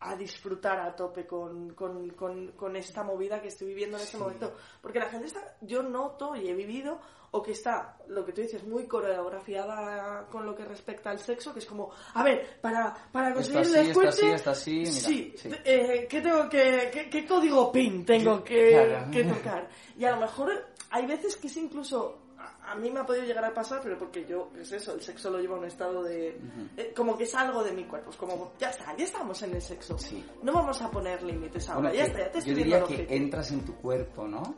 a 0.00 0.14
disfrutar 0.14 0.78
a 0.78 0.94
tope 0.94 1.26
con, 1.26 1.74
con, 1.74 2.10
con, 2.10 2.52
con 2.52 2.76
esta 2.76 3.02
movida 3.02 3.42
que 3.42 3.48
estoy 3.48 3.68
viviendo 3.68 3.96
en 3.96 4.04
este 4.04 4.16
Sí. 4.16 4.22
momento. 4.22 4.54
Porque 4.80 5.00
la 5.00 5.10
gente 5.10 5.26
está, 5.26 5.56
yo 5.62 5.82
noto 5.82 6.36
y 6.36 6.48
he 6.48 6.54
vivido, 6.54 7.00
o 7.30 7.42
que 7.42 7.52
está, 7.52 7.96
lo 8.08 8.24
que 8.24 8.32
tú 8.32 8.40
dices, 8.40 8.64
muy 8.64 8.86
coreografiada 8.86 10.26
con 10.30 10.46
lo 10.46 10.54
que 10.54 10.64
respecta 10.64 11.10
al 11.10 11.18
sexo, 11.18 11.52
que 11.52 11.60
es 11.60 11.66
como, 11.66 11.90
a 12.14 12.22
ver, 12.24 12.58
para, 12.60 12.94
para 13.12 13.34
conseguir 13.34 13.66
el 13.66 13.72
descuente, 13.86 14.08
así, 14.10 14.26
esto 14.30 14.50
así, 14.50 14.70
mira, 14.78 14.90
sí, 14.92 15.34
sí. 15.36 15.50
eh, 15.64 16.06
¿qué 16.08 16.20
tengo 16.20 16.48
que, 16.48 16.90
qué, 16.92 17.10
qué 17.10 17.26
código 17.26 17.70
PIN 17.72 18.04
tengo 18.04 18.42
que, 18.42 18.70
Claro. 18.70 19.10
que 19.10 19.24
tocar? 19.24 19.68
Y 19.96 20.04
a 20.04 20.12
lo 20.12 20.20
mejor 20.22 20.50
hay 20.90 21.06
veces 21.06 21.36
que 21.36 21.48
es 21.48 21.56
incluso 21.56 22.18
a- 22.38 22.74
mí 22.76 22.90
me 22.90 23.00
ha 23.00 23.06
podido 23.06 23.24
llegar 23.24 23.44
a 23.44 23.52
pasar, 23.54 23.80
pero 23.82 23.98
porque 23.98 24.24
yo, 24.26 24.50
es 24.58 24.70
eso, 24.72 24.92
el 24.94 25.00
sexo 25.02 25.30
lo 25.30 25.38
lleva 25.40 25.56
a 25.56 25.58
un 25.58 25.64
estado 25.64 26.02
de... 26.02 26.38
eh, 26.76 26.92
como 26.94 27.16
que 27.16 27.24
es 27.24 27.34
algo 27.34 27.62
de 27.64 27.72
mi 27.72 27.84
cuerpo, 27.84 28.10
es 28.10 28.16
como, 28.16 28.52
ya 28.58 28.70
está, 28.70 28.94
ya 28.96 29.04
estamos 29.04 29.42
en 29.42 29.54
el 29.54 29.62
sexo. 29.62 29.98
Sí. 29.98 30.24
No 30.42 30.52
vamos 30.52 30.80
a 30.82 30.90
poner 30.90 31.22
límites 31.22 31.68
ahora, 31.68 31.88
Bueno, 31.90 31.94
ya 31.96 32.04
está, 32.04 32.18
ya 32.20 32.26
te 32.30 32.32
yo 32.34 32.38
estoy 32.38 32.54
diría 32.54 32.84
que 32.84 33.06
entras 33.10 33.50
en 33.52 33.64
tu 33.64 33.74
cuerpo, 33.76 34.28
¿no? 34.28 34.54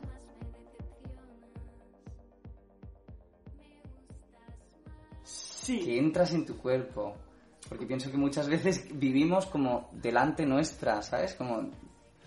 Sí. 5.79 5.85
que 5.85 5.99
entras 5.99 6.33
en 6.33 6.45
tu 6.47 6.57
cuerpo. 6.57 7.15
Porque 7.69 7.87
pienso 7.87 8.11
que 8.11 8.17
muchas 8.17 8.49
veces 8.49 8.87
vivimos 8.99 9.47
como 9.47 9.91
delante 9.93 10.45
nuestra, 10.47 11.03
¿sabes? 11.03 11.35
Como 11.35 11.71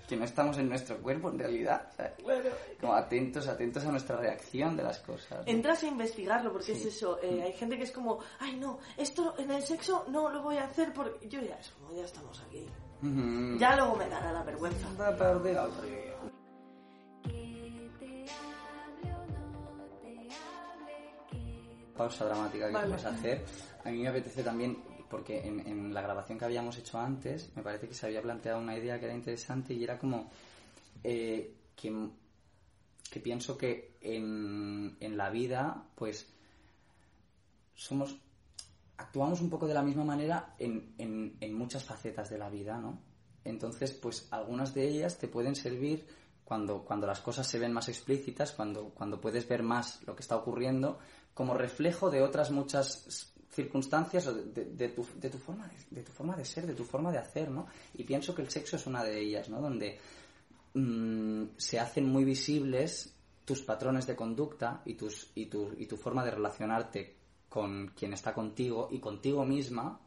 que 0.07 0.15
no 0.15 0.25
estamos 0.25 0.57
en 0.57 0.69
nuestro 0.69 0.97
cuerpo 0.97 1.29
en 1.31 1.39
realidad, 1.39 1.89
¿sabes? 1.97 2.11
Bueno, 2.23 2.49
Como 2.79 2.93
atentos, 2.93 3.47
atentos 3.47 3.83
a 3.85 3.91
nuestra 3.91 4.17
reacción 4.17 4.75
de 4.77 4.83
las 4.83 4.99
cosas. 4.99 5.45
¿no? 5.45 5.51
entras 5.51 5.81
a 5.83 5.87
investigarlo 5.87 6.51
porque 6.51 6.75
Sí. 6.75 6.87
es 6.87 6.95
eso 6.97 7.19
eh, 7.23 7.41
hay 7.43 7.53
gente 7.53 7.77
que 7.77 7.83
es 7.83 7.91
como 7.91 8.19
ay 8.39 8.57
no 8.57 8.79
esto 8.97 9.33
en 9.37 9.49
el 9.51 9.63
sexo 9.63 10.05
no 10.09 10.29
lo 10.29 10.41
voy 10.43 10.57
a 10.57 10.65
hacer 10.65 10.93
porque 10.93 11.27
yo 11.27 11.41
ya 11.41 11.55
es 11.55 11.71
como 11.71 11.93
ya 11.95 12.03
estamos 12.05 12.39
aquí 12.47 12.65
ya 13.57 13.75
luego 13.77 13.95
me 13.95 14.07
dará 14.09 14.31
la 14.31 14.43
vergüenza 14.43 14.87
pausa 21.95 22.25
dramática 22.25 22.67
que 22.67 22.73
Vale. 22.73 22.87
puedes 22.87 23.05
hacer. 23.05 23.45
A 23.83 23.89
mí 23.89 23.99
me 23.99 24.07
apetece 24.07 24.43
también, 24.43 24.77
porque 25.09 25.45
en, 25.45 25.59
en 25.67 25.93
la 25.93 26.01
grabación 26.01 26.37
que 26.37 26.45
habíamos 26.45 26.77
hecho 26.77 26.99
antes, 26.99 27.51
me 27.55 27.63
parece 27.63 27.87
que 27.87 27.93
se 27.93 28.05
había 28.05 28.21
planteado 28.21 28.59
una 28.59 28.77
idea 28.77 28.99
que 28.99 29.05
era 29.05 29.15
interesante 29.15 29.73
y 29.73 29.83
era 29.83 29.97
como 29.97 30.29
eh, 31.03 31.53
que, 31.75 32.09
que 33.09 33.19
pienso 33.19 33.57
que 33.57 33.97
en, 34.01 34.97
en 34.99 35.17
la 35.17 35.29
vida, 35.29 35.85
pues, 35.95 36.27
somos 37.75 38.17
actuamos 38.95 39.41
un 39.41 39.49
poco 39.49 39.67
de 39.67 39.73
la 39.73 39.81
misma 39.81 40.03
manera 40.05 40.55
en, 40.59 40.93
en, 40.97 41.35
en 41.39 41.53
muchas 41.53 41.83
facetas 41.83 42.29
de 42.29 42.37
la 42.37 42.49
vida, 42.49 42.77
¿no? 42.77 42.99
Entonces, 43.43 43.91
pues 43.91 44.27
algunas 44.31 44.73
de 44.73 44.87
ellas 44.87 45.17
te 45.17 45.27
pueden 45.27 45.55
servir 45.55 46.07
cuando, 46.45 46.83
cuando 46.85 47.07
las 47.07 47.19
cosas 47.19 47.47
se 47.47 47.59
ven 47.59 47.73
más 47.73 47.89
explícitas, 47.89 48.51
cuando, 48.51 48.89
cuando 48.89 49.19
puedes 49.19 49.47
ver 49.47 49.63
más 49.63 50.01
lo 50.05 50.15
que 50.15 50.21
está 50.21 50.35
ocurriendo, 50.37 50.99
como 51.33 51.53
reflejo 51.53 52.09
de 52.09 52.21
otras 52.21 52.51
muchas 52.51 53.33
circunstancias 53.49 54.27
o 54.27 54.33
de, 54.33 54.89
tu, 54.89 55.03
forma 55.03 55.69
de, 55.89 56.03
tu 56.03 56.11
forma 56.11 56.35
de 56.35 56.45
ser, 56.45 56.65
de 56.65 56.73
tu 56.73 56.83
forma 56.83 57.11
de 57.11 57.19
hacer, 57.19 57.49
¿no? 57.49 57.67
Y 57.93 58.03
pienso 58.03 58.33
que 58.33 58.41
el 58.41 58.49
sexo 58.49 58.75
es 58.75 58.87
una 58.87 59.03
de 59.03 59.19
ellas, 59.19 59.49
¿no? 59.49 59.61
Donde 59.61 59.99
mm, 60.73 61.43
se 61.57 61.79
hacen 61.79 62.07
muy 62.09 62.23
visibles 62.25 63.13
tus 63.45 63.61
patrones 63.61 64.07
de 64.07 64.15
conducta 64.15 64.81
y, 64.85 64.95
tu, 64.95 65.09
y 65.35 65.45
tu 65.85 65.97
forma 65.97 66.23
de 66.23 66.31
relacionarte 66.31 67.17
con 67.49 67.89
quien 67.89 68.13
está 68.13 68.33
contigo 68.33 68.89
y 68.91 68.99
contigo 68.99 69.45
misma. 69.45 69.99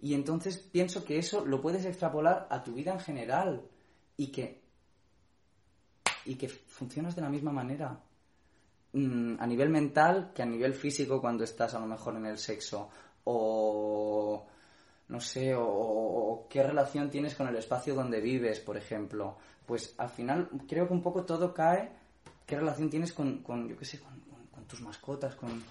Y 0.00 0.14
entonces 0.14 0.56
pienso 0.56 1.04
que 1.04 1.18
eso 1.18 1.44
lo 1.44 1.60
puedes 1.60 1.84
extrapolar 1.84 2.46
a 2.50 2.62
tu 2.62 2.72
vida 2.72 2.92
en 2.92 3.00
general 3.00 3.68
y 4.16 4.28
que, 4.28 4.62
y 6.24 6.36
que 6.36 6.48
funcionas 6.48 7.14
de 7.14 7.22
la 7.22 7.28
misma 7.28 7.52
manera. 7.52 8.00
Mm, 8.96 9.36
a 9.38 9.46
nivel 9.46 9.68
mental 9.68 10.32
que 10.34 10.42
a 10.42 10.46
nivel 10.46 10.72
físico 10.72 11.20
cuando 11.20 11.44
estás 11.44 11.74
a 11.74 11.78
lo 11.80 11.86
mejor 11.86 12.16
en 12.16 12.24
el 12.24 12.38
sexo. 12.38 12.88
O 13.24 14.46
no 15.08 15.20
sé, 15.20 15.54
o, 15.54 16.46
qué 16.48 16.62
relación 16.62 17.10
tienes 17.10 17.34
con 17.34 17.46
el 17.46 17.56
espacio 17.56 17.94
donde 17.94 18.22
vives, 18.22 18.58
por 18.60 18.76
ejemplo. 18.78 19.36
Pues 19.66 19.94
al 19.98 20.08
final 20.08 20.48
creo 20.66 20.86
que 20.88 20.94
un 20.94 21.02
poco 21.02 21.24
todo 21.26 21.52
cae, 21.52 21.90
qué 22.46 22.56
relación 22.56 22.88
tienes 22.88 23.12
con, 23.12 23.42
con 23.42 23.68
yo 23.68 23.76
qué 23.76 23.84
sé, 23.84 24.00
con, 24.00 24.18
con- 24.20 24.46
con 24.46 24.64
tus 24.64 24.80
mascotas, 24.80 25.34
con... 25.34 25.62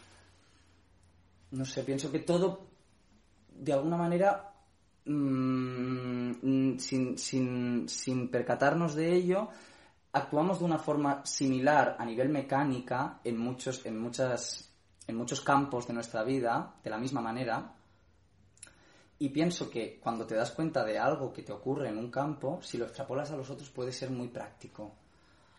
No 1.51 1.65
sé, 1.65 1.84
pienso 1.84 2.11
que 2.11 2.19
todo, 2.19 2.67
de 3.49 3.73
alguna 3.73 3.97
manera, 3.97 4.53
mm, 5.05 6.32
mm, 6.43 6.78
sin, 6.80 7.17
sin, 7.17 7.89
sin 7.89 8.30
percatarnos 8.30 8.93
de 8.93 9.13
ello, 9.15 9.49
actuamos 10.16 10.59
de 10.59 10.66
una 10.66 10.80
forma 10.80 11.26
similar 11.26 11.97
a 11.99 12.05
nivel 12.05 12.30
mecánica 12.30 13.20
en 13.22 13.38
muchos, 13.38 13.86
en 13.86 13.99
muchas, 13.99 14.74
en 15.07 15.18
muchos 15.18 15.41
campos 15.41 15.88
de 15.88 15.93
nuestra 15.93 16.24
vida, 16.24 16.76
de 16.82 16.89
la 16.89 16.97
misma 16.97 17.20
manera. 17.20 17.74
Y 19.20 19.30
pienso 19.30 19.70
que 19.70 19.99
cuando 20.01 20.26
te 20.26 20.36
das 20.36 20.51
cuenta 20.51 20.86
de 20.86 20.97
algo 20.97 21.34
que 21.34 21.43
te 21.43 21.51
ocurre 21.51 21.89
en 21.89 21.97
un 21.97 22.09
campo, 22.09 22.59
si 22.61 22.78
lo 22.78 22.86
extrapolas 22.86 23.32
a 23.32 23.36
los 23.36 23.49
otros 23.49 23.70
puede 23.70 23.91
ser 23.91 24.09
muy 24.09 24.30
práctico. 24.30 24.93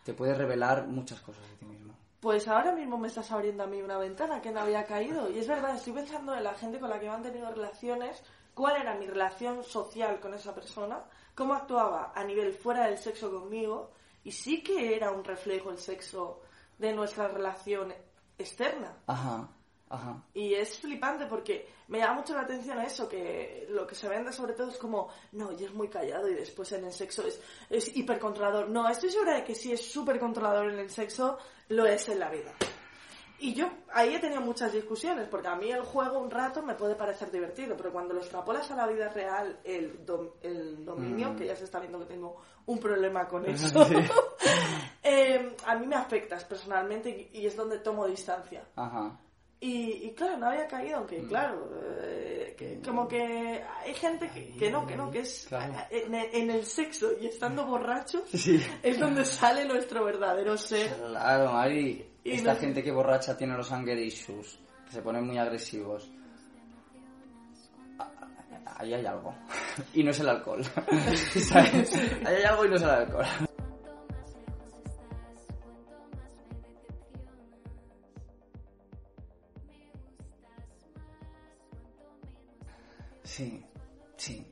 Te 0.03 0.15
puede 0.15 0.33
revelar 0.33 0.87
muchas 0.87 1.19
cosas 1.21 1.47
de 1.49 1.55
ti 1.57 1.65
mismo. 1.65 1.93
Pues 2.19 2.47
ahora 2.47 2.71
mismo 2.71 2.97
me 2.97 3.09
estás 3.09 3.31
abriendo 3.31 3.63
a 3.63 3.67
mí 3.67 3.79
una 3.83 3.99
ventana 3.99 4.41
que 4.41 4.51
no 4.51 4.61
había 4.61 4.85
caído. 4.85 5.29
Y 5.29 5.37
es 5.37 5.47
verdad, 5.47 5.75
estoy 5.75 5.93
pensando 5.93 6.33
en 6.35 6.43
la 6.43 6.55
gente 6.55 6.79
con 6.79 6.89
la 6.89 6.99
que 6.99 7.05
me 7.05 7.13
han 7.13 7.21
tenido 7.21 7.51
relaciones, 7.51 8.23
cuál 8.55 8.81
era 8.81 8.95
mi 8.95 9.05
relación 9.05 9.63
social 9.63 10.19
con 10.19 10.33
esa 10.33 10.55
persona, 10.55 11.03
cómo 11.35 11.53
actuaba 11.53 12.11
a 12.15 12.23
nivel 12.23 12.53
fuera 12.53 12.87
del 12.87 12.97
sexo 12.97 13.29
conmigo, 13.29 13.91
y 14.27 14.31
sí 14.33 14.61
que 14.61 14.93
era 14.93 15.09
un 15.09 15.23
reflejo 15.23 15.71
el 15.71 15.77
sexo 15.77 16.41
de 16.77 16.91
nuestra 16.91 17.29
relación 17.29 17.93
externa. 18.37 18.97
Ajá, 19.07 19.47
ajá. 19.89 20.21
Y 20.33 20.53
es 20.53 20.79
flipante 20.79 21.27
porque 21.27 21.69
me 21.87 21.99
llama 21.99 22.15
mucho 22.15 22.35
la 22.35 22.41
atención 22.41 22.77
eso, 22.81 23.07
que 23.07 23.67
lo 23.69 23.87
que 23.87 23.95
se 23.95 24.09
vende 24.09 24.33
sobre 24.33 24.51
todo 24.51 24.69
es 24.69 24.77
como, 24.77 25.07
no, 25.31 25.53
y 25.53 25.63
es 25.63 25.73
muy 25.73 25.87
callado 25.87 26.27
y 26.27 26.33
después 26.33 26.69
en 26.73 26.83
el 26.83 26.91
sexo 26.91 27.25
es, 27.25 27.39
es 27.69 27.95
hipercontrolador. 27.95 28.67
No, 28.67 28.89
estoy 28.89 29.11
segura 29.11 29.35
de 29.35 29.45
que 29.45 29.55
si 29.55 29.71
es 29.71 29.89
súper 29.89 30.19
controlador 30.19 30.73
en 30.73 30.79
el 30.79 30.89
sexo, 30.89 31.37
lo 31.69 31.85
es 31.85 32.09
en 32.09 32.19
la 32.19 32.29
vida. 32.29 32.53
Y 33.39 33.53
yo 33.53 33.69
ahí 33.93 34.15
he 34.15 34.19
tenido 34.19 34.41
muchas 34.41 34.73
discusiones, 34.73 35.27
porque 35.27 35.47
a 35.47 35.55
mí 35.55 35.69
el 35.71 35.83
juego 35.83 36.17
un 36.19 36.31
rato 36.31 36.63
me 36.63 36.73
puede 36.73 36.95
parecer 36.95 37.29
divertido, 37.31 37.75
pero 37.77 37.91
cuando 37.91 38.15
lo 38.15 38.21
extrapolas 38.21 38.69
a 38.71 38.75
la 38.75 38.87
vida 38.87 39.09
real, 39.09 39.59
el, 39.63 40.03
dom- 40.05 40.31
el 40.41 40.83
dominio, 40.83 41.33
Mm. 41.33 41.35
que 41.35 41.45
ya 41.45 41.55
se 41.55 41.65
está 41.65 41.79
viendo 41.79 41.99
que 41.99 42.05
tengo 42.05 42.41
un 42.65 42.79
problema 42.79 43.27
con 43.27 43.45
eso, 43.49 43.85
Sí. 43.85 43.95
eh, 45.03 45.55
a 45.65 45.75
mí 45.75 45.85
me 45.87 45.95
afectas 45.95 46.43
personalmente 46.45 47.29
y, 47.31 47.39
y 47.41 47.45
es 47.45 47.55
donde 47.55 47.79
tomo 47.79 48.07
distancia. 48.07 48.63
Ajá. 48.75 49.19
Y, 49.59 50.05
y 50.07 50.13
claro, 50.13 50.37
no 50.37 50.47
había 50.49 50.67
caído, 50.67 50.97
aunque 50.97 51.23
claro, 51.27 51.67
eh, 51.99 52.53
que- 52.57 52.79
como 52.85 53.07
que 53.07 53.63
hay 53.83 53.93
gente 53.95 54.29
que, 54.29 54.55
que 54.55 54.69
no, 54.71 54.85
que 54.85 54.95
no, 54.95 55.09
que 55.09 55.19
es 55.21 55.45
Claro. 55.47 55.73
en, 55.89 56.13
en 56.13 56.51
el 56.51 56.63
sexo 56.65 57.09
y 57.19 57.27
estando 57.27 57.65
borrachos 57.67 58.23
Sí. 58.31 58.59
es 58.83 58.99
donde 58.99 59.25
sale 59.25 59.65
nuestro 59.65 60.03
verdadero 60.05 60.57
ser. 60.57 60.93
Claro, 60.95 61.53
Mari. 61.53 62.05
Y 62.27 62.31
Esta 62.33 62.53
no- 62.53 62.59
gente 62.59 62.83
que 62.83 62.91
borracha 62.91 63.37
tiene 63.37 63.55
los 63.55 63.71
anger 63.71 63.97
issues, 63.97 64.59
que 64.85 64.91
se 64.91 65.01
ponen 65.01 65.25
muy 65.25 65.37
agresivos. 65.37 66.11
Ah, 67.99 68.11
Ahí 68.77 68.93
hay 68.93 69.05
algo. 69.05 69.33
Y 69.93 70.03
no 70.03 70.11
es 70.11 70.19
el 70.19 70.27
alcohol. 70.29 70.61
¿Sabes? 71.15 71.93
Ahí 72.25 72.35
hay 72.35 72.43
algo 72.43 72.65
y 72.65 72.69
no 72.69 72.75
es 72.75 72.81
el 72.81 72.89
alcohol. 72.89 73.25
Sí, 83.23 83.61
sí. 84.17 84.45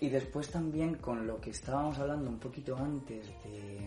Y 0.00 0.08
después 0.08 0.48
también 0.50 0.96
con 0.96 1.26
lo 1.26 1.40
que 1.40 1.50
estábamos 1.50 1.98
hablando 1.98 2.28
un 2.30 2.38
poquito 2.38 2.76
antes 2.76 3.26
de, 3.44 3.80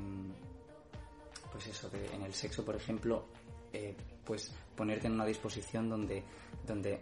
pues 1.56 1.68
eso, 1.68 1.90
de, 1.90 2.06
en 2.14 2.22
el 2.24 2.34
sexo, 2.34 2.64
por 2.66 2.76
ejemplo, 2.76 3.26
eh, 3.74 3.96
pues 4.24 4.52
ponerte 4.76 5.08
en 5.08 5.14
una 5.14 5.26
disposición 5.26 5.90
donde, 5.90 6.24
donde 6.66 7.02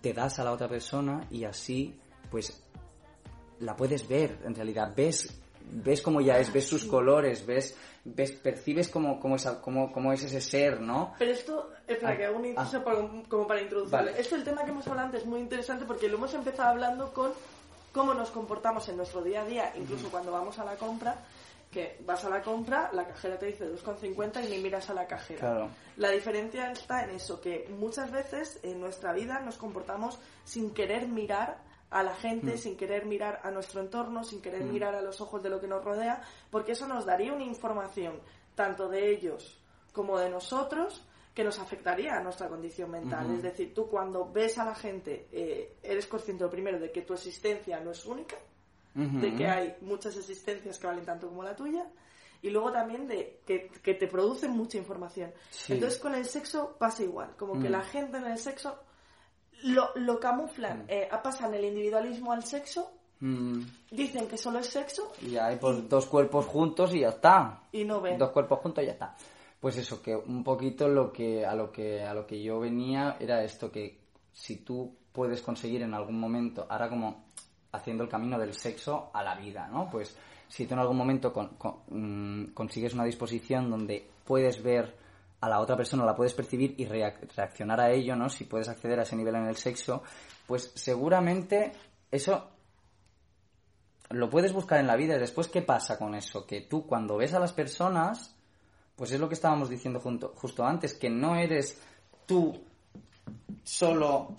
te 0.00 0.12
das 0.12 0.38
a 0.38 0.44
la 0.44 0.52
otra 0.52 0.68
persona 0.68 1.26
y 1.30 1.44
así, 1.44 1.98
pues, 2.30 2.62
la 3.60 3.76
puedes 3.76 4.08
ver, 4.08 4.38
en 4.44 4.54
realidad, 4.54 4.92
ves, 4.96 5.38
ves 5.70 6.00
cómo 6.02 6.20
ya 6.20 6.38
es, 6.38 6.52
ves 6.52 6.66
sus 6.66 6.84
colores, 6.84 7.44
ves, 7.46 7.76
ves, 8.04 8.32
percibes 8.32 8.88
cómo, 8.88 9.20
cómo, 9.20 9.36
esa- 9.36 9.60
cómo, 9.60 9.92
cómo 9.92 10.12
es 10.12 10.22
ese 10.24 10.40
ser, 10.40 10.80
¿no? 10.80 11.14
Pero 11.18 11.32
esto, 11.32 11.70
espera, 11.86 12.12
Ah, 12.12 12.16
que 12.16 12.24
hago 12.24 12.38
un 12.38 12.46
inciso 12.46 12.78
ah. 12.78 12.84
para- 12.84 13.08
como 13.28 13.46
para 13.46 13.60
introducirle. 13.60 13.96
Vale. 14.10 14.20
Esto, 14.20 14.36
el 14.36 14.44
tema 14.44 14.64
que 14.64 14.70
hemos 14.70 14.86
hablado 14.88 15.06
antes, 15.06 15.20
es 15.22 15.26
muy 15.26 15.40
interesante 15.40 15.84
porque 15.84 16.08
lo 16.08 16.16
hemos 16.16 16.32
empezado 16.34 16.70
hablando 16.70 17.12
con 17.12 17.32
cómo 17.92 18.14
nos 18.14 18.30
comportamos 18.30 18.88
en 18.88 18.96
nuestro 18.96 19.22
día 19.22 19.42
a 19.42 19.44
día, 19.44 19.72
incluso 19.76 20.08
cuando 20.10 20.32
vamos 20.32 20.58
a 20.58 20.64
la 20.64 20.76
compra, 20.76 21.16
que 21.70 21.98
vas 22.04 22.24
a 22.24 22.30
la 22.30 22.42
compra, 22.42 22.90
la 22.92 23.06
cajera 23.06 23.38
te 23.38 23.46
dice 23.46 23.64
2,50 23.64 24.44
y 24.44 24.50
ni 24.50 24.58
miras 24.58 24.90
a 24.90 24.94
la 24.94 25.06
cajera. 25.06 25.38
Claro. 25.40 25.70
La 25.96 26.10
diferencia 26.10 26.70
está 26.72 27.04
en 27.04 27.10
eso, 27.10 27.40
que 27.40 27.68
muchas 27.70 28.10
veces 28.10 28.58
en 28.62 28.80
nuestra 28.80 29.12
vida 29.12 29.40
nos 29.40 29.56
comportamos 29.56 30.18
sin 30.44 30.72
querer 30.74 31.06
mirar 31.06 31.58
a 31.90 32.02
la 32.02 32.14
gente, 32.14 32.54
Mm. 32.54 32.58
sin 32.58 32.76
querer 32.76 33.04
mirar 33.06 33.40
a 33.44 33.50
nuestro 33.50 33.80
entorno, 33.80 34.24
sin 34.24 34.40
querer 34.40 34.64
Mm. 34.64 34.72
mirar 34.72 34.94
a 34.94 35.02
los 35.02 35.20
ojos 35.20 35.42
de 35.42 35.50
lo 35.50 35.60
que 35.60 35.66
nos 35.68 35.84
rodea, 35.84 36.22
porque 36.50 36.72
eso 36.72 36.86
nos 36.88 37.04
daría 37.06 37.32
una 37.32 37.44
información 37.44 38.20
tanto 38.54 38.88
de 38.88 39.10
ellos 39.10 39.60
como 39.92 40.18
de 40.18 40.28
nosotros 40.30 41.04
que 41.34 41.44
nos 41.44 41.58
afectaría 41.60 42.16
a 42.16 42.22
nuestra 42.22 42.48
condición 42.48 42.90
mental. 42.90 43.32
Es 43.34 43.42
decir, 43.42 43.72
tú 43.72 43.88
cuando 43.88 44.30
ves 44.30 44.58
a 44.58 44.64
la 44.64 44.74
gente 44.74 45.28
eh, 45.32 45.76
eres 45.82 46.06
consciente 46.06 46.46
primero 46.48 46.78
de 46.80 46.90
que 46.90 47.02
tu 47.02 47.14
existencia 47.14 47.78
no 47.80 47.92
es 47.92 48.04
única, 48.04 48.36
Ujú. 48.96 49.20
de 49.20 49.34
que 49.34 49.46
hay 49.46 49.76
muchas 49.82 50.16
existencias 50.16 50.78
que 50.78 50.86
valen 50.86 51.04
tanto 51.04 51.28
como 51.28 51.42
la 51.44 51.54
tuya 51.54 51.86
y 52.42 52.50
luego 52.50 52.72
también 52.72 53.06
de 53.06 53.40
que, 53.46 53.70
que 53.82 53.94
te 53.94 54.06
producen 54.08 54.50
mucha 54.52 54.78
información. 54.78 55.32
Sí. 55.50 55.74
Entonces 55.74 55.98
con 56.00 56.14
el 56.14 56.24
sexo 56.24 56.76
pasa 56.78 57.02
igual, 57.04 57.36
como 57.36 57.52
que 57.60 57.68
Mm. 57.68 57.72
la 57.72 57.82
gente 57.82 58.16
en 58.18 58.24
el 58.26 58.38
sexo 58.38 58.78
lo, 59.62 59.90
lo 59.96 60.18
camuflan, 60.18 60.86
eh, 60.88 61.08
pasan 61.22 61.54
el 61.54 61.64
individualismo 61.64 62.32
al 62.32 62.44
sexo, 62.44 62.92
Mm, 63.22 63.60
dicen 63.90 64.26
que 64.26 64.38
solo 64.38 64.60
es 64.60 64.66
sexo 64.68 65.12
y 65.20 65.36
hay 65.36 65.56
pues 65.56 65.86
dos 65.90 66.06
cuerpos 66.06 66.46
juntos 66.46 66.94
y 66.94 67.00
ya 67.00 67.10
está. 67.10 67.64
y 67.70 67.84
no 67.84 68.00
ven. 68.00 68.16
dos 68.16 68.30
cuerpos 68.30 68.60
juntos 68.60 68.82
y 68.82 68.86
ya 68.86 68.92
está. 68.94 69.14
Pues 69.60 69.76
eso, 69.76 70.00
que 70.00 70.16
un 70.16 70.42
poquito 70.42 70.88
lo 70.88 71.12
que 71.12 71.44
a 71.44 71.54
lo 71.54 71.70
que 71.70 72.02
a 72.02 72.14
lo 72.14 72.26
que 72.26 72.42
yo 72.42 72.58
venía 72.60 73.18
era 73.20 73.44
esto 73.44 73.70
que 73.70 74.00
si 74.32 74.64
tú 74.64 74.96
puedes 75.12 75.42
conseguir 75.42 75.82
en 75.82 75.92
algún 75.92 76.18
momento, 76.18 76.66
ahora 76.70 76.88
como 76.88 77.26
haciendo 77.72 78.02
el 78.04 78.08
camino 78.10 78.38
del 78.38 78.54
sexo 78.54 79.10
a 79.12 79.22
la 79.22 79.34
vida, 79.36 79.68
¿no? 79.68 79.88
Pues 79.90 80.16
si 80.48 80.66
tú 80.66 80.74
en 80.74 80.80
algún 80.80 80.96
momento 80.96 81.32
mm, 81.88 82.46
consigues 82.54 82.94
una 82.94 83.04
disposición 83.04 83.70
donde 83.70 84.08
puedes 84.24 84.62
ver 84.62 84.96
a 85.40 85.48
la 85.48 85.60
otra 85.60 85.76
persona, 85.76 86.04
la 86.04 86.14
puedes 86.14 86.34
percibir 86.34 86.74
y 86.78 86.84
reac- 86.86 87.26
reaccionar 87.34 87.80
a 87.80 87.90
ello, 87.90 88.14
¿no? 88.16 88.28
Si 88.28 88.44
puedes 88.44 88.68
acceder 88.68 88.98
a 88.98 89.02
ese 89.04 89.16
nivel 89.16 89.36
en 89.36 89.46
el 89.46 89.56
sexo, 89.56 90.02
pues 90.46 90.72
seguramente 90.74 91.72
eso 92.10 92.48
lo 94.10 94.28
puedes 94.28 94.52
buscar 94.52 94.80
en 94.80 94.88
la 94.88 94.96
vida 94.96 95.16
y 95.16 95.20
después 95.20 95.46
qué 95.48 95.62
pasa 95.62 95.96
con 95.96 96.14
eso 96.16 96.44
que 96.44 96.62
tú 96.62 96.84
cuando 96.84 97.16
ves 97.16 97.32
a 97.34 97.38
las 97.38 97.52
personas 97.52 98.34
pues 98.96 99.12
es 99.12 99.20
lo 99.20 99.28
que 99.28 99.34
estábamos 99.34 99.70
diciendo 99.70 100.00
junto- 100.00 100.34
justo 100.36 100.64
antes 100.64 100.94
que 100.94 101.08
no 101.08 101.36
eres 101.36 101.80
tú 102.26 102.60
solo 103.62 104.34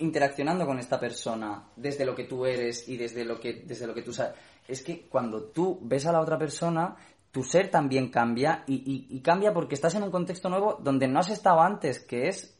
interaccionando 0.00 0.66
con 0.66 0.78
esta 0.78 0.98
persona 0.98 1.68
desde 1.76 2.04
lo 2.04 2.14
que 2.14 2.24
tú 2.24 2.46
eres 2.46 2.88
y 2.88 2.96
desde 2.96 3.24
lo 3.24 3.38
que 3.40 3.62
desde 3.66 3.86
lo 3.86 3.94
que 3.94 4.02
tú 4.02 4.12
sabes 4.12 4.34
es 4.66 4.82
que 4.82 5.06
cuando 5.08 5.44
tú 5.44 5.78
ves 5.82 6.06
a 6.06 6.12
la 6.12 6.20
otra 6.20 6.38
persona 6.38 6.96
tu 7.30 7.42
ser 7.42 7.70
también 7.70 8.10
cambia 8.10 8.64
y, 8.66 8.74
y- 8.74 9.16
y 9.16 9.20
cambia 9.20 9.52
porque 9.52 9.74
estás 9.74 9.94
en 9.94 10.02
un 10.04 10.10
contexto 10.10 10.48
nuevo 10.48 10.78
donde 10.82 11.06
no 11.08 11.18
has 11.20 11.30
estado 11.30 11.60
antes 11.60 11.98
que 12.00 12.28
es 12.28 12.58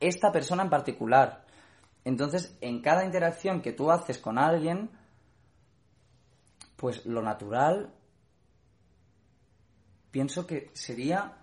esta 0.00 0.32
persona 0.32 0.62
en 0.62 0.70
particular. 0.70 1.44
Entonces 2.04 2.56
en 2.60 2.80
cada 2.80 3.04
interacción 3.04 3.60
que 3.62 3.72
tú 3.72 3.90
haces 3.90 4.18
con 4.18 4.38
alguien 4.38 4.90
pues 6.76 7.04
lo 7.06 7.20
natural 7.22 7.92
pienso 10.10 10.46
que 10.46 10.70
sería 10.72 11.36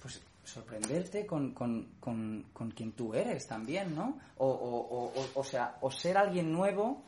pues 0.00 0.22
sorprenderte 0.52 1.26
con, 1.26 1.52
con, 1.52 1.94
con, 2.00 2.50
con 2.52 2.70
quien 2.72 2.92
tú 2.92 3.14
eres 3.14 3.46
también, 3.46 3.94
¿no? 3.94 4.18
O, 4.38 4.46
o, 4.48 5.12
o, 5.20 5.26
o- 5.34 5.44
sea, 5.44 5.76
o 5.80 5.90
ser 5.90 6.16
alguien 6.18 6.52
nuevo 6.52 7.02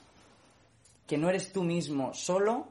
que 1.07 1.19
no 1.19 1.29
eres 1.29 1.53
tú 1.53 1.63
mismo 1.63 2.15
solo 2.15 2.67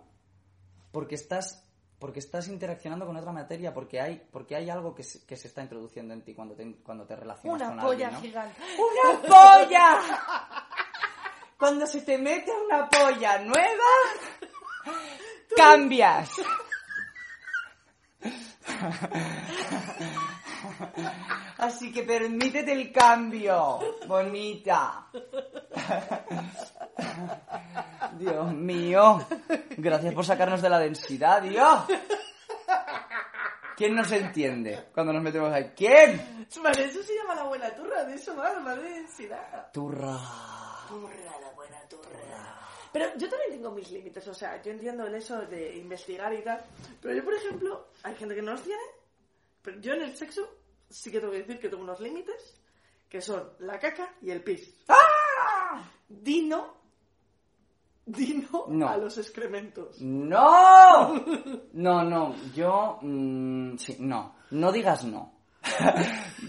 porque 0.92 1.16
estás 1.16 1.60
porque 2.00 2.20
estás 2.20 2.50
interaccionando 2.50 3.06
con 3.06 3.16
otra 3.16 3.32
materia, 3.32 3.74
porque 3.74 4.02
hay, 4.02 4.22
porque 4.30 4.58
hay 4.58 4.70
algo 4.70 4.94
que 4.94 5.04
se, 5.04 5.26
que 5.26 5.38
se 5.38 5.48
está 5.48 5.62
introduciendo 5.64 6.14
en 6.14 6.22
ti 6.22 6.34
cuando 6.36 6.54
te, 6.54 6.76
cuando 6.84 7.06
te 7.06 7.16
relacionas 7.16 7.62
Una 7.62 7.70
con 7.70 7.80
polla 7.80 8.08
alguien, 8.10 8.14
¿no? 8.14 8.20
gigante. 8.20 8.62
¡Una 8.78 9.22
polla! 9.22 10.00
Cuando 11.58 11.88
se 11.88 12.02
te 12.02 12.18
mete 12.18 12.52
una 12.66 12.90
polla 12.90 13.40
nueva, 13.40 13.86
cambias. 15.56 16.30
Así 21.58 21.92
que 21.92 22.04
permítete 22.04 22.72
el 22.72 22.92
cambio, 22.92 23.80
bonita. 24.08 25.08
Dios 28.18 28.54
mío. 28.54 29.26
Gracias 29.78 30.14
por 30.14 30.26
sacarnos 30.26 30.62
de 30.62 30.70
la 30.70 30.80
densidad, 30.80 31.42
Dios. 31.42 31.86
¿Quién 33.76 33.96
nos 33.96 34.12
entiende 34.12 34.90
cuando 34.94 35.14
nos 35.14 35.24
metemos 35.24 35.52
ahí? 35.52 35.72
¿Quién? 35.76 36.48
Vale, 36.62 36.86
eso 36.86 37.02
se 37.02 37.16
llama 37.16 37.34
la 37.36 37.44
buena 37.44 37.74
turra, 37.74 38.04
de 38.04 38.16
eso 38.16 38.36
va, 38.36 38.54
la 38.60 38.76
densidad. 38.76 39.72
Turra. 39.72 40.20
Turra, 40.88 41.40
la 41.42 41.52
buena 41.56 41.80
turra. 41.90 42.60
Pero 42.92 43.08
yo 43.18 43.28
también 43.28 43.52
tengo 43.54 43.72
mis 43.72 43.90
límites, 43.90 44.28
o 44.28 44.34
sea, 44.34 44.62
yo 44.62 44.72
entiendo 44.72 45.08
el 45.08 45.16
eso 45.16 45.42
de 45.48 45.78
investigar 45.78 46.32
y 46.34 46.44
tal. 46.44 46.64
Pero 47.02 47.16
yo, 47.16 47.24
por 47.26 47.34
ejemplo, 47.34 47.88
hay 48.04 48.16
gente 48.16 48.36
que 48.36 48.44
no 48.44 48.52
los 48.52 48.62
tiene, 48.62 48.84
pero 49.64 49.80
yo 49.80 49.94
en 49.94 50.04
el 50.04 50.16
sexo 50.16 50.48
sí 50.90 51.12
que 51.12 51.20
tengo 51.20 51.32
que 51.32 51.40
decir 51.40 51.60
que 51.60 51.70
tengo 51.70 51.84
unos 51.84 52.00
límites, 52.00 52.60
que 53.10 53.22
son 53.22 53.50
la 53.60 53.80
caca 53.80 54.14
y 54.22 54.32
el 54.32 54.44
pis. 54.44 54.74
¡Ah! 54.88 55.84
Dino, 56.08 56.76
dino 58.06 58.66
No. 58.70 58.88
a 58.90 58.98
los 58.98 59.18
excrementos. 59.18 60.02
¡No! 60.02 61.14
No, 61.74 62.04
no, 62.04 62.36
yo... 62.54 63.00
mm, 63.02 63.78
sí, 63.78 63.98
no. 64.00 64.36
No 64.52 64.72
digas 64.72 65.04
no. 65.06 65.34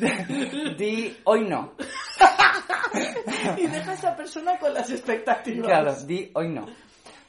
Di 0.78 1.16
hoy 1.24 1.48
no. 1.48 1.74
y 3.56 3.66
deja 3.66 3.90
a 3.92 3.94
esa 3.94 4.16
persona 4.16 4.58
con 4.58 4.74
las 4.74 4.90
expectativas. 4.90 5.66
Claro, 5.66 5.94
di 6.04 6.30
hoy 6.34 6.48
no. 6.48 6.66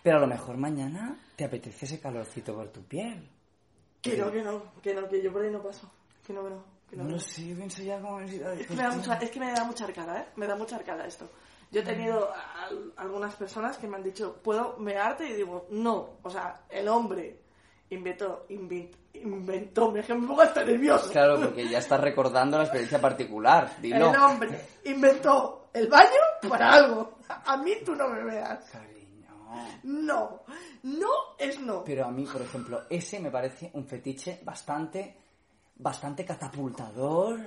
Pero 0.04 0.18
a 0.18 0.22
lo 0.22 0.28
mejor 0.28 0.58
mañana 0.58 1.18
te 1.36 1.46
apetece 1.46 1.86
ese 1.86 2.00
calorcito 2.00 2.54
por 2.56 2.70
tu 2.70 2.84
piel. 2.84 3.30
Que 4.02 4.18
no, 4.18 4.32
que 4.32 4.42
no, 4.42 4.62
que 4.82 4.94
no, 4.94 5.08
que 5.08 5.22
yo 5.22 5.32
por 5.32 5.44
ahí 5.44 5.52
no 5.52 5.62
paso. 5.62 5.90
Que 6.26 6.34
no, 6.34 6.44
que 6.44 6.50
no. 6.52 6.64
No, 6.92 7.20
sé, 7.20 7.48
yo 7.48 7.56
pienso 7.56 7.82
ya 7.84 8.00
como... 8.00 8.20
Es 8.22 8.32
que, 8.68 8.74
me 8.76 8.84
da 8.84 8.92
mucha, 8.92 9.14
es 9.16 9.30
que 9.32 9.40
me 9.40 9.52
da 9.52 9.64
mucha 9.66 9.86
arcada, 9.86 10.20
¿eh? 10.22 10.26
Me 10.38 10.48
da 10.48 10.56
mucha 10.56 10.76
arcada 10.78 11.06
esto. 11.06 11.30
Yo 11.72 11.82
he 11.82 11.84
tenido 11.84 12.30
al- 12.34 12.94
algunas 12.98 13.36
personas 13.36 13.78
que 13.78 13.88
me 13.88 13.98
han 13.98 14.04
dicho, 14.04 14.40
¿puedo 14.42 14.78
mearte? 14.78 15.28
Y 15.28 15.34
digo, 15.34 15.68
no. 15.72 16.18
O 16.24 16.30
sea, 16.30 16.62
el 16.70 16.88
hombre 16.88 17.42
inventó, 17.90 18.46
invent- 18.50 18.96
inventó, 19.16 19.92
me 19.92 20.02
me 20.02 20.28
pongo 20.28 20.42
hasta 20.42 20.64
nervioso. 20.64 21.12
Claro, 21.12 21.40
porque 21.42 21.68
ya 21.68 21.80
estás 21.80 22.00
recordando 22.00 22.58
la 22.58 22.64
experiencia 22.64 23.02
particular. 23.02 23.76
Dilo. 23.82 24.10
El 24.12 24.16
hombre 24.16 24.62
inventó 24.86 25.70
el 25.74 25.88
baño 25.88 26.22
para 26.48 26.74
algo. 26.74 27.18
A 27.28 27.58
mí 27.58 27.74
tú 27.84 27.94
no 27.96 28.08
me 28.10 28.24
veas. 28.24 28.64
No. 29.84 30.42
No 30.84 31.10
es 31.38 31.60
no. 31.60 31.84
Pero 31.84 32.06
a 32.06 32.12
mí, 32.12 32.26
por 32.26 32.42
ejemplo, 32.42 32.82
ese 32.90 33.20
me 33.20 33.32
parece 33.32 33.72
un 33.74 33.86
fetiche 33.86 34.40
bastante, 34.44 35.18
bastante 35.76 36.24
catapultador 36.26 37.40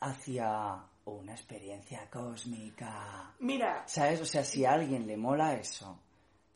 hacia 0.00 0.82
una 1.06 1.32
experiencia 1.32 2.08
cósmica. 2.10 3.32
Mira, 3.40 3.82
¿Sabes? 3.86 4.20
O 4.20 4.24
sea, 4.26 4.42
si 4.44 4.64
a 4.64 4.72
alguien 4.72 5.06
le 5.06 5.16
mola 5.16 5.54
eso 5.54 5.98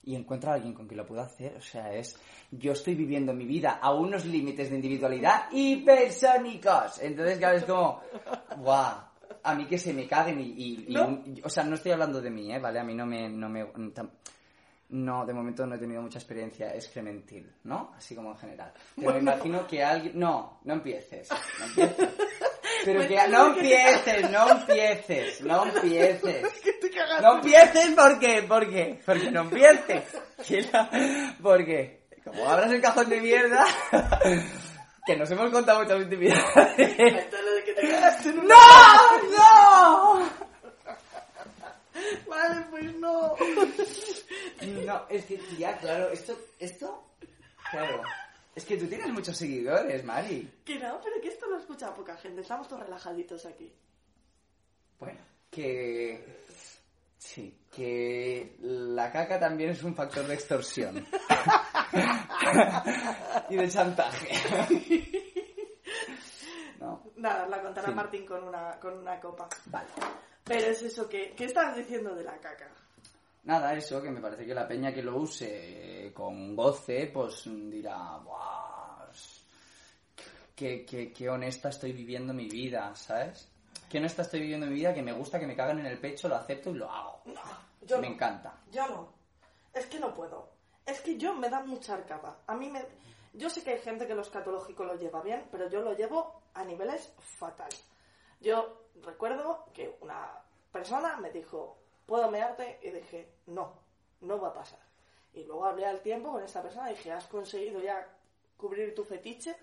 y 0.04 0.14
encuentra 0.14 0.52
a 0.52 0.54
alguien 0.54 0.72
con 0.72 0.86
quien 0.86 0.98
lo 0.98 1.06
pueda 1.06 1.24
hacer, 1.24 1.56
o 1.56 1.60
sea, 1.60 1.92
es 1.92 2.16
yo 2.50 2.72
estoy 2.72 2.94
viviendo 2.94 3.34
mi 3.34 3.44
vida 3.44 3.78
a 3.80 3.92
unos 3.92 4.24
límites 4.24 4.70
de 4.70 4.76
individualidad 4.76 5.50
hipersónicos. 5.52 6.98
Entonces, 7.00 7.38
claro, 7.38 7.58
es 7.58 7.64
como, 7.64 8.00
guau, 8.56 8.96
a 9.42 9.54
mí 9.54 9.66
que 9.66 9.76
se 9.78 9.92
me 9.92 10.06
caguen 10.08 10.40
y, 10.40 10.44
y- 10.44 10.84
y 10.88 10.94
¿No? 10.94 11.08
un- 11.08 11.40
o 11.44 11.48
sea, 11.50 11.64
no 11.64 11.74
estoy 11.74 11.92
hablando 11.92 12.20
de 12.22 12.30
mí, 12.30 12.50
¿eh? 12.52 12.58
¿Vale? 12.58 12.80
A 12.80 12.84
mí 12.84 12.94
no 12.94 13.04
me, 13.06 13.28
no 13.28 13.48
me, 13.48 13.66
tam- 13.92 14.10
no, 14.91 15.26
de 15.26 15.34
momento 15.34 15.66
no 15.66 15.74
he 15.74 15.78
tenido 15.78 16.01
mucha 16.01 16.18
experiencia 16.18 16.74
excrementil, 16.74 17.53
¿no? 17.64 17.93
Así 17.97 18.14
como 18.14 18.32
en 18.32 18.39
general. 18.39 18.72
Pero 18.97 19.12
me 19.12 19.18
imagino 19.18 19.66
que 19.66 19.84
alguien... 19.84 20.18
No, 20.18 20.61
no 20.64 20.74
empieces. 20.74 21.28
No 21.59 21.66
empieces. 21.66 22.09
Pero 22.84 23.07
que 23.07 23.28
no 23.28 23.47
empieces, 23.49 24.30
no 24.30 24.51
empieces, 24.51 25.41
no 25.43 25.66
empieces. 25.66 26.47
No 27.22 27.36
empieces, 27.36 27.91
¿por 27.95 28.18
qué? 28.18 28.43
¿Por 28.43 28.68
qué? 28.68 29.01
Porque 29.05 29.30
no 29.30 29.43
empieces. 29.43 30.05
Porque, 31.41 32.07
como 32.24 32.49
abras 32.49 32.72
el 32.72 32.80
cajón 32.80 33.09
de 33.09 33.20
mierda, 33.20 33.64
que 35.07 35.16
nos 35.16 35.30
hemos 35.30 35.51
contado 35.51 35.82
muchas 35.82 36.03
intimidades. 36.03 36.45
¡No! 38.34 38.55
¡No! 39.36 40.47
Vale, 42.28 42.66
pues 42.70 42.94
no. 42.96 43.34
No, 44.84 45.06
es 45.09 45.24
que, 45.24 45.40
ya, 45.59 45.76
claro, 45.78 46.11
esto, 46.11 46.38
esto, 46.59 47.04
claro. 47.70 48.02
Es 48.54 48.64
que 48.64 48.76
tú 48.76 48.86
tienes 48.86 49.09
muchos 49.11 49.36
seguidores, 49.36 50.04
Mari. 50.04 50.50
Que 50.64 50.78
no, 50.80 51.00
pero 51.00 51.20
que 51.20 51.28
esto 51.28 51.46
lo 51.46 51.59
escucha 51.59 51.94
poca 51.94 52.16
gente. 52.16 52.40
Estamos 52.40 52.66
todos 52.68 52.82
relajaditos 52.82 53.46
aquí. 53.46 53.72
Bueno, 54.98 55.20
que... 55.50 56.44
Sí, 57.16 57.56
que 57.70 58.56
la 58.61 59.12
caca 59.12 59.38
también 59.38 59.70
es 59.70 59.82
un 59.82 59.94
factor 59.94 60.26
de 60.26 60.34
extorsión. 60.34 60.96
y 63.50 63.56
de 63.56 63.68
chantaje. 63.68 64.28
no, 66.80 67.02
Nada, 67.16 67.46
la 67.46 67.62
contará 67.62 67.88
Sí. 67.88 67.94
Martín 67.94 68.26
con 68.26 68.42
una, 68.44 68.78
con 68.80 68.98
una 68.98 69.20
copa. 69.20 69.48
vale. 69.66 69.88
Pero 70.49 70.66
es 70.66 70.82
eso, 70.82 71.09
que 71.09 71.34
¿qué 71.36 71.44
estabas 71.44 71.76
diciendo 71.76 72.14
de 72.14 72.24
la 72.24 72.36
caca? 72.38 72.68
Nada, 73.44 73.74
eso, 73.74 74.03
que 74.03 74.11
me 74.11 74.20
parece 74.20 74.44
que 74.44 74.55
la 74.55 74.66
peña 74.66 74.92
que 74.92 75.03
lo 75.03 75.16
use 75.16 76.11
con 76.14 76.57
goce, 76.57 77.11
pues 77.12 77.44
dirá, 77.46 78.18
"Buah, 78.18 78.88
qué, 80.59 80.84
qué, 80.84 81.12
qué 81.12 81.30
honesta 81.30 81.68
estoy 81.68 81.92
viviendo 81.92 82.34
mi 82.34 82.49
vida, 82.49 82.92
¿sabes? 82.96 83.49
Qué 83.88 83.99
honesta 83.99 84.22
estoy 84.22 84.40
viviendo 84.40 84.66
mi 84.66 84.74
vida, 84.74 84.92
que 84.92 85.03
me 85.03 85.12
gusta 85.12 85.38
que 85.38 85.46
me 85.46 85.55
cagan 85.55 85.78
en 85.78 85.86
el 85.86 85.99
pecho, 85.99 86.28
lo 86.28 86.34
acepto 86.34 86.70
y 86.70 86.74
lo 86.74 86.90
hago. 86.90 87.22
Yo 87.82 87.99
me 88.01 88.09
no. 88.09 88.14
encanta. 88.14 88.61
Yo 88.70 88.86
no. 88.88 89.12
Es 89.72 89.86
que 89.86 90.01
no 90.01 90.12
puedo. 90.12 90.51
Es 90.84 91.01
que 91.01 91.16
yo 91.16 91.32
me 91.32 91.49
da 91.49 91.61
mucha 91.61 91.94
arcada. 91.94 92.40
A 92.46 92.55
mí 92.57 92.68
me... 92.68 92.84
Yo 93.34 93.49
sé 93.49 93.62
que 93.62 93.70
hay 93.74 93.78
gente 93.78 94.07
que 94.07 94.14
lo 94.14 94.22
escatológico 94.22 94.84
lo 94.84 94.96
lleva 94.96 95.22
bien, 95.22 95.46
pero 95.51 95.70
yo 95.70 95.80
lo 95.80 95.94
llevo 95.94 96.42
a 96.55 96.64
niveles 96.64 97.12
fatal. 97.18 97.68
Yo 98.41 98.82
recuerdo 99.03 99.64
que 99.74 99.97
una 100.01 100.30
persona 100.72 101.16
me 101.16 101.30
dijo, 101.30 101.76
¿puedo 102.07 102.30
mearte? 102.30 102.78
Y 102.82 102.91
dije, 102.91 103.28
no, 103.47 103.72
no 104.20 104.41
va 104.41 104.49
a 104.49 104.55
pasar. 104.55 104.80
Y 105.34 105.45
luego 105.45 105.64
hablé 105.66 105.86
al 105.86 106.01
tiempo 106.01 106.32
con 106.32 106.43
esta 106.43 106.62
persona 106.62 106.91
y 106.91 106.95
dije, 106.97 107.12
¿has 107.12 107.26
conseguido 107.26 107.80
ya 107.80 108.07
cubrir 108.57 108.95
tu 108.95 109.05
fetiche? 109.05 109.55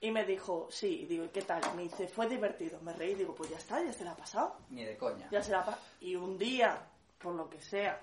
Y 0.00 0.10
me 0.10 0.24
dijo, 0.24 0.68
sí, 0.70 1.02
y 1.02 1.06
digo, 1.06 1.24
¿y 1.24 1.28
qué 1.28 1.42
tal? 1.42 1.62
Me 1.76 1.82
dice, 1.82 2.08
fue 2.08 2.28
divertido. 2.28 2.78
Me 2.80 2.92
reí 2.92 3.12
y 3.12 3.16
digo, 3.16 3.34
pues 3.34 3.50
ya 3.50 3.56
está, 3.58 3.82
ya 3.82 3.92
se 3.92 4.04
la 4.04 4.12
ha 4.12 4.16
pasado. 4.16 4.56
Ni 4.70 4.84
de 4.84 4.96
coña. 4.98 5.28
Ya 5.30 5.42
se 5.42 5.52
la 5.52 5.64
pa- 5.64 5.78
Y 6.00 6.14
un 6.16 6.36
día, 6.36 6.78
por 7.18 7.34
lo 7.34 7.48
que 7.48 7.60
sea, 7.62 8.00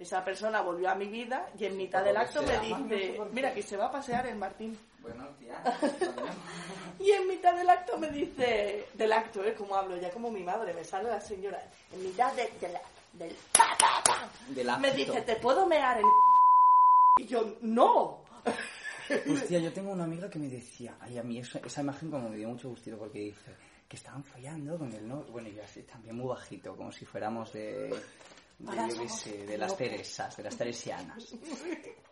esa 0.00 0.24
persona 0.24 0.60
volvió 0.62 0.90
a 0.90 0.94
mi 0.96 1.06
vida 1.06 1.48
y 1.58 1.66
en 1.66 1.76
mitad 1.76 2.02
del 2.02 2.16
acto 2.16 2.42
me 2.42 2.58
dice, 2.58 3.20
mira, 3.32 3.54
que 3.54 3.62
se 3.62 3.76
va 3.76 3.86
a 3.86 3.92
pasear 3.92 4.26
el 4.26 4.36
Martín. 4.36 4.76
Bueno, 5.00 5.28
tía. 5.38 5.62
Y 6.98 7.10
en 7.12 7.28
mitad 7.28 7.54
del 7.56 7.70
acto 7.70 7.96
me 7.96 8.10
dice, 8.10 8.86
del 8.92 9.12
acto, 9.12 9.42
¿eh? 9.42 9.54
Como 9.54 9.74
hablo, 9.74 9.96
ya 9.96 10.10
como 10.10 10.30
mi 10.30 10.42
madre, 10.42 10.74
me 10.74 10.84
sale 10.84 11.08
la 11.08 11.20
señora. 11.20 11.58
En 11.92 12.02
mitad 12.02 12.30
de- 12.34 12.50
de 12.60 12.68
la- 12.72 12.82
del... 13.14 13.34
pa, 13.56 13.74
pa, 13.78 14.02
pa, 14.04 14.28
Del 14.48 14.66
me 14.66 14.88
acto. 14.88 14.96
dice, 14.96 15.22
¿te 15.22 15.36
puedo 15.36 15.66
mear 15.66 15.96
el... 15.98 16.04
Y 17.18 17.26
yo, 17.26 17.54
no. 17.62 18.20
Hostia, 19.32 19.58
yo 19.60 19.72
tengo 19.72 19.92
una 19.92 20.04
amiga 20.04 20.28
que 20.28 20.38
me 20.38 20.48
decía, 20.48 20.96
ay, 21.00 21.16
a 21.18 21.22
mí 21.22 21.38
esa, 21.38 21.58
esa 21.60 21.80
imagen 21.80 22.10
como 22.10 22.28
me 22.28 22.36
dio 22.36 22.48
mucho 22.48 22.68
gustito 22.68 22.96
porque 22.98 23.18
dice 23.18 23.50
que 23.88 23.96
estaban 23.96 24.22
follando 24.22 24.78
con 24.78 24.92
el 24.92 25.08
novio, 25.08 25.32
bueno, 25.32 25.48
y 25.48 25.58
así 25.58 25.82
también 25.82 26.16
muy 26.16 26.28
bajito, 26.28 26.76
como 26.76 26.92
si 26.92 27.04
fuéramos 27.04 27.52
de, 27.52 27.92
de, 28.60 28.94
yo 28.94 29.02
qué 29.02 29.08
sé, 29.08 29.46
de 29.46 29.58
las. 29.58 29.76
Teresas, 29.76 30.36
de 30.36 30.42
las 30.42 30.56
Teresianas. 30.56 31.34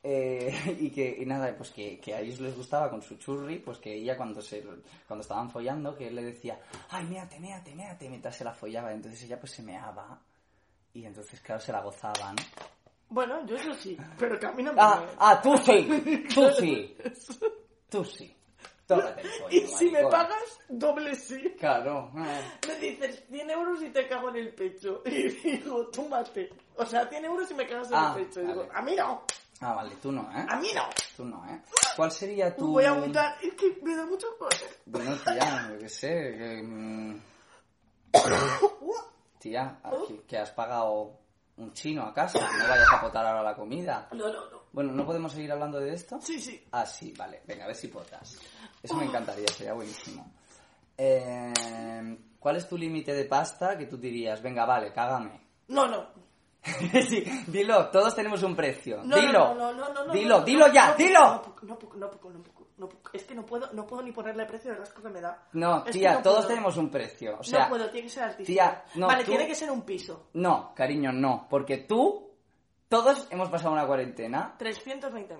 Eh, 0.00 0.76
y 0.78 0.90
que, 0.90 1.18
y 1.20 1.26
nada, 1.26 1.52
pues 1.56 1.70
que, 1.70 1.98
que 1.98 2.14
a 2.14 2.20
ellos 2.20 2.38
les 2.38 2.56
gustaba 2.56 2.88
con 2.88 3.02
su 3.02 3.16
churri, 3.16 3.58
pues 3.58 3.78
que 3.78 3.92
ella 3.92 4.16
cuando 4.16 4.40
se 4.40 4.62
cuando 5.06 5.22
estaban 5.22 5.50
follando, 5.50 5.96
que 5.96 6.06
él 6.06 6.14
le 6.14 6.22
decía, 6.22 6.60
ay, 6.90 7.04
méate, 7.06 7.40
méate, 7.40 7.74
méate, 7.74 8.08
mientras 8.08 8.36
se 8.36 8.44
la 8.44 8.54
follaba, 8.54 8.92
entonces 8.92 9.24
ella 9.24 9.40
pues 9.40 9.52
se 9.52 9.62
meaba, 9.62 10.22
y 10.94 11.04
entonces 11.04 11.40
claro, 11.40 11.60
se 11.60 11.72
la 11.72 11.82
gozaban. 11.82 12.36
Bueno, 13.08 13.44
yo 13.44 13.56
eso 13.56 13.74
sí, 13.74 13.98
pero 14.16 14.38
que 14.38 14.46
a 14.46 14.52
mí 14.52 14.62
no 14.62 14.72
me... 14.72 14.80
Ah, 14.80 15.04
ah, 15.18 15.40
tú 15.42 15.58
sí, 15.58 16.26
tú 16.34 16.48
sí, 16.56 16.96
tú 17.90 18.04
sí. 18.04 18.37
Tócate 18.88 19.20
el 19.20 19.28
pollo, 19.42 19.48
y 19.50 19.60
si 19.66 19.90
me 19.90 20.02
pagas, 20.06 20.58
doble 20.68 21.14
sí. 21.14 21.54
Claro. 21.58 22.10
eh. 22.16 22.42
Me 22.66 22.74
dices 22.76 23.22
100 23.30 23.50
euros 23.50 23.82
y 23.82 23.90
te 23.90 24.08
cago 24.08 24.30
en 24.30 24.36
el 24.36 24.54
pecho. 24.54 25.02
Y 25.06 25.28
digo, 25.28 25.86
túmate. 25.88 26.50
O 26.76 26.86
sea, 26.86 27.06
100 27.06 27.24
euros 27.26 27.50
y 27.50 27.54
me 27.54 27.66
cagas 27.68 27.88
en 27.90 27.94
Ah, 27.96 28.14
el 28.16 28.24
pecho. 28.24 28.40
Y 28.40 28.46
digo, 28.46 28.60
vale. 28.66 28.70
a 28.74 28.82
mí 28.82 28.96
no. 28.96 29.22
Ah, 29.60 29.74
vale, 29.74 29.94
tú 30.00 30.10
no, 30.12 30.22
¿eh? 30.32 30.46
A 30.48 30.56
mí 30.56 30.68
no. 30.74 30.84
Tú 31.16 31.24
no, 31.24 31.44
¿eh? 31.50 31.60
¿Cuál 31.96 32.10
sería 32.12 32.54
tu...? 32.56 32.68
Voy 32.72 32.84
a 32.84 32.92
vomitar. 32.92 33.36
Es 33.42 33.52
que 33.54 33.78
me 33.82 33.94
da 33.94 34.06
mucho 34.06 34.26
coraje. 34.38 34.66
Bueno, 34.86 35.16
tía, 35.24 35.68
yo 35.72 35.78
qué 35.78 35.88
sé. 35.88 36.08
que, 36.38 36.62
mm, 36.62 37.20
tía, 39.38 39.80
que 40.26 40.38
has 40.38 40.50
pagado 40.52 41.18
un 41.56 41.72
chino 41.72 42.02
a 42.04 42.14
casa. 42.14 42.38
No 42.40 42.68
vayas 42.68 42.86
a 42.92 43.00
potar 43.00 43.26
ahora 43.26 43.42
la 43.42 43.54
comida. 43.56 44.08
No, 44.12 44.28
no, 44.32 44.48
no. 44.50 44.58
Bueno, 44.72 44.92
¿no 44.92 45.04
podemos 45.04 45.32
seguir 45.32 45.50
hablando 45.50 45.80
de 45.80 45.92
esto? 45.94 46.20
Sí, 46.20 46.38
sí. 46.40 46.64
Ah, 46.72 46.86
sí, 46.86 47.12
vale. 47.16 47.42
Venga, 47.46 47.64
a 47.64 47.68
ver 47.68 47.76
si 47.76 47.88
potas. 47.88 48.38
Eso 48.82 48.94
me 48.94 49.04
encantaría, 49.04 49.46
sería 49.48 49.72
buenísimo. 49.72 50.30
Eh, 50.96 51.52
¿Cuál 52.38 52.56
es 52.56 52.68
tu 52.68 52.76
límite 52.76 53.12
de 53.14 53.24
pasta 53.24 53.76
que 53.76 53.86
tú 53.86 53.96
dirías, 53.96 54.40
venga, 54.42 54.64
vale, 54.64 54.92
cágame? 54.92 55.40
No, 55.68 55.86
no. 55.86 56.06
sí, 57.08 57.24
dilo, 57.46 57.88
todos 57.88 58.14
tenemos 58.14 58.42
un 58.42 58.54
precio. 58.56 59.02
No, 59.04 59.16
dilo. 59.16 59.54
no, 59.54 59.54
no, 59.54 59.72
no, 59.72 59.92
no, 59.92 60.04
no, 60.06 60.12
dilo, 60.12 60.38
no, 60.40 60.44
dilo 60.44 60.72
ya, 60.72 60.94
dilo. 60.94 61.20
No, 61.62 61.78
no, 61.78 61.78
no, 61.94 62.08
no. 62.78 62.88
Es 63.12 63.24
que 63.24 63.34
no 63.34 63.44
puedo, 63.44 63.72
no 63.72 63.86
puedo 63.86 64.02
ni 64.02 64.12
ponerle 64.12 64.44
precio 64.44 64.72
del 64.72 64.82
asco 64.82 65.02
que 65.02 65.08
me 65.08 65.20
da. 65.20 65.48
No, 65.52 65.84
Es 65.84 65.92
tía, 65.92 66.22
todos 66.22 66.36
puedo. 66.38 66.48
tenemos 66.48 66.76
un 66.76 66.90
precio. 66.90 67.36
O 67.40 67.42
sea, 67.42 67.64
no 67.64 67.68
puedo, 67.70 67.90
tiene 67.90 68.06
que 68.06 68.12
ser 68.12 68.22
artístico. 68.24 68.46
tía, 68.46 68.84
no, 68.94 69.06
vale, 69.08 69.24
tú- 69.24 69.30
tiene 69.30 69.46
que 69.48 69.54
ser 69.54 69.70
un 69.70 69.82
piso. 69.82 70.28
No, 70.34 70.72
cariño, 70.74 71.10
no. 71.12 71.46
Porque 71.50 71.78
tú, 71.78 72.30
todos 72.88 73.26
hemos 73.30 73.48
pasado 73.48 73.72
una 73.72 73.86
cuarentena. 73.86 74.54
320.000. 74.58 75.36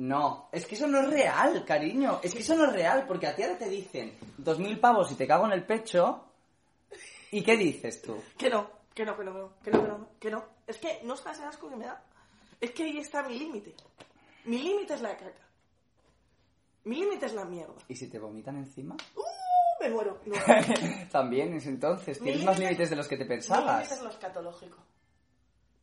No, 0.00 0.48
es 0.52 0.64
que 0.64 0.76
eso 0.76 0.86
no 0.86 1.00
es 1.00 1.10
real, 1.10 1.64
cariño. 1.64 2.20
Es 2.22 2.32
que 2.32 2.40
eso 2.40 2.54
no 2.54 2.66
es 2.66 2.72
real, 2.72 3.04
porque 3.08 3.26
a 3.26 3.34
ti 3.34 3.42
ahora 3.42 3.58
te 3.58 3.68
dicen 3.68 4.16
dos 4.36 4.58
mil 4.60 4.78
pavos 4.78 5.10
y 5.10 5.16
te 5.16 5.26
cago 5.26 5.46
en 5.46 5.52
el 5.52 5.66
pecho. 5.66 6.24
¿Y 7.32 7.42
qué 7.42 7.56
dices 7.56 8.00
tú? 8.00 8.22
Que 8.36 8.48
no, 8.48 8.70
que 8.94 9.04
no, 9.04 9.16
que 9.16 9.24
no, 9.24 9.32
que 9.34 9.40
no, 9.40 9.52
que 9.62 9.70
no, 9.72 9.80
que 9.82 9.88
no, 9.88 10.08
que 10.20 10.30
no. 10.30 10.44
Es 10.68 10.78
que 10.78 11.00
no 11.02 11.14
el 11.14 11.44
asco 11.44 11.68
que 11.68 11.74
me 11.76 11.86
da. 11.86 12.00
Es 12.60 12.70
que 12.70 12.84
ahí 12.84 12.98
está 12.98 13.22
mi 13.24 13.38
límite. 13.38 13.74
Mi 14.44 14.58
límite 14.62 14.94
es 14.94 15.00
la 15.00 15.16
caca. 15.16 15.32
Mi 16.84 16.96
límite 17.00 17.26
es 17.26 17.34
la 17.34 17.44
mierda. 17.44 17.74
¿Y 17.88 17.96
si 17.96 18.06
te 18.08 18.18
vomitan 18.20 18.56
encima? 18.56 18.96
¡Uh! 19.16 19.22
Me 19.82 19.90
muero. 19.90 20.20
No. 20.26 20.36
También 21.10 21.54
es 21.54 21.66
entonces. 21.66 22.20
Tienes 22.20 22.44
más 22.44 22.56
límite- 22.56 22.70
límites 22.70 22.90
de 22.90 22.96
los 22.96 23.08
que 23.08 23.16
te 23.16 23.24
Mi 23.24 23.30
límite 23.30 23.48
pensabas. 23.48 23.90
es 23.92 24.00
lo 24.02 24.10
escatológico. 24.10 24.78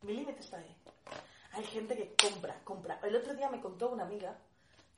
Mi 0.03 0.13
límite 0.13 0.39
está 0.39 0.57
ahí. 0.57 0.75
Hay 1.55 1.63
gente 1.63 1.95
que 1.95 2.13
compra, 2.15 2.59
compra. 2.63 2.99
El 3.03 3.15
otro 3.15 3.33
día 3.33 3.49
me 3.49 3.61
contó 3.61 3.89
una 3.89 4.03
amiga 4.03 4.37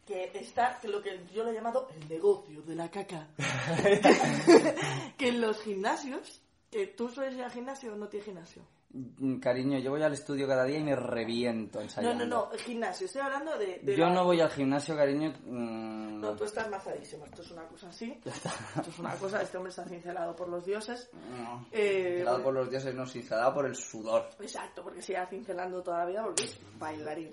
que 0.05 0.31
está, 0.33 0.79
que 0.79 0.87
lo 0.87 1.01
que 1.01 1.25
yo 1.33 1.43
le 1.43 1.51
he 1.51 1.53
llamado 1.53 1.87
el 1.93 2.07
negocio 2.07 2.61
de 2.63 2.75
la 2.75 2.89
caca. 2.89 3.27
que 5.17 5.27
en 5.27 5.41
los 5.41 5.61
gimnasios, 5.61 6.41
que 6.71 6.87
tú 6.87 7.09
sueles 7.09 7.35
ir 7.35 7.43
al 7.43 7.51
gimnasio 7.51 7.93
o 7.93 7.95
no 7.95 8.07
tienes 8.07 8.25
gimnasio. 8.25 8.63
Mm, 8.97 9.39
Cariño, 9.39 9.77
yo 9.79 9.91
voy 9.91 10.01
al 10.01 10.13
estudio 10.13 10.47
cada 10.47 10.63
día 10.63 10.79
y 10.79 10.83
me 10.83 10.95
reviento 10.95 11.77
No, 11.79 11.83
ensayando. 11.83 12.25
no, 12.25 12.45
no, 12.47 12.51
el 12.51 12.59
gimnasio. 12.59 13.05
Estoy 13.05 13.21
hablando 13.21 13.57
de... 13.57 13.79
de 13.83 13.95
Yo 13.95 14.05
la- 14.05 14.13
no 14.13 14.23
voy 14.25 14.41
al 14.41 14.49
gimnasio, 14.49 14.95
cariño. 14.95 15.33
mm, 15.45 16.19
No, 16.19 16.35
tú 16.35 16.45
estás 16.45 16.67
mazadísimo. 16.69 17.25
Esto 17.25 17.41
es 17.43 17.51
una 17.51 17.63
cosa 17.67 17.89
así. 17.89 18.19
Esto 18.25 18.89
es 18.89 18.99
una 18.99 19.13
cosa... 19.15 19.41
Este 19.41 19.57
hombre 19.57 19.69
está 19.69 19.83
cincelado 19.85 20.35
por 20.35 20.49
los 20.49 20.65
dioses. 20.65 21.09
no. 21.13 21.67
Eh, 21.71 22.13
Cincelado 22.15 22.43
por 22.43 22.53
los 22.55 22.69
dioses, 22.71 22.95
no, 22.95 23.05
cincelado 23.05 23.53
por 23.53 23.65
el 23.67 23.75
sudor. 23.75 24.29
Exacto, 24.39 24.81
porque 24.83 25.01
sigue 25.01 25.23
cincelando 25.29 25.83
toda 25.83 25.99
la 25.99 26.05
vida 26.05 26.23
porque 26.23 26.45
es 26.45 26.59
bailarín. 26.79 27.31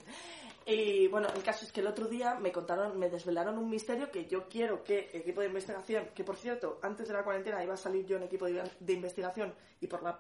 Y 0.67 1.09
bueno, 1.09 1.29
el 1.35 1.43
caso 1.43 1.65
es 1.67 1.73
que 1.73 1.81
el 1.81 1.87
otro 1.87 2.09
día 2.09 2.35
me 2.41 2.51
contaron, 2.51 2.99
me 2.99 3.11
desvelaron 3.11 3.59
un 3.59 3.69
misterio 3.69 4.11
que 4.11 4.27
yo 4.27 4.49
quiero 4.49 4.83
que 4.83 5.11
equipo 5.13 5.41
de 5.43 5.49
investigación, 5.49 6.09
que 6.15 6.25
por 6.25 6.37
cierto, 6.37 6.79
antes 6.83 7.07
de 7.07 7.13
la 7.15 7.23
cuarentena 7.23 7.63
iba 7.63 7.75
a 7.75 7.77
salir 7.77 8.07
yo 8.07 8.17
en 8.17 8.23
equipo 8.23 8.47
de, 8.47 8.63
de 8.81 8.93
investigación 8.95 9.55
y 9.81 9.87
por 9.87 10.03
la 10.03 10.19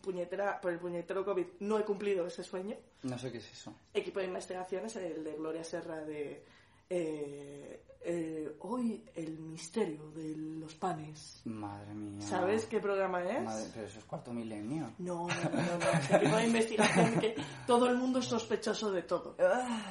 puñetera, 0.00 0.60
por 0.60 0.72
el 0.72 0.78
puñetero 0.78 1.24
COVID 1.24 1.46
no 1.60 1.78
he 1.78 1.84
cumplido 1.84 2.26
ese 2.26 2.42
sueño. 2.42 2.76
No 3.02 3.18
sé 3.18 3.30
qué 3.32 3.38
es 3.38 3.52
eso. 3.52 3.74
Equipo 3.92 4.20
de 4.20 4.26
investigación 4.26 4.86
es 4.86 4.96
el 4.96 5.24
de 5.24 5.34
Gloria 5.34 5.64
Serra 5.64 6.00
de 6.04 6.44
eh, 6.90 7.82
eh, 8.06 8.56
hoy 8.60 9.02
el 9.14 9.38
misterio 9.38 10.10
de 10.10 10.36
los 10.36 10.74
panes. 10.74 11.40
Madre 11.44 11.94
mía. 11.94 12.20
¿Sabes 12.20 12.66
qué 12.66 12.78
programa 12.78 13.22
es? 13.24 13.44
Madre, 13.44 13.64
pero 13.72 13.86
eso 13.86 13.98
es 13.98 14.04
cuarto 14.04 14.32
milenio. 14.32 14.92
No, 14.98 15.26
no, 15.26 15.34
no, 15.50 15.78
no. 15.78 15.98
Es 15.98 16.10
equipo 16.10 16.36
de 16.36 16.46
investigación 16.46 17.18
que 17.18 17.34
todo 17.66 17.88
el 17.88 17.96
mundo 17.96 18.18
es 18.18 18.26
sospechoso 18.26 18.92
de 18.92 19.02
todo. 19.02 19.36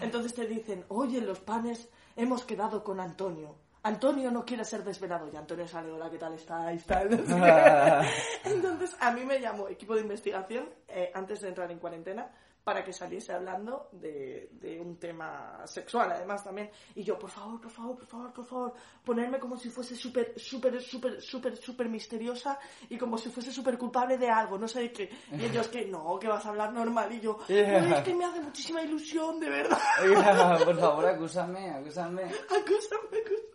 Entonces 0.01 0.33
te 0.33 0.45
dicen, 0.45 0.85
oye, 0.89 1.17
en 1.17 1.25
los 1.25 1.39
panes 1.39 1.89
hemos 2.15 2.43
quedado 2.43 2.83
con 2.83 2.99
Antonio. 2.99 3.55
Antonio 3.83 4.31
no 4.31 4.45
quiere 4.45 4.63
ser 4.63 4.83
desvelado. 4.83 5.29
Y 5.31 5.35
Antonio 5.35 5.67
sale, 5.67 5.91
hola, 5.91 6.09
¿qué 6.09 6.17
tal 6.17 6.33
estáis? 6.33 6.85
Tal. 6.85 7.09
Entonces 8.45 8.95
a 8.99 9.11
mí 9.11 9.25
me 9.25 9.39
llamó 9.39 9.67
equipo 9.67 9.95
de 9.95 10.01
investigación 10.01 10.69
eh, 10.87 11.11
antes 11.13 11.41
de 11.41 11.49
entrar 11.49 11.69
en 11.71 11.79
cuarentena 11.79 12.31
para 12.63 12.81
que 12.81 12.93
saliese 12.93 13.33
hablando 13.33 13.89
de, 13.91 14.47
de 14.53 14.79
un 14.79 14.97
tema 14.97 15.63
sexual, 15.67 16.13
además 16.13 16.45
también. 16.45 16.71
Y 16.95 17.03
yo, 17.03 17.19
por 17.19 17.29
favor, 17.29 17.59
por 17.59 17.69
favor, 17.71 17.97
por 17.97 18.05
favor, 18.07 18.31
por 18.31 18.45
favor, 18.45 18.73
ponerme 19.03 19.37
como 19.37 19.57
si 19.57 19.69
fuese 19.69 19.97
súper, 19.97 20.39
súper, 20.39 20.81
súper, 20.81 21.21
súper, 21.21 21.57
súper 21.57 21.89
misteriosa 21.89 22.57
y 22.87 22.97
como 22.97 23.17
si 23.17 23.27
fuese 23.29 23.51
súper 23.51 23.77
culpable 23.77 24.17
de 24.17 24.29
algo, 24.29 24.57
no 24.57 24.69
sé 24.69 24.79
de 24.79 24.93
qué. 24.93 25.09
Y 25.33 25.43
ellos 25.43 25.67
que 25.67 25.83
no, 25.87 26.17
que 26.17 26.29
vas 26.29 26.45
a 26.45 26.49
hablar 26.51 26.71
normal. 26.71 27.11
Y 27.11 27.19
yo, 27.19 27.37
"Uy, 27.49 27.93
es 27.97 28.01
que 28.01 28.15
me 28.15 28.23
hace 28.23 28.39
muchísima 28.39 28.81
ilusión, 28.81 29.41
de 29.41 29.49
verdad. 29.49 29.77
Por 30.63 30.79
favor, 30.79 31.05
acúsame, 31.09 31.69
acúsame. 31.69 32.23
Acúsame, 32.23 33.17
acúsame. 33.25 33.52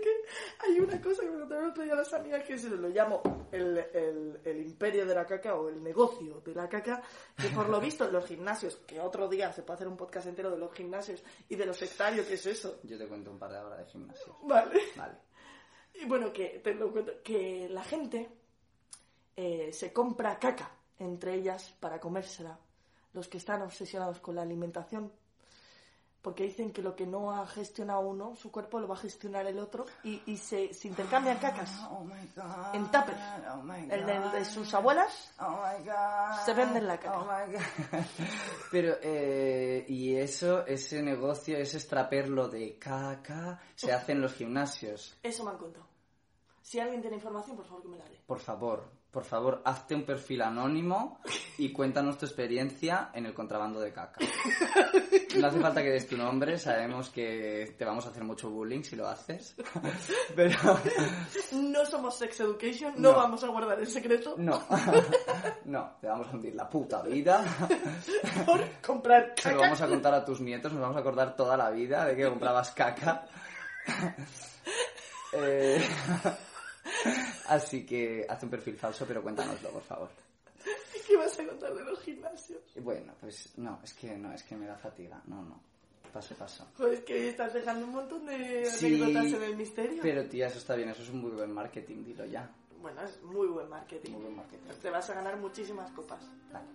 Que 0.00 0.22
hay 0.58 0.80
una 0.80 1.00
cosa 1.00 1.22
que 1.22 1.30
me 1.30 1.40
contaron 1.40 1.64
el 1.64 1.70
otro 1.70 1.84
día 1.84 1.94
las 1.94 2.12
amigas 2.14 2.44
que 2.44 2.58
se 2.58 2.70
lo 2.70 2.88
llamo 2.88 3.22
el, 3.52 3.78
el, 3.92 4.40
el 4.44 4.62
imperio 4.62 5.04
de 5.06 5.14
la 5.14 5.26
caca 5.26 5.54
o 5.54 5.68
el 5.68 5.82
negocio 5.82 6.40
de 6.44 6.54
la 6.54 6.68
caca, 6.68 7.02
que 7.36 7.48
por 7.48 7.68
lo 7.68 7.80
visto 7.80 8.10
los 8.10 8.24
gimnasios, 8.26 8.76
que 8.86 9.00
otro 9.00 9.28
día 9.28 9.52
se 9.52 9.62
puede 9.62 9.76
hacer 9.76 9.88
un 9.88 9.96
podcast 9.96 10.26
entero 10.26 10.50
de 10.50 10.58
los 10.58 10.72
gimnasios 10.72 11.22
y 11.48 11.56
de 11.56 11.66
los 11.66 11.76
sectarios, 11.76 12.26
¿qué 12.26 12.34
es 12.34 12.46
eso? 12.46 12.80
Yo 12.84 12.96
te 12.96 13.06
cuento 13.06 13.30
un 13.30 13.38
par 13.38 13.52
de 13.52 13.58
horas 13.58 13.78
de 13.78 13.86
gimnasio. 13.86 14.36
Vale. 14.42 14.80
Vale. 14.96 15.14
Y 15.94 16.06
bueno, 16.06 16.32
que 16.32 16.60
te 16.64 16.74
lo 16.74 16.90
cuento, 16.90 17.12
que 17.22 17.68
la 17.68 17.84
gente 17.84 18.30
eh, 19.36 19.70
se 19.72 19.92
compra 19.92 20.38
caca 20.38 20.70
entre 20.98 21.34
ellas 21.34 21.74
para 21.80 22.00
comérsela. 22.00 22.58
Los 23.12 23.28
que 23.28 23.38
están 23.38 23.62
obsesionados 23.62 24.20
con 24.20 24.34
la 24.34 24.42
alimentación. 24.42 25.12
Porque 26.22 26.44
dicen 26.44 26.72
que 26.72 26.82
lo 26.82 26.94
que 26.94 27.04
no 27.04 27.32
ha 27.32 27.44
gestionado 27.48 28.00
uno, 28.02 28.36
su 28.36 28.52
cuerpo 28.52 28.78
lo 28.78 28.86
va 28.86 28.94
a 28.94 28.98
gestionar 28.98 29.44
el 29.46 29.58
otro 29.58 29.86
y, 30.04 30.22
y 30.26 30.36
se, 30.36 30.72
se 30.72 30.86
intercambian 30.86 31.38
cacas. 31.38 31.76
Oh 31.90 32.04
my 32.04 32.28
god. 32.36 32.74
En 32.74 32.84
tupper. 32.92 33.16
Oh 33.52 33.62
my 33.62 33.90
El 33.90 34.06
de, 34.06 34.18
God. 34.20 34.32
de 34.32 34.44
sus 34.44 34.72
abuelas 34.72 35.34
Oh 35.40 35.50
my 35.50 35.84
god. 35.84 36.44
se 36.44 36.54
venden 36.54 36.86
la 36.86 36.96
caca. 36.98 37.18
Oh 37.18 37.24
my 37.24 37.52
god. 37.52 37.62
Pero, 38.70 38.96
eh, 39.02 39.84
y 39.88 40.14
eso, 40.14 40.64
ese 40.66 41.02
negocio, 41.02 41.58
ese 41.58 41.78
extraperlo 41.78 42.48
de 42.48 42.78
caca, 42.78 43.60
se 43.74 43.92
hace 43.92 44.12
en 44.12 44.20
los 44.20 44.32
gimnasios. 44.34 45.18
Eso 45.24 45.42
me 45.44 45.50
han 45.50 45.58
contado. 45.58 45.86
Si 46.62 46.78
alguien 46.78 47.00
tiene 47.00 47.16
información, 47.16 47.56
por 47.56 47.66
favor 47.66 47.82
que 47.82 47.88
me 47.88 47.98
la 47.98 48.04
dé. 48.08 48.20
Por 48.24 48.38
favor, 48.38 48.88
por 49.12 49.24
favor, 49.24 49.60
hazte 49.66 49.94
un 49.94 50.04
perfil 50.04 50.40
anónimo 50.42 51.20
y 51.58 51.70
cuéntanos 51.70 52.16
tu 52.18 52.24
experiencia 52.24 53.10
en 53.12 53.26
el 53.26 53.34
contrabando 53.34 53.78
de 53.80 53.92
caca. 53.92 54.18
No 55.38 55.46
hace 55.46 55.60
falta 55.60 55.82
que 55.82 55.88
des 55.88 56.06
tu 56.06 56.14
nombre, 56.18 56.58
sabemos 56.58 57.08
que 57.08 57.74
te 57.78 57.86
vamos 57.86 58.04
a 58.04 58.10
hacer 58.10 58.22
mucho 58.22 58.50
bullying 58.50 58.82
si 58.82 58.96
lo 58.96 59.08
haces. 59.08 59.56
Pero 60.36 60.58
No 61.52 61.86
somos 61.86 62.18
Sex 62.18 62.40
Education, 62.40 62.92
no, 62.98 63.12
No. 63.12 63.16
vamos 63.16 63.42
a 63.42 63.48
guardar 63.48 63.80
el 63.80 63.86
secreto 63.86 64.34
no, 64.36 64.62
no, 65.64 65.96
te 66.02 66.06
vamos 66.06 66.28
a 66.28 66.32
hundir 66.32 66.54
la 66.54 66.68
puta 66.68 67.00
vida. 67.02 67.42
por 68.44 68.60
comprar 68.86 69.32
Se 69.38 69.48
lo 69.52 69.56
caca. 69.56 69.66
vamos 69.68 69.80
a 69.80 69.88
contar 69.88 70.14
a 70.14 70.22
tus 70.24 70.40
nietos, 70.42 70.70
nos 70.72 70.82
vamos 70.82 70.96
a 70.98 71.00
acordar 71.00 71.34
toda 71.34 71.56
la 71.56 71.70
vida 71.70 72.04
de 72.04 72.14
que 72.14 72.28
comprabas 72.28 72.70
caca. 72.72 73.24
Eh, 75.32 75.82
Así 77.52 77.84
que 77.84 78.24
haz 78.26 78.42
un 78.44 78.48
perfil 78.48 78.76
falso, 78.76 79.04
pero 79.06 79.22
cuéntanoslo, 79.22 79.68
por 79.70 79.82
favor. 79.82 80.08
¿Qué 81.06 81.16
vas 81.18 81.38
a 81.38 81.46
contar 81.46 81.74
de 81.74 81.84
los 81.84 82.00
gimnasios? 82.00 82.62
Bueno, 82.76 83.12
pues 83.20 83.52
no, 83.58 83.78
es 83.84 83.92
que 83.92 84.16
no, 84.16 84.32
es 84.32 84.42
que 84.42 84.56
me 84.56 84.66
da 84.66 84.76
fatiga. 84.76 85.20
No, 85.26 85.42
no. 85.42 85.60
paso, 86.10 86.34
paso. 86.34 86.66
Joder, 86.78 86.94
es 86.94 87.04
que 87.04 87.28
estás 87.28 87.52
dejando 87.52 87.84
un 87.84 87.92
montón 87.92 88.24
de 88.24 88.64
Sí, 88.64 88.86
anécdotas 88.86 89.32
en 89.34 89.42
el 89.42 89.56
misterio. 89.56 90.00
Pero 90.02 90.26
tía, 90.26 90.46
eso 90.46 90.56
está 90.58 90.74
bien, 90.76 90.88
eso 90.88 91.02
es 91.02 91.10
un 91.10 91.20
muy 91.20 91.32
buen 91.32 91.52
marketing, 91.52 92.04
dilo 92.04 92.24
ya. 92.24 92.50
Bueno, 92.80 93.02
es 93.02 93.22
muy 93.22 93.48
buen 93.48 93.68
marketing. 93.68 94.12
Muy 94.12 94.22
buen 94.22 94.36
marketing. 94.36 94.70
Te 94.80 94.88
vas 94.88 95.10
a 95.10 95.14
ganar 95.14 95.36
muchísimas 95.36 95.90
copas. 95.90 96.22
Vale. 96.50 96.66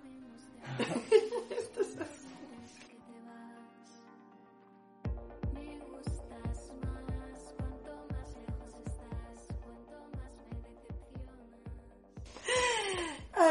Esto 1.49 1.81
es 1.81 1.97
así. 1.97 2.26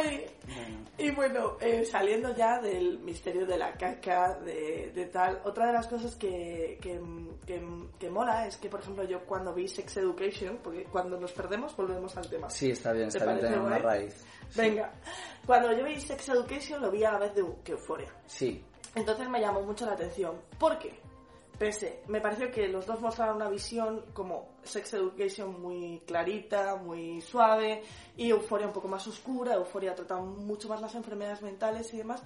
Bueno, 0.06 0.86
Y 0.98 1.10
bueno, 1.10 1.56
eh, 1.60 1.84
saliendo 1.84 2.34
ya 2.34 2.58
del 2.60 2.98
misterio 3.00 3.44
de 3.46 3.58
la 3.58 3.72
caca, 3.74 4.38
de, 4.38 4.92
de 4.94 5.06
tal, 5.06 5.40
otra 5.44 5.66
de 5.66 5.72
las 5.74 5.86
cosas 5.86 6.14
que, 6.16 6.78
que, 6.80 7.00
que- 7.46 7.62
que 7.98 8.10
mola 8.10 8.46
es 8.46 8.56
que, 8.56 8.68
por 8.70 8.80
ejemplo, 8.80 9.04
yo 9.04 9.20
cuando 9.26 9.52
vi 9.52 9.68
Sex 9.68 9.98
Education, 9.98 10.58
porque 10.62 10.84
cuando 10.84 11.18
nos 11.20 11.32
perdemos 11.32 11.76
volvemos 11.76 12.16
al 12.16 12.28
tema. 12.30 12.48
sí, 12.48 12.70
está 12.70 12.92
bien, 12.92 13.10
¿Te 13.10 13.18
está 13.18 13.30
bien 13.32 13.40
tener 13.44 13.58
una 13.60 13.78
raíz. 13.78 14.24
Venga, 14.54 14.92
cuando 15.44 15.72
yo 15.72 15.84
vi 15.84 16.00
Sex 16.00 16.28
Education 16.30 16.80
lo 16.80 16.90
vi 16.90 17.04
a 17.04 17.12
la 17.12 17.18
vez 17.18 17.34
de 17.34 17.44
que 17.64 17.72
Euphoria. 17.72 18.12
Sí, 18.26 18.64
Entonces 18.94 19.28
me 19.28 19.40
llamó 19.40 19.60
mucho 19.62 19.84
la 19.84 19.92
atención. 19.92 20.36
¿Por 20.58 20.78
qué? 20.78 20.98
Pese, 21.58 22.02
me 22.08 22.20
pareció 22.20 22.50
que 22.50 22.68
los 22.68 22.84
dos 22.84 23.00
mostraron 23.00 23.36
una 23.36 23.48
visión 23.48 24.04
como 24.12 24.56
Sex 24.62 24.92
Education 24.92 25.58
muy 25.58 26.02
clarita, 26.06 26.76
muy 26.76 27.22
suave, 27.22 27.82
y 28.14 28.28
Euphoria 28.28 28.66
un 28.66 28.74
poco 28.74 28.88
más 28.88 29.06
oscura. 29.06 29.54
Euphoria 29.54 29.94
trata 29.94 30.16
mucho 30.18 30.68
más 30.68 30.82
las 30.82 30.94
enfermedades 30.94 31.40
mentales 31.40 31.94
y 31.94 31.98
demás. 31.98 32.22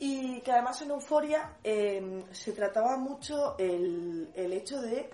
Y 0.00 0.40
que 0.40 0.50
además 0.50 0.82
en 0.82 0.90
Euphoria 0.90 1.56
eh, 1.62 2.24
se 2.32 2.50
trataba 2.50 2.96
mucho 2.96 3.56
el, 3.58 4.32
hecho 4.34 4.82
de 4.82 5.08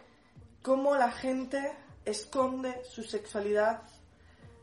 cómo 0.63 0.97
la 0.97 1.11
gente 1.11 1.61
esconde 2.07 2.83
su 2.85 3.03
sexualidad 3.03 3.83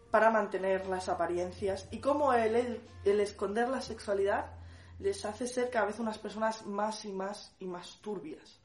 para 0.10 0.32
mantener 0.32 0.88
las 0.88 1.08
apariencias 1.08 1.88
y 1.92 2.00
cómo 2.00 2.34
el, 2.34 2.82
el 3.06 3.20
esconder 3.20 3.70
la 3.70 3.82
sexualidad 3.82 4.48
les 4.98 5.24
hace 5.24 5.46
ser 5.46 5.70
cada 5.70 5.86
vez 5.86 6.00
unas 6.00 6.18
personas 6.18 6.66
más 6.66 7.06
y 7.06 7.12
más 7.12 7.56
y 7.60 7.68
más 7.68 8.00
turbias. 8.02 8.57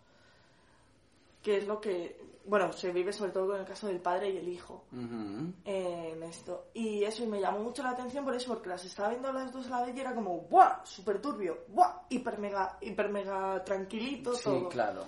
Que 1.42 1.58
es 1.58 1.66
lo 1.66 1.80
que, 1.80 2.20
bueno, 2.46 2.72
se 2.72 2.92
vive 2.92 3.12
sobre 3.12 3.32
todo 3.32 3.48
con 3.48 3.60
el 3.60 3.66
caso 3.66 3.88
del 3.88 4.00
padre 4.00 4.30
y 4.30 4.36
el 4.36 4.48
hijo 4.48 4.84
Ujú. 4.92 5.52
en 5.64 6.22
esto. 6.22 6.66
Y 6.74 7.02
eso 7.04 7.24
y 7.24 7.26
me 7.26 7.40
llamó 7.40 7.60
mucho 7.60 7.82
la 7.82 7.90
atención 7.90 8.24
por 8.24 8.34
eso, 8.34 8.52
porque 8.52 8.68
las 8.68 8.84
estaba 8.84 9.08
viendo 9.10 9.32
las 9.32 9.52
dos 9.52 9.66
a 9.66 9.80
la 9.80 9.86
vez 9.86 9.96
y 9.96 10.00
era 10.00 10.14
como, 10.14 10.38
¡buah! 10.42 10.84
Súper 10.84 11.20
turbio, 11.20 11.64
¡buah! 11.68 12.02
Hiper 12.08 12.38
mega, 12.38 12.78
hiper 12.80 13.08
mega 13.10 13.62
tranquilito 13.64 14.34
sí, 14.34 14.44
todo. 14.44 14.68
claro. 14.68 15.04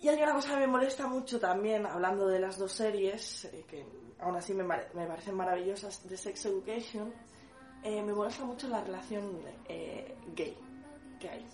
Y 0.00 0.08
hay 0.08 0.22
una 0.22 0.34
cosa 0.34 0.50
que 0.50 0.60
me 0.60 0.66
molesta 0.66 1.06
mucho 1.06 1.40
también, 1.40 1.86
hablando 1.86 2.26
de 2.28 2.38
las 2.38 2.58
dos 2.58 2.72
series, 2.72 3.46
eh, 3.46 3.64
que 3.66 3.86
aún 4.20 4.36
así 4.36 4.52
me, 4.54 4.62
me 4.62 5.06
parecen 5.06 5.34
maravillosas, 5.34 6.06
de 6.08 6.16
Sex 6.16 6.46
Education, 6.46 7.12
eh, 7.82 8.02
me 8.02 8.12
molesta 8.12 8.44
mucho 8.44 8.68
la 8.68 8.82
relación 8.82 9.40
eh, 9.68 10.14
gay 10.34 10.56
que 11.18 11.28
hay. 11.30 11.46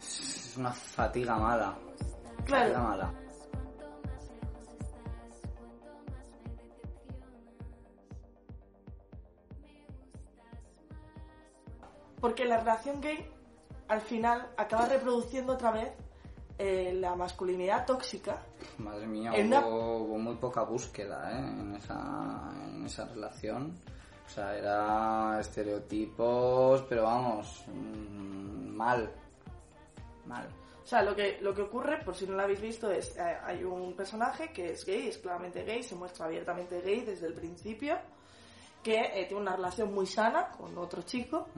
Es 0.00 0.54
una 0.56 0.72
fatiga 0.72 1.36
mala. 1.38 1.78
Claro. 2.48 2.64
Fatiga 2.72 2.82
mala. 2.88 3.08
Porque 12.20 12.44
la 12.44 12.58
relación 12.58 13.00
gay, 13.00 13.30
al 13.88 14.00
final, 14.00 14.48
acaba 14.56 14.86
reproduciendo 14.86 15.52
otra 15.54 15.70
vez 15.70 15.92
eh, 16.58 16.92
la 17.00 17.14
masculinidad 17.14 17.86
tóxica. 17.86 18.42
Madre 18.78 19.06
mía, 19.06 19.32
una- 19.38 19.66
hubo, 19.66 20.18
muy 20.18 20.34
poca 20.36 20.62
búsqueda 20.62 21.30
¿eh? 21.32 21.38
en, 21.38 21.74
esa, 21.76 22.50
en 22.66 22.84
esa 22.86 23.04
relación. 23.06 23.78
O 24.26 24.30
sea, 24.30 24.56
era 24.56 25.38
estereotipos, 25.40 26.82
pero 26.88 27.04
vamos, 27.04 27.64
mm, 27.68 28.68
mal. 28.76 29.10
Mal. 30.26 30.46
O 30.88 30.90
sea, 30.90 31.02
lo 31.02 31.14
que, 31.14 31.36
lo 31.42 31.54
que 31.54 31.60
ocurre, 31.60 31.98
por 32.02 32.16
si 32.16 32.26
no 32.26 32.32
lo 32.34 32.44
habéis 32.44 32.62
visto, 32.62 32.90
es 32.90 33.14
eh, 33.18 33.36
hay 33.44 33.62
un 33.62 33.92
personaje 33.92 34.54
que 34.54 34.70
es 34.70 34.86
gay, 34.86 35.08
es 35.08 35.18
claramente 35.18 35.62
gay, 35.62 35.82
se 35.82 35.94
muestra 35.94 36.24
abiertamente 36.24 36.80
gay 36.80 37.02
desde 37.02 37.26
el 37.26 37.34
principio, 37.34 37.98
que 38.82 38.98
eh, 38.98 39.26
tiene 39.26 39.42
una 39.42 39.54
relación 39.54 39.92
muy 39.92 40.06
sana 40.06 40.48
con 40.48 40.78
otro 40.78 41.02
chico 41.02 41.48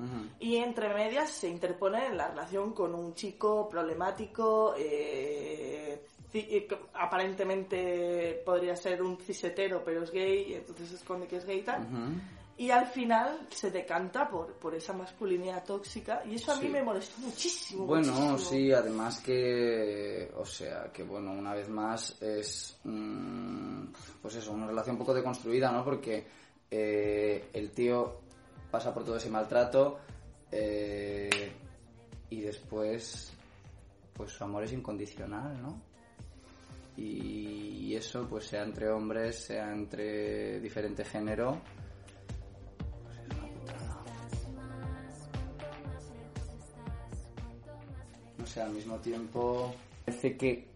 y 0.41 0.57
entre 0.57 0.93
medias 0.93 1.31
se 1.31 1.49
interpone 1.49 2.07
en 2.07 2.17
la 2.17 2.27
relación 2.27 2.73
con 2.73 2.93
un 2.93 3.15
chico 3.15 3.69
problemático, 3.69 4.75
eh, 4.77 6.07
eh, 6.33 6.69
aparentemente 6.95 8.43
podría 8.45 8.75
ser 8.75 9.01
un 9.01 9.17
cisetero, 9.17 9.81
pero 9.85 10.03
es 10.03 10.11
gay, 10.11 10.47
y 10.49 10.55
entonces 10.55 10.91
esconde 10.91 11.29
que 11.29 11.37
es 11.37 11.47
gay 11.47 11.61
y 11.61 11.63
tal. 11.63 11.87
Y 12.61 12.71
al 12.71 12.85
final 12.89 13.47
se 13.49 13.71
decanta 13.71 14.29
por, 14.29 14.53
por 14.59 14.75
esa 14.75 14.93
masculinidad 14.93 15.65
tóxica 15.65 16.23
y 16.27 16.35
eso 16.35 16.53
a 16.53 16.57
mí 16.57 16.67
Sí. 16.67 16.69
me 16.69 16.83
molestó 16.83 17.19
muchísimo. 17.23 17.87
Bueno, 17.87 18.13
muchísimo. 18.13 18.39
sí, 18.39 18.71
además 18.71 19.19
que, 19.21 20.31
o 20.37 20.45
sea, 20.45 20.93
que 20.93 21.03
bueno, 21.03 21.33
una 21.33 21.55
vez 21.55 21.71
más 21.71 22.21
es, 22.21 22.79
pues 24.21 24.35
eso, 24.35 24.53
una 24.53 24.67
relación 24.67 24.97
un 24.97 24.99
poco 24.99 25.15
deconstruida, 25.15 25.73
¿no? 25.73 25.83
Porque 25.83 26.27
eh, 26.71 27.49
el 27.55 27.71
tío 27.71 28.21
pasa 28.71 28.93
por 28.93 29.05
todo 29.05 29.17
ese 29.17 29.31
maltrato 29.31 29.99
eh, 30.53 31.53
y 32.29 32.41
después, 32.43 33.33
pues 34.13 34.33
su 34.33 34.45
amor 34.45 34.65
es 34.65 34.73
incondicional, 34.75 35.63
¿no? 35.63 35.81
Y 36.99 37.95
eso, 37.97 38.27
pues 38.29 38.45
sea 38.45 38.65
entre 38.65 38.91
hombres, 38.91 39.45
sea 39.45 39.73
entre 39.73 40.61
diferente 40.61 41.07
género, 41.07 41.59
sé, 48.51 48.61
al 48.61 48.71
mismo 48.73 48.97
tiempo 48.99 49.73
parece 50.05 50.37
que 50.37 50.67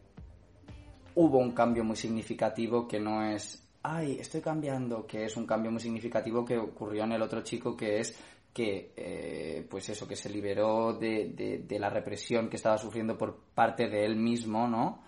hubo 1.17 1.39
un 1.39 1.53
cambio 1.53 1.85
muy 1.85 1.97
significativo 1.97 2.87
que 2.89 2.99
no 3.01 3.25
es, 3.25 3.63
ay, 3.83 4.19
estoy 4.21 4.41
cambiando, 4.41 5.07
que 5.07 5.25
es 5.25 5.37
un 5.37 5.47
cambio 5.47 5.71
muy 5.71 5.81
significativo 5.81 6.45
que 6.45 6.57
ocurrió 6.59 7.05
en 7.05 7.13
el 7.13 7.23
otro 7.23 7.43
chico, 7.43 7.77
que 7.77 8.01
es 8.01 8.17
que, 8.53 8.93
eh, 8.97 9.67
pues 9.69 9.89
eso, 9.89 10.07
que 10.07 10.15
se 10.17 10.31
liberó 10.31 10.93
de, 10.93 11.31
de- 11.35 11.59
de 11.59 11.79
la 11.79 11.91
represión 11.91 12.49
que 12.49 12.57
estaba 12.57 12.79
sufriendo 12.79 13.19
por 13.19 13.37
parte 13.55 13.89
de 13.89 14.05
él 14.05 14.17
mismo, 14.17 14.69
¿no? 14.69 15.03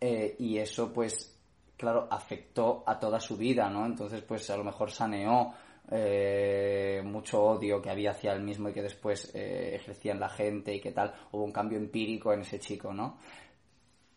Eh, 0.00 0.36
y 0.38 0.58
eso, 0.58 0.92
pues, 0.92 1.34
claro, 1.78 2.06
afectó 2.10 2.82
a 2.86 2.98
toda 2.98 3.18
su 3.18 3.36
vida, 3.36 3.70
¿no? 3.70 3.86
Entonces, 3.86 4.20
pues, 4.22 4.48
a 4.50 4.56
lo 4.58 4.64
mejor 4.64 4.90
saneó 4.90 5.54
eh, 5.90 7.02
mucho 7.04 7.42
odio 7.42 7.82
que 7.82 7.90
había 7.90 8.12
hacia 8.12 8.32
él 8.32 8.42
mismo 8.42 8.68
y 8.68 8.72
que 8.72 8.82
después 8.82 9.34
eh, 9.34 9.74
ejercía 9.74 10.12
en 10.12 10.20
la 10.20 10.28
gente 10.28 10.74
y 10.74 10.80
que 10.80 10.92
tal. 10.92 11.12
Hubo 11.32 11.44
un 11.44 11.52
cambio 11.52 11.78
empírico 11.78 12.32
en 12.32 12.40
ese 12.40 12.58
chico, 12.58 12.92
¿no? 12.92 13.18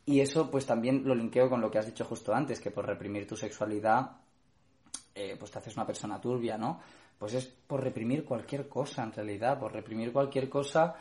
Y 0.05 0.19
eso, 0.19 0.51
pues, 0.51 0.65
también 0.65 1.03
lo 1.03 1.15
linkeo 1.15 1.49
con 1.49 1.61
lo 1.61 1.71
que 1.71 1.79
has 1.79 1.87
dicho 1.87 2.05
justo 2.05 2.33
antes, 2.33 2.59
que 2.59 2.71
por 2.71 2.85
reprimir 2.85 3.27
tu 3.27 3.35
sexualidad, 3.35 4.17
eh, 5.15 5.35
pues 5.39 5.49
te 5.49 5.57
haces 5.57 5.75
una 5.75 5.87
persona 5.87 6.21
turbia, 6.21 6.57
¿no? 6.57 6.79
Pues 7.17 7.33
es 7.33 7.45
por 7.45 7.83
reprimir 7.83 8.23
cualquier 8.23 8.67
cosa, 8.67 9.03
en 9.03 9.13
realidad, 9.13 9.59
por 9.59 9.73
reprimir 9.73 10.11
cualquier 10.11 10.47
cosa 10.49 10.95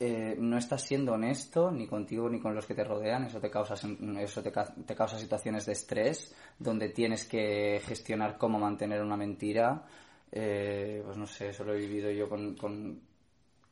eh, 0.00 0.36
no 0.38 0.58
estás 0.58 0.82
siendo 0.82 1.12
honesto 1.14 1.70
ni 1.70 1.86
contigo 1.86 2.28
ni 2.28 2.40
con 2.40 2.54
los 2.54 2.66
que 2.66 2.74
te 2.74 2.84
rodean, 2.84 3.24
eso 3.24 3.40
te 3.40 3.50
causa, 3.50 3.74
eso 3.74 4.42
te, 4.42 4.50
ca- 4.52 4.74
te 4.86 4.94
causa 4.94 5.18
situaciones 5.18 5.66
de 5.66 5.72
estrés 5.72 6.34
donde 6.58 6.88
tienes 6.90 7.24
que 7.26 7.80
gestionar 7.84 8.36
cómo 8.38 8.58
mantener 8.58 9.02
una 9.02 9.16
mentira. 9.16 9.84
Eh, 10.32 11.00
pues 11.04 11.16
no 11.16 11.26
sé, 11.26 11.50
eso 11.50 11.64
lo 11.64 11.74
he 11.74 11.78
vivido 11.78 12.10
yo 12.10 12.28
con, 12.28 12.56
con, 12.56 13.00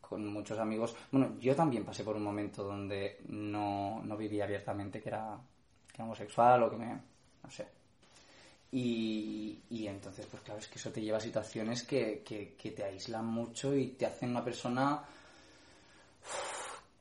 con 0.00 0.26
muchos 0.28 0.58
amigos. 0.58 0.94
Bueno, 1.10 1.36
yo 1.40 1.54
también 1.56 1.84
pasé 1.84 2.04
por 2.04 2.16
un 2.16 2.22
momento 2.22 2.62
donde 2.64 3.18
no, 3.28 4.00
no 4.04 4.16
vivía 4.16 4.44
abiertamente 4.44 5.00
que 5.00 5.08
era, 5.08 5.36
que 5.88 5.94
era 5.96 6.04
homosexual 6.04 6.62
o 6.62 6.70
que 6.70 6.76
me... 6.76 6.86
no 7.42 7.50
sé. 7.50 7.66
Y, 8.70 9.60
y 9.68 9.86
entonces, 9.86 10.26
pues 10.26 10.42
claro, 10.42 10.58
es 10.60 10.68
que 10.68 10.78
eso 10.78 10.90
te 10.90 11.02
lleva 11.02 11.18
a 11.18 11.20
situaciones 11.20 11.82
que, 11.82 12.22
que, 12.24 12.54
que 12.54 12.70
te 12.70 12.84
aíslan 12.84 13.26
mucho 13.26 13.74
y 13.76 13.88
te 13.88 14.06
hacen 14.06 14.30
una 14.30 14.42
persona 14.42 15.02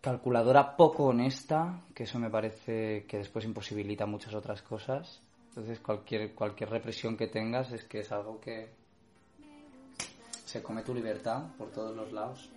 calculadora 0.02 0.76
poco 0.76 1.06
honesta, 1.06 1.82
que 1.94 2.04
eso 2.04 2.18
me 2.20 2.30
parece 2.30 3.06
que 3.06 3.18
después 3.18 3.46
imposibilita 3.46 4.06
muchas 4.06 4.34
otras 4.34 4.62
cosas. 4.62 5.22
Entonces 5.50 5.80
cualquier, 5.80 6.34
cualquier 6.34 6.70
represión 6.70 7.16
que 7.16 7.28
tengas 7.28 7.72
es 7.72 7.84
que 7.84 8.00
es 8.00 8.12
algo 8.12 8.40
que 8.40 8.70
se 10.46 10.62
come 10.62 10.84
tu 10.84 10.94
libertad 10.94 11.44
por 11.58 11.72
todos 11.72 11.96
los 11.96 12.12
lados. 12.12 12.50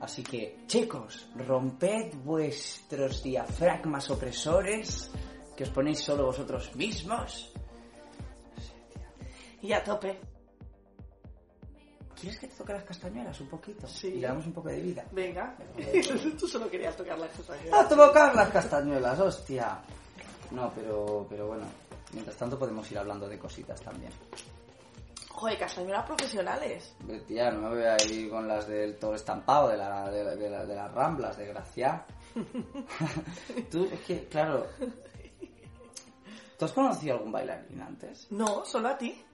Así 0.00 0.22
que, 0.22 0.64
chicos, 0.66 1.28
romped 1.36 2.14
vuestros 2.24 3.22
diafragmas 3.22 4.10
opresores, 4.10 5.10
que 5.54 5.64
os 5.64 5.70
ponéis 5.70 6.00
solo 6.00 6.24
vosotros 6.24 6.74
mismos. 6.74 7.52
Y 9.60 9.72
a 9.74 9.84
tope. 9.84 10.29
¿Quieres 12.20 12.38
que 12.38 12.48
te 12.48 12.54
toque 12.56 12.72
las 12.74 12.84
castañuelas 12.84 13.40
un 13.40 13.48
poquito? 13.48 13.86
Sí. 13.88 14.08
Y 14.08 14.20
le 14.20 14.26
damos 14.26 14.46
un 14.46 14.52
poco 14.52 14.68
de 14.68 14.80
vida. 14.80 15.04
Venga. 15.12 15.56
Tú 16.38 16.46
solo 16.46 16.68
querías 16.70 16.94
tocar 16.96 17.18
las 17.18 17.30
cosas. 17.30 17.56
¡A 17.72 17.88
tocar 17.88 18.34
las 18.34 18.50
castañuelas, 18.50 19.18
hostia! 19.18 19.78
No, 20.50 20.70
pero, 20.74 21.26
pero 21.30 21.46
bueno, 21.48 21.64
mientras 22.12 22.36
tanto 22.36 22.58
podemos 22.58 22.90
ir 22.92 22.98
hablando 22.98 23.28
de 23.28 23.38
cositas 23.38 23.80
también. 23.80 24.12
Joder, 25.30 25.58
castañuelas 25.58 26.04
profesionales. 26.04 26.94
Tía, 27.26 27.50
no 27.52 27.70
me 27.70 27.76
voy 27.76 27.84
a 27.84 27.96
ir 28.12 28.28
con 28.28 28.46
las 28.46 28.66
del 28.68 28.96
todo 28.98 29.14
estampado, 29.14 29.68
de, 29.68 29.78
la, 29.78 30.10
de, 30.10 30.24
la- 30.24 30.36
de 30.36 30.50
la- 30.50 30.66
de 30.66 30.74
las 30.74 30.92
ramblas, 30.92 31.36
de 31.38 31.46
Gracia. 31.46 32.04
Tú, 33.70 33.88
es 33.90 34.00
que, 34.00 34.24
claro... 34.26 34.66
¿Tú 36.58 36.64
has 36.66 36.72
conocido 36.72 37.14
algún 37.16 37.32
bailarín 37.32 37.80
antes? 37.80 38.26
No, 38.30 38.66
solo 38.66 38.88
a 38.88 38.98
ti. 38.98 39.24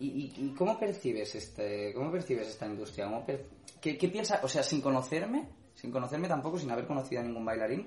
¿Y, 0.00 0.32
y- 0.36 0.54
cómo 0.56 0.78
percibes 0.78 1.34
este, 1.34 1.92
cómo 1.94 2.10
percibes 2.10 2.48
esta 2.48 2.66
industria? 2.66 3.04
¿Cómo 3.04 3.24
per- 3.24 3.44
qué, 3.80 3.96
qué 3.98 4.08
piensas? 4.08 4.42
O 4.42 4.48
sea, 4.48 4.62
sin 4.62 4.80
conocerme, 4.80 5.46
sin 5.74 5.92
conocerme 5.92 6.26
tampoco, 6.26 6.58
sin 6.58 6.70
haber 6.70 6.86
conocido 6.86 7.20
a 7.20 7.24
ningún 7.24 7.44
bailarín, 7.44 7.86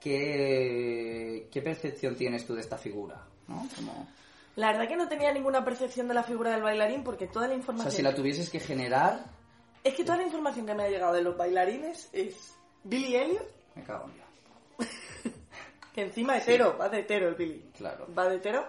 ¿qué, 0.00 1.48
qué 1.50 1.62
percepción 1.62 2.16
tienes 2.16 2.46
tú 2.46 2.54
de 2.54 2.60
esta 2.62 2.76
figura? 2.78 3.24
¿no? 3.48 3.66
Como- 3.76 4.08
La 4.56 4.72
verdad 4.72 4.88
que 4.88 4.96
no 4.96 5.08
tenía 5.08 5.32
ninguna 5.32 5.64
percepción 5.64 6.08
de 6.08 6.14
la 6.14 6.22
figura 6.24 6.50
del 6.52 6.62
bailarín 6.62 7.04
porque 7.04 7.26
toda 7.28 7.46
la 7.48 7.54
o 7.54 7.56
información... 7.56 7.90
sea, 7.90 7.96
si 7.96 8.02
la 8.02 8.14
tuvieses 8.14 8.50
que 8.50 8.60
generar, 8.60 9.24
Es 9.84 9.94
que 9.94 10.04
toda 10.04 10.18
la 10.18 10.24
información 10.24 10.66
que 10.66 10.74
me 10.74 10.84
ha 10.84 10.88
llegado 10.88 11.12
de 11.14 11.22
los 11.22 11.36
bailarines 11.36 12.08
es 12.12 12.54
Billy 12.84 13.16
Elliot, 13.16 13.48
me 13.74 13.82
cago 13.84 14.06
en 14.06 14.14
Dios. 14.14 14.90
que 15.94 16.02
encima 16.02 16.38
hetero, 16.38 16.76
va 16.78 16.88
de 16.88 17.00
hetero 17.00 17.28
el 17.28 17.34
Billy. 17.34 17.64
Claro. 17.76 18.06
Va 18.16 18.28
de 18.28 18.36
hetero. 18.36 18.64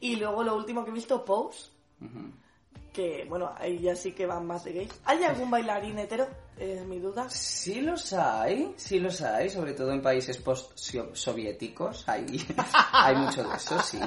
Y 0.00 0.16
luego 0.16 0.42
lo 0.42 0.56
último 0.56 0.84
que 0.84 0.90
he 0.90 0.94
visto, 0.94 1.24
Pose, 1.24 1.70
Que 2.92 3.24
bueno, 3.28 3.52
ahí 3.58 3.80
ya 3.80 3.96
sí 3.96 4.12
que 4.12 4.26
van 4.26 4.46
más 4.46 4.64
de 4.64 4.72
gays. 4.72 5.00
¿Hay 5.04 5.24
algún 5.24 5.50
bailarín 5.50 5.98
hetero? 5.98 6.28
Es 6.58 6.84
mi 6.84 6.98
duda. 6.98 7.28
Sí 7.30 7.80
los 7.80 8.12
hay, 8.12 8.74
sí 8.76 8.98
los 8.98 9.22
hay, 9.22 9.48
sobre 9.48 9.72
todo 9.72 9.92
en 9.92 10.02
países 10.02 10.36
post-soviéticos, 10.38 12.08
hay, 12.08 12.26
hay 12.92 13.16
mucho 13.16 13.42
de 13.42 13.56
eso, 13.56 13.80
sí. 13.82 14.00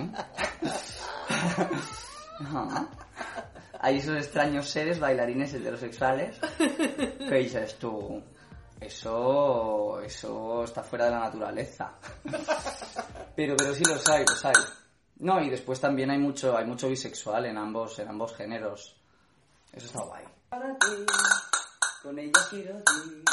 Ajá. 2.39 2.87
Hay 3.85 3.97
esos 3.97 4.15
extraños 4.17 4.67
seres 4.67 4.99
bailarines 4.99 5.53
heterosexuales 5.53 6.37
que 6.57 7.35
dices 7.35 7.77
tú, 7.77 8.19
eso, 8.79 10.01
eso 10.01 10.63
está 10.63 10.81
fuera 10.81 11.05
de 11.05 11.11
la 11.11 11.19
naturaleza. 11.19 11.93
Pero, 13.35 13.53
pero 13.57 13.73
sí 13.73 13.83
los 13.83 14.07
hay, 14.07 14.23
los 14.25 14.45
hay. 14.45 14.53
No, 15.17 15.41
y 15.41 15.49
después 15.49 15.79
también 15.79 16.11
hay 16.11 16.17
mucho, 16.17 16.57
hay 16.57 16.65
mucho 16.65 16.89
bisexual 16.89 17.45
en 17.45 17.57
ambos, 17.57 17.97
en 17.99 18.09
ambos 18.09 18.35
géneros. 18.35 18.95
Eso 19.71 19.85
está 19.85 20.01
guay. 20.01 20.25
Para 20.49 20.77
ti, 20.77 21.05
con 22.03 22.19
ella 22.19 22.39
quiero 22.49 22.75
ti, 22.83 23.23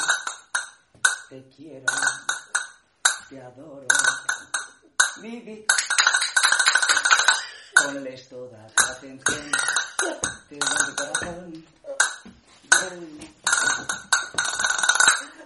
te 1.28 1.48
quiero, 1.48 1.86
te 3.28 3.42
adoro, 3.42 3.86
Vivi. 5.20 5.66
Ponles 7.74 8.28
toda 8.28 8.66
tu 8.68 8.84
atención, 8.84 9.50
te 10.48 10.58
doy 10.58 10.94
corazón. 10.96 11.64
Ven. 12.70 13.41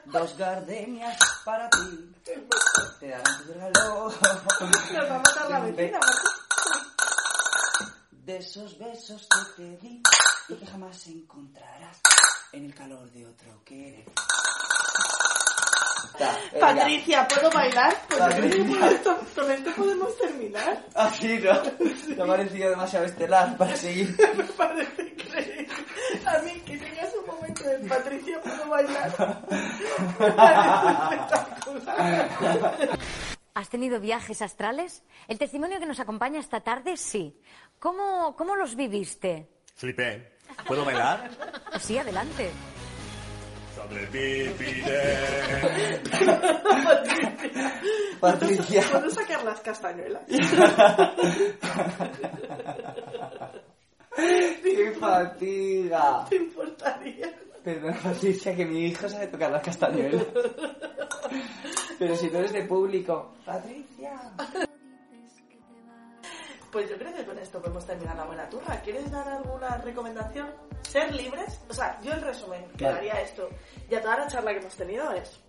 Dos 0.07 0.37
gardenias 0.39 1.19
para 1.45 1.69
ti, 1.71 2.15
te 3.01 3.09
darán 3.09 3.45
tu 3.45 3.53
regalo. 3.53 4.05
Nos 4.05 5.11
va 5.11 5.17
a 5.17 5.19
matar 5.19 5.51
la 5.51 5.61
vecina, 5.61 6.01
De 8.11 8.37
esos 8.37 8.79
besos 8.79 9.27
que 9.57 9.63
te 9.63 9.77
di 9.79 10.03
y 10.49 10.55
que 10.55 10.67
jamás 10.67 11.07
encontrarás 11.09 12.01
en 12.53 12.67
el 12.67 12.75
calor 12.75 13.11
de 13.11 13.27
otro 13.27 13.63
querer. 13.65 14.05
Patricia, 16.61 17.29
¿puedo 17.29 17.51
bailar? 17.51 17.97
Pues 18.09 18.21
creo 18.21 18.29
que 18.29 18.35
Patricia. 18.35 18.79
con 18.79 18.89
esto, 18.89 19.21
con 19.35 19.51
esto 19.51 19.71
podemos 19.77 20.17
terminar. 20.19 20.87
Así, 20.95 21.39
¿no? 21.39 21.63
Me 22.17 22.23
ha 22.23 22.27
parecido 22.27 22.71
demasiado 22.71 23.07
estelar 23.07 23.57
para 23.57 23.77
seguir. 23.77 24.17
Me 24.37 24.45
parece 24.45 25.03
increíble. 25.03 25.69
A 26.25 26.39
mí 26.43 26.53
que 26.65 26.79
Patricia, 27.89 28.41
¿puedo 28.41 28.69
bailar? 28.69 29.43
¿Has 33.55 33.69
tenido 33.71 34.01
viajes 34.01 34.43
astrales? 34.43 35.03
El 35.29 35.39
testimonio 35.39 35.79
que 35.79 35.87
nos 35.87 36.01
acompaña 36.01 36.41
esta 36.41 36.61
tarde, 36.61 36.97
sí. 36.97 37.41
¿Cómo, 37.79 38.37
cómo 38.37 38.55
los 38.57 38.77
viviste? 38.77 39.49
Flipé. 39.75 40.37
¿Puedo 40.67 40.85
bailar? 40.85 41.31
Sí, 41.81 41.99
adelante. 41.99 42.51
Sobre 43.75 44.07
pipiré. 44.07 45.19
Patricia. 48.21 48.83
¿Puedo 48.91 49.11
sacar 49.11 49.45
las 49.45 49.61
castañuelas? 49.61 50.23
¡Qué 54.17 54.93
fatiga! 54.99 56.25
¿Te 56.29 56.37
importaría? 56.37 57.36
Perdona, 57.67 57.99
Patricia, 58.05 58.55
que 58.55 58.65
mi 58.65 58.87
hijo 58.87 59.09
sabe 59.09 59.27
tocar 59.27 59.51
las 59.51 59.61
castañuelas. 59.61 60.25
Pero 61.99 62.15
si 62.15 62.29
tú 62.29 62.37
eres 62.37 62.53
de 62.53 62.63
público. 62.63 63.35
Patricia. 63.45 64.13
Pues 66.71 66.89
yo 66.89 66.97
creo 66.97 67.13
que 67.13 67.25
con 67.25 67.37
esto 67.37 67.61
podemos 67.61 67.85
terminar 67.85 68.15
la 68.15 68.25
buena 68.25 68.49
turra. 68.49 68.81
¿Quieres 68.83 69.11
dar 69.11 69.29
alguna 69.29 69.79
recomendación? 69.79 70.49
Ser 70.83 71.13
libres. 71.13 71.61
O 71.69 71.75
sea, 71.75 72.01
yo 72.03 72.13
el 72.13 72.21
resumen 72.21 72.69
que 72.77 72.85
Vale. 72.85 72.97
daría 72.99 73.21
esto 73.21 73.49
y 73.91 73.97
a 73.97 74.01
toda 74.01 74.19
la 74.19 74.29
charla 74.29 74.53
que 74.53 74.61
hemos 74.61 74.77
tenido 74.77 75.11
es 75.11 75.41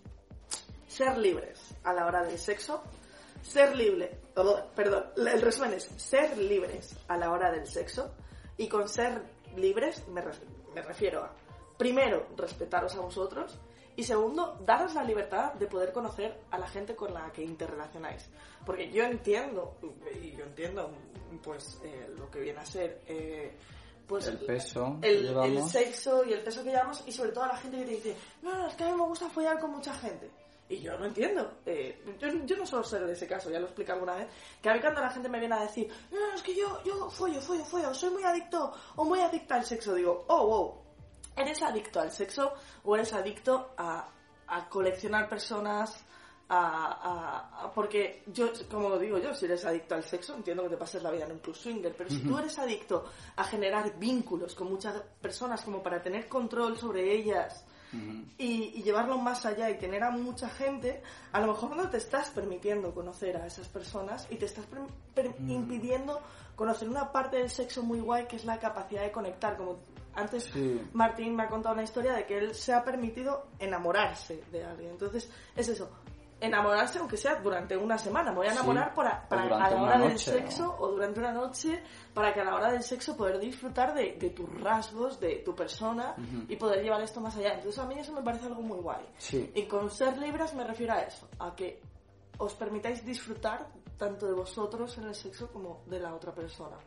ser 0.88 1.20
libres 1.20 1.76
a 1.84 1.94
la 1.94 2.08
hora 2.08 2.24
del 2.24 2.40
sexo. 2.40 2.82
Ser 3.44 3.76
libre, 3.76 4.20
perdón, 4.76 5.06
el 5.16 5.42
resumen 5.44 5.74
es 5.74 5.84
ser 5.98 6.36
libres 6.36 6.98
a 7.08 7.16
la 7.16 7.30
hora 7.30 7.52
del 7.52 7.68
sexo 7.68 8.16
y 8.58 8.68
con 8.68 8.90
ser 8.90 9.22
libres 9.56 10.04
me 10.08 10.82
refiero 10.82 11.24
a, 11.24 11.32
primero, 11.78 12.28
respetaros 12.36 12.96
a 12.96 13.02
vosotros 13.02 13.58
y 13.96 14.04
segundo, 14.04 14.60
daros 14.64 14.94
la 14.94 15.04
libertad 15.04 15.54
de 15.54 15.66
poder 15.68 15.92
conocer 15.92 16.40
a 16.52 16.60
la 16.60 16.68
gente 16.68 16.96
con 16.96 17.14
la 17.14 17.32
que 17.32 17.44
interrelacionáis. 17.44 18.30
Porque 18.66 18.92
yo 18.92 19.04
entiendo, 19.04 19.76
y 20.22 20.32
yo 20.32 20.46
entiendo 20.46 20.92
pues 21.42 21.80
eh, 21.84 22.08
lo 22.16 22.30
que 22.30 22.40
viene 22.40 22.60
a 22.60 22.66
ser 22.66 23.02
eh, 23.08 23.56
pues 24.08 24.28
El 24.28 24.38
peso 24.38 24.98
el, 25.02 25.28
el 25.28 25.64
sexo 25.64 26.24
y 26.24 26.32
el 26.32 26.42
peso 26.42 26.64
que 26.64 26.70
llevamos 26.70 27.04
y 27.06 27.12
sobre 27.12 27.32
todo 27.32 27.44
a 27.44 27.48
la 27.48 27.58
gente 27.58 27.78
que 27.78 27.86
te 27.86 27.92
dice, 27.92 28.16
no, 28.42 28.56
no, 28.56 28.68
es 28.68 28.76
que 28.76 28.84
a 28.84 28.88
mí 28.88 28.96
me 28.96 29.04
gusta 29.04 29.30
follar 29.30 29.60
con 29.60 29.72
mucha 29.72 29.94
gente. 29.94 30.30
Y 30.70 30.80
yo 30.80 30.98
no 30.98 31.06
entiendo. 31.06 31.60
Eh, 31.66 32.04
yo, 32.20 32.28
yo 32.46 32.58
no 32.58 32.66
suelo 32.66 32.84
ser 32.84 33.06
de 33.06 33.14
ese 33.14 33.28
caso, 33.28 33.50
ya 33.50 33.60
lo 33.60 33.66
expliqué 33.66 33.92
alguna 33.92 34.16
vez. 34.16 34.28
Que 34.62 34.70
a 34.70 34.74
mí 34.74 34.80
cuando 34.80 35.02
la 35.02 35.10
gente 35.10 35.30
me 35.30 35.40
viene 35.40 35.56
a 35.56 35.62
decir, 35.62 35.90
no, 36.12 36.20
no, 36.20 36.36
es 36.36 36.42
que 36.42 36.56
yo, 36.56 36.82
yo 36.84 37.10
follo, 37.10 37.42
follo, 37.42 37.66
follo, 37.66 37.94
soy 37.94 38.12
muy 38.12 38.24
adicto 38.24 38.74
o 38.96 39.04
muy 39.04 39.20
adicta 39.20 39.56
al 39.56 39.66
sexo, 39.66 39.96
digo, 39.96 40.26
oh, 40.28 40.48
wow, 40.48 40.87
¿eres 41.38 41.62
adicto 41.62 42.00
al 42.00 42.12
sexo 42.12 42.54
o 42.84 42.96
eres 42.96 43.14
adicto 43.14 43.72
a, 43.78 44.08
a 44.48 44.70
coleccionar 44.70 45.30
personas? 45.30 46.04
A, 46.50 47.66
a- 47.66 47.72
porque 47.74 48.24
yo, 48.28 48.52
como 48.72 48.88
lo 48.88 48.98
digo 48.98 49.18
yo, 49.18 49.34
si 49.34 49.46
eres 49.46 49.66
adicto 49.66 49.96
al 49.96 50.04
sexo, 50.04 50.34
entiendo 50.34 50.64
que 50.64 50.70
te 50.70 50.78
pases 50.78 51.04
la 51.04 51.12
vida 51.12 51.26
en 51.26 51.34
un 51.34 51.40
club 51.40 51.56
swinger, 51.56 51.94
pero 51.98 52.10
si 52.10 52.20
tú 52.20 52.38
eres 52.38 52.58
adicto 52.58 53.04
a 53.36 53.44
generar 53.44 53.98
vínculos 54.00 54.56
con 54.56 54.70
muchas 54.70 54.96
personas 55.22 55.62
como 55.64 55.84
para 55.84 56.02
tener 56.02 56.30
control 56.30 56.78
sobre 56.78 57.14
ellas 57.14 57.66
y, 58.38 58.72
y 58.80 58.84
llevarlo 58.84 59.18
más 59.18 59.46
allá 59.46 59.70
y 59.70 59.78
tener 59.78 60.04
a 60.04 60.10
mucha 60.12 60.48
gente, 60.50 61.02
a 61.34 61.42
lo 61.42 61.48
mejor 61.48 61.76
no 61.76 61.90
te 61.90 61.98
estás 61.98 62.30
permitiendo 62.30 62.94
conocer 62.94 63.36
a 63.36 63.46
esas 63.46 63.68
personas 63.68 64.26
y 64.30 64.36
te 64.38 64.46
estás 64.46 64.66
per- 64.68 64.80
per- 65.14 65.40
Mm. 65.42 65.50
impidiendo 65.50 66.22
conocer 66.56 66.88
una 66.88 67.12
parte 67.12 67.38
del 67.38 67.50
sexo 67.50 67.84
muy 67.84 68.00
guay 68.00 68.26
que 68.26 68.38
es 68.38 68.46
la 68.46 68.58
capacidad 68.58 69.02
de 69.02 69.12
conectar. 69.12 69.58
Como 69.58 69.80
antes 70.18 70.44
Sí. 70.46 70.82
Martín 70.94 71.36
me 71.36 71.44
ha 71.44 71.48
contado 71.48 71.74
una 71.74 71.84
historia 71.84 72.14
de 72.14 72.26
que 72.26 72.38
él 72.38 72.54
se 72.56 72.74
ha 72.74 72.84
permitido 72.84 73.48
enamorarse 73.60 74.44
de 74.52 74.64
alguien. 74.66 74.92
Entonces, 74.92 75.30
es 75.56 75.70
eso. 75.70 75.90
Enamorarse, 76.40 77.00
aunque 77.00 77.18
sea 77.18 77.36
durante 77.36 77.76
una 77.76 77.98
semana. 77.98 78.30
Me 78.32 78.38
voy 78.38 78.48
a 78.48 78.52
Sí, 78.52 78.58
enamorar 78.58 78.94
para, 78.94 79.24
o 79.26 79.30
para 79.30 79.44
durante 79.46 79.66
a 79.66 79.70
la 79.78 79.82
hora 79.84 79.98
del 79.98 80.10
noche, 80.12 80.32
sexo 80.32 80.76
o 80.78 80.88
durante 80.92 81.20
una 81.20 81.32
noche, 81.32 81.82
para 82.14 82.32
que 82.34 82.42
a 82.42 82.44
la 82.44 82.54
hora 82.56 82.72
del 82.72 82.84
sexo 82.84 83.18
poder 83.18 83.40
disfrutar 83.40 83.94
de, 83.96 84.18
de 84.20 84.30
tus 84.30 84.48
rasgos, 84.62 85.20
de 85.20 85.38
tu 85.38 85.56
persona 85.56 86.14
Ujú. 86.16 86.46
y 86.48 86.56
poder 86.56 86.84
llevar 86.84 87.02
esto 87.02 87.22
más 87.22 87.36
allá. 87.38 87.54
Entonces, 87.56 87.80
a 87.80 87.88
mí 87.88 87.96
eso 87.98 88.14
me 88.14 88.22
parece 88.22 88.46
algo 88.46 88.62
muy 88.62 88.78
guay. 88.78 89.04
Sí. 89.18 89.52
Y 89.56 89.64
con 89.64 89.90
ser 89.90 90.16
libres 90.20 90.54
me 90.54 90.64
refiero 90.64 90.94
a 90.94 91.00
eso, 91.02 91.28
a 91.40 91.56
que 91.56 91.82
os 92.38 92.54
permitáis 92.54 93.04
disfrutar 93.04 93.66
tanto 93.98 94.28
de 94.28 94.34
vosotros 94.34 94.96
en 95.00 95.06
el 95.06 95.16
sexo 95.16 95.52
como 95.52 95.82
de 95.88 96.00
la 96.00 96.14
otra 96.14 96.32
persona. 96.36 96.78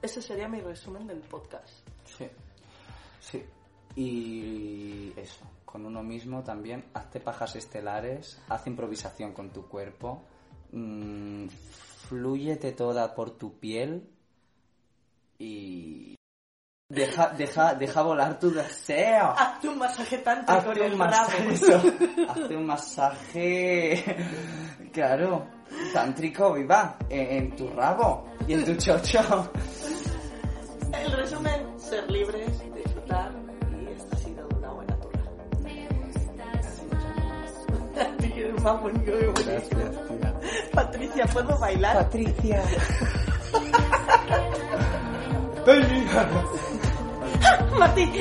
Ese 0.00 0.22
sería 0.22 0.46
mi 0.46 0.60
resumen 0.60 1.04
del 1.04 1.18
podcast. 1.22 1.84
Sí. 2.04 2.28
Sí. 3.20 3.44
Y 3.96 5.12
eso, 5.16 5.44
con 5.64 5.84
uno 5.86 6.02
mismo 6.02 6.42
también, 6.42 6.84
hazte 6.94 7.20
pajas 7.20 7.56
estelares, 7.56 8.40
haz 8.48 8.66
improvisación 8.66 9.32
con 9.32 9.50
tu 9.50 9.66
cuerpo, 9.66 10.22
mm, 10.72 11.48
flúyete 12.08 12.72
toda 12.72 13.14
por 13.14 13.32
tu 13.32 13.58
piel 13.58 14.08
y 15.38 16.18
Deja, 16.90 17.28
deja, 17.36 17.74
deja 17.74 18.00
volar 18.00 18.38
tu 18.38 18.50
deseo. 18.50 19.34
Hazte 19.36 19.68
un 19.68 19.76
masaje 19.76 20.18
tántrico 20.18 20.70
Hazte 20.70 20.90
un 20.90 20.96
masaje, 20.96 21.52
eso. 21.52 21.82
Hazte 22.28 22.56
un 22.56 22.66
masaje, 22.66 24.16
claro, 24.90 25.46
tántrico, 25.92 26.54
viva, 26.54 26.96
en, 27.10 27.30
en 27.30 27.56
tu 27.56 27.68
rabo 27.68 28.30
y 28.46 28.54
en 28.54 28.64
tu 28.64 28.74
chocho. 28.76 29.52
El 30.94 31.12
resumen, 31.12 31.78
ser 31.78 32.10
libres, 32.10 32.62
Más 38.68 38.82
bonito 38.82 39.04
que 39.06 39.26
bonito. 39.28 39.76
Patricia, 40.74 41.24
¿puedo 41.26 41.58
bailar? 41.58 41.96
Patricia. 41.96 42.62
Martín. 47.78 48.12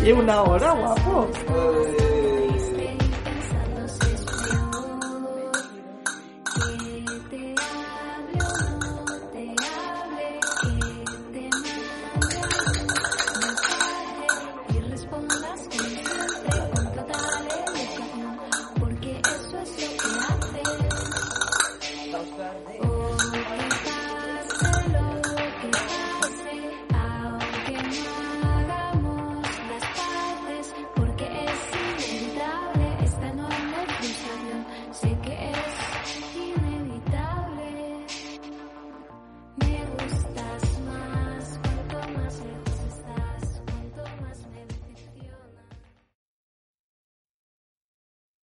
Oye, 0.00 0.12
una 0.12 0.42
hora, 0.42 0.70
guapo. 0.70 1.28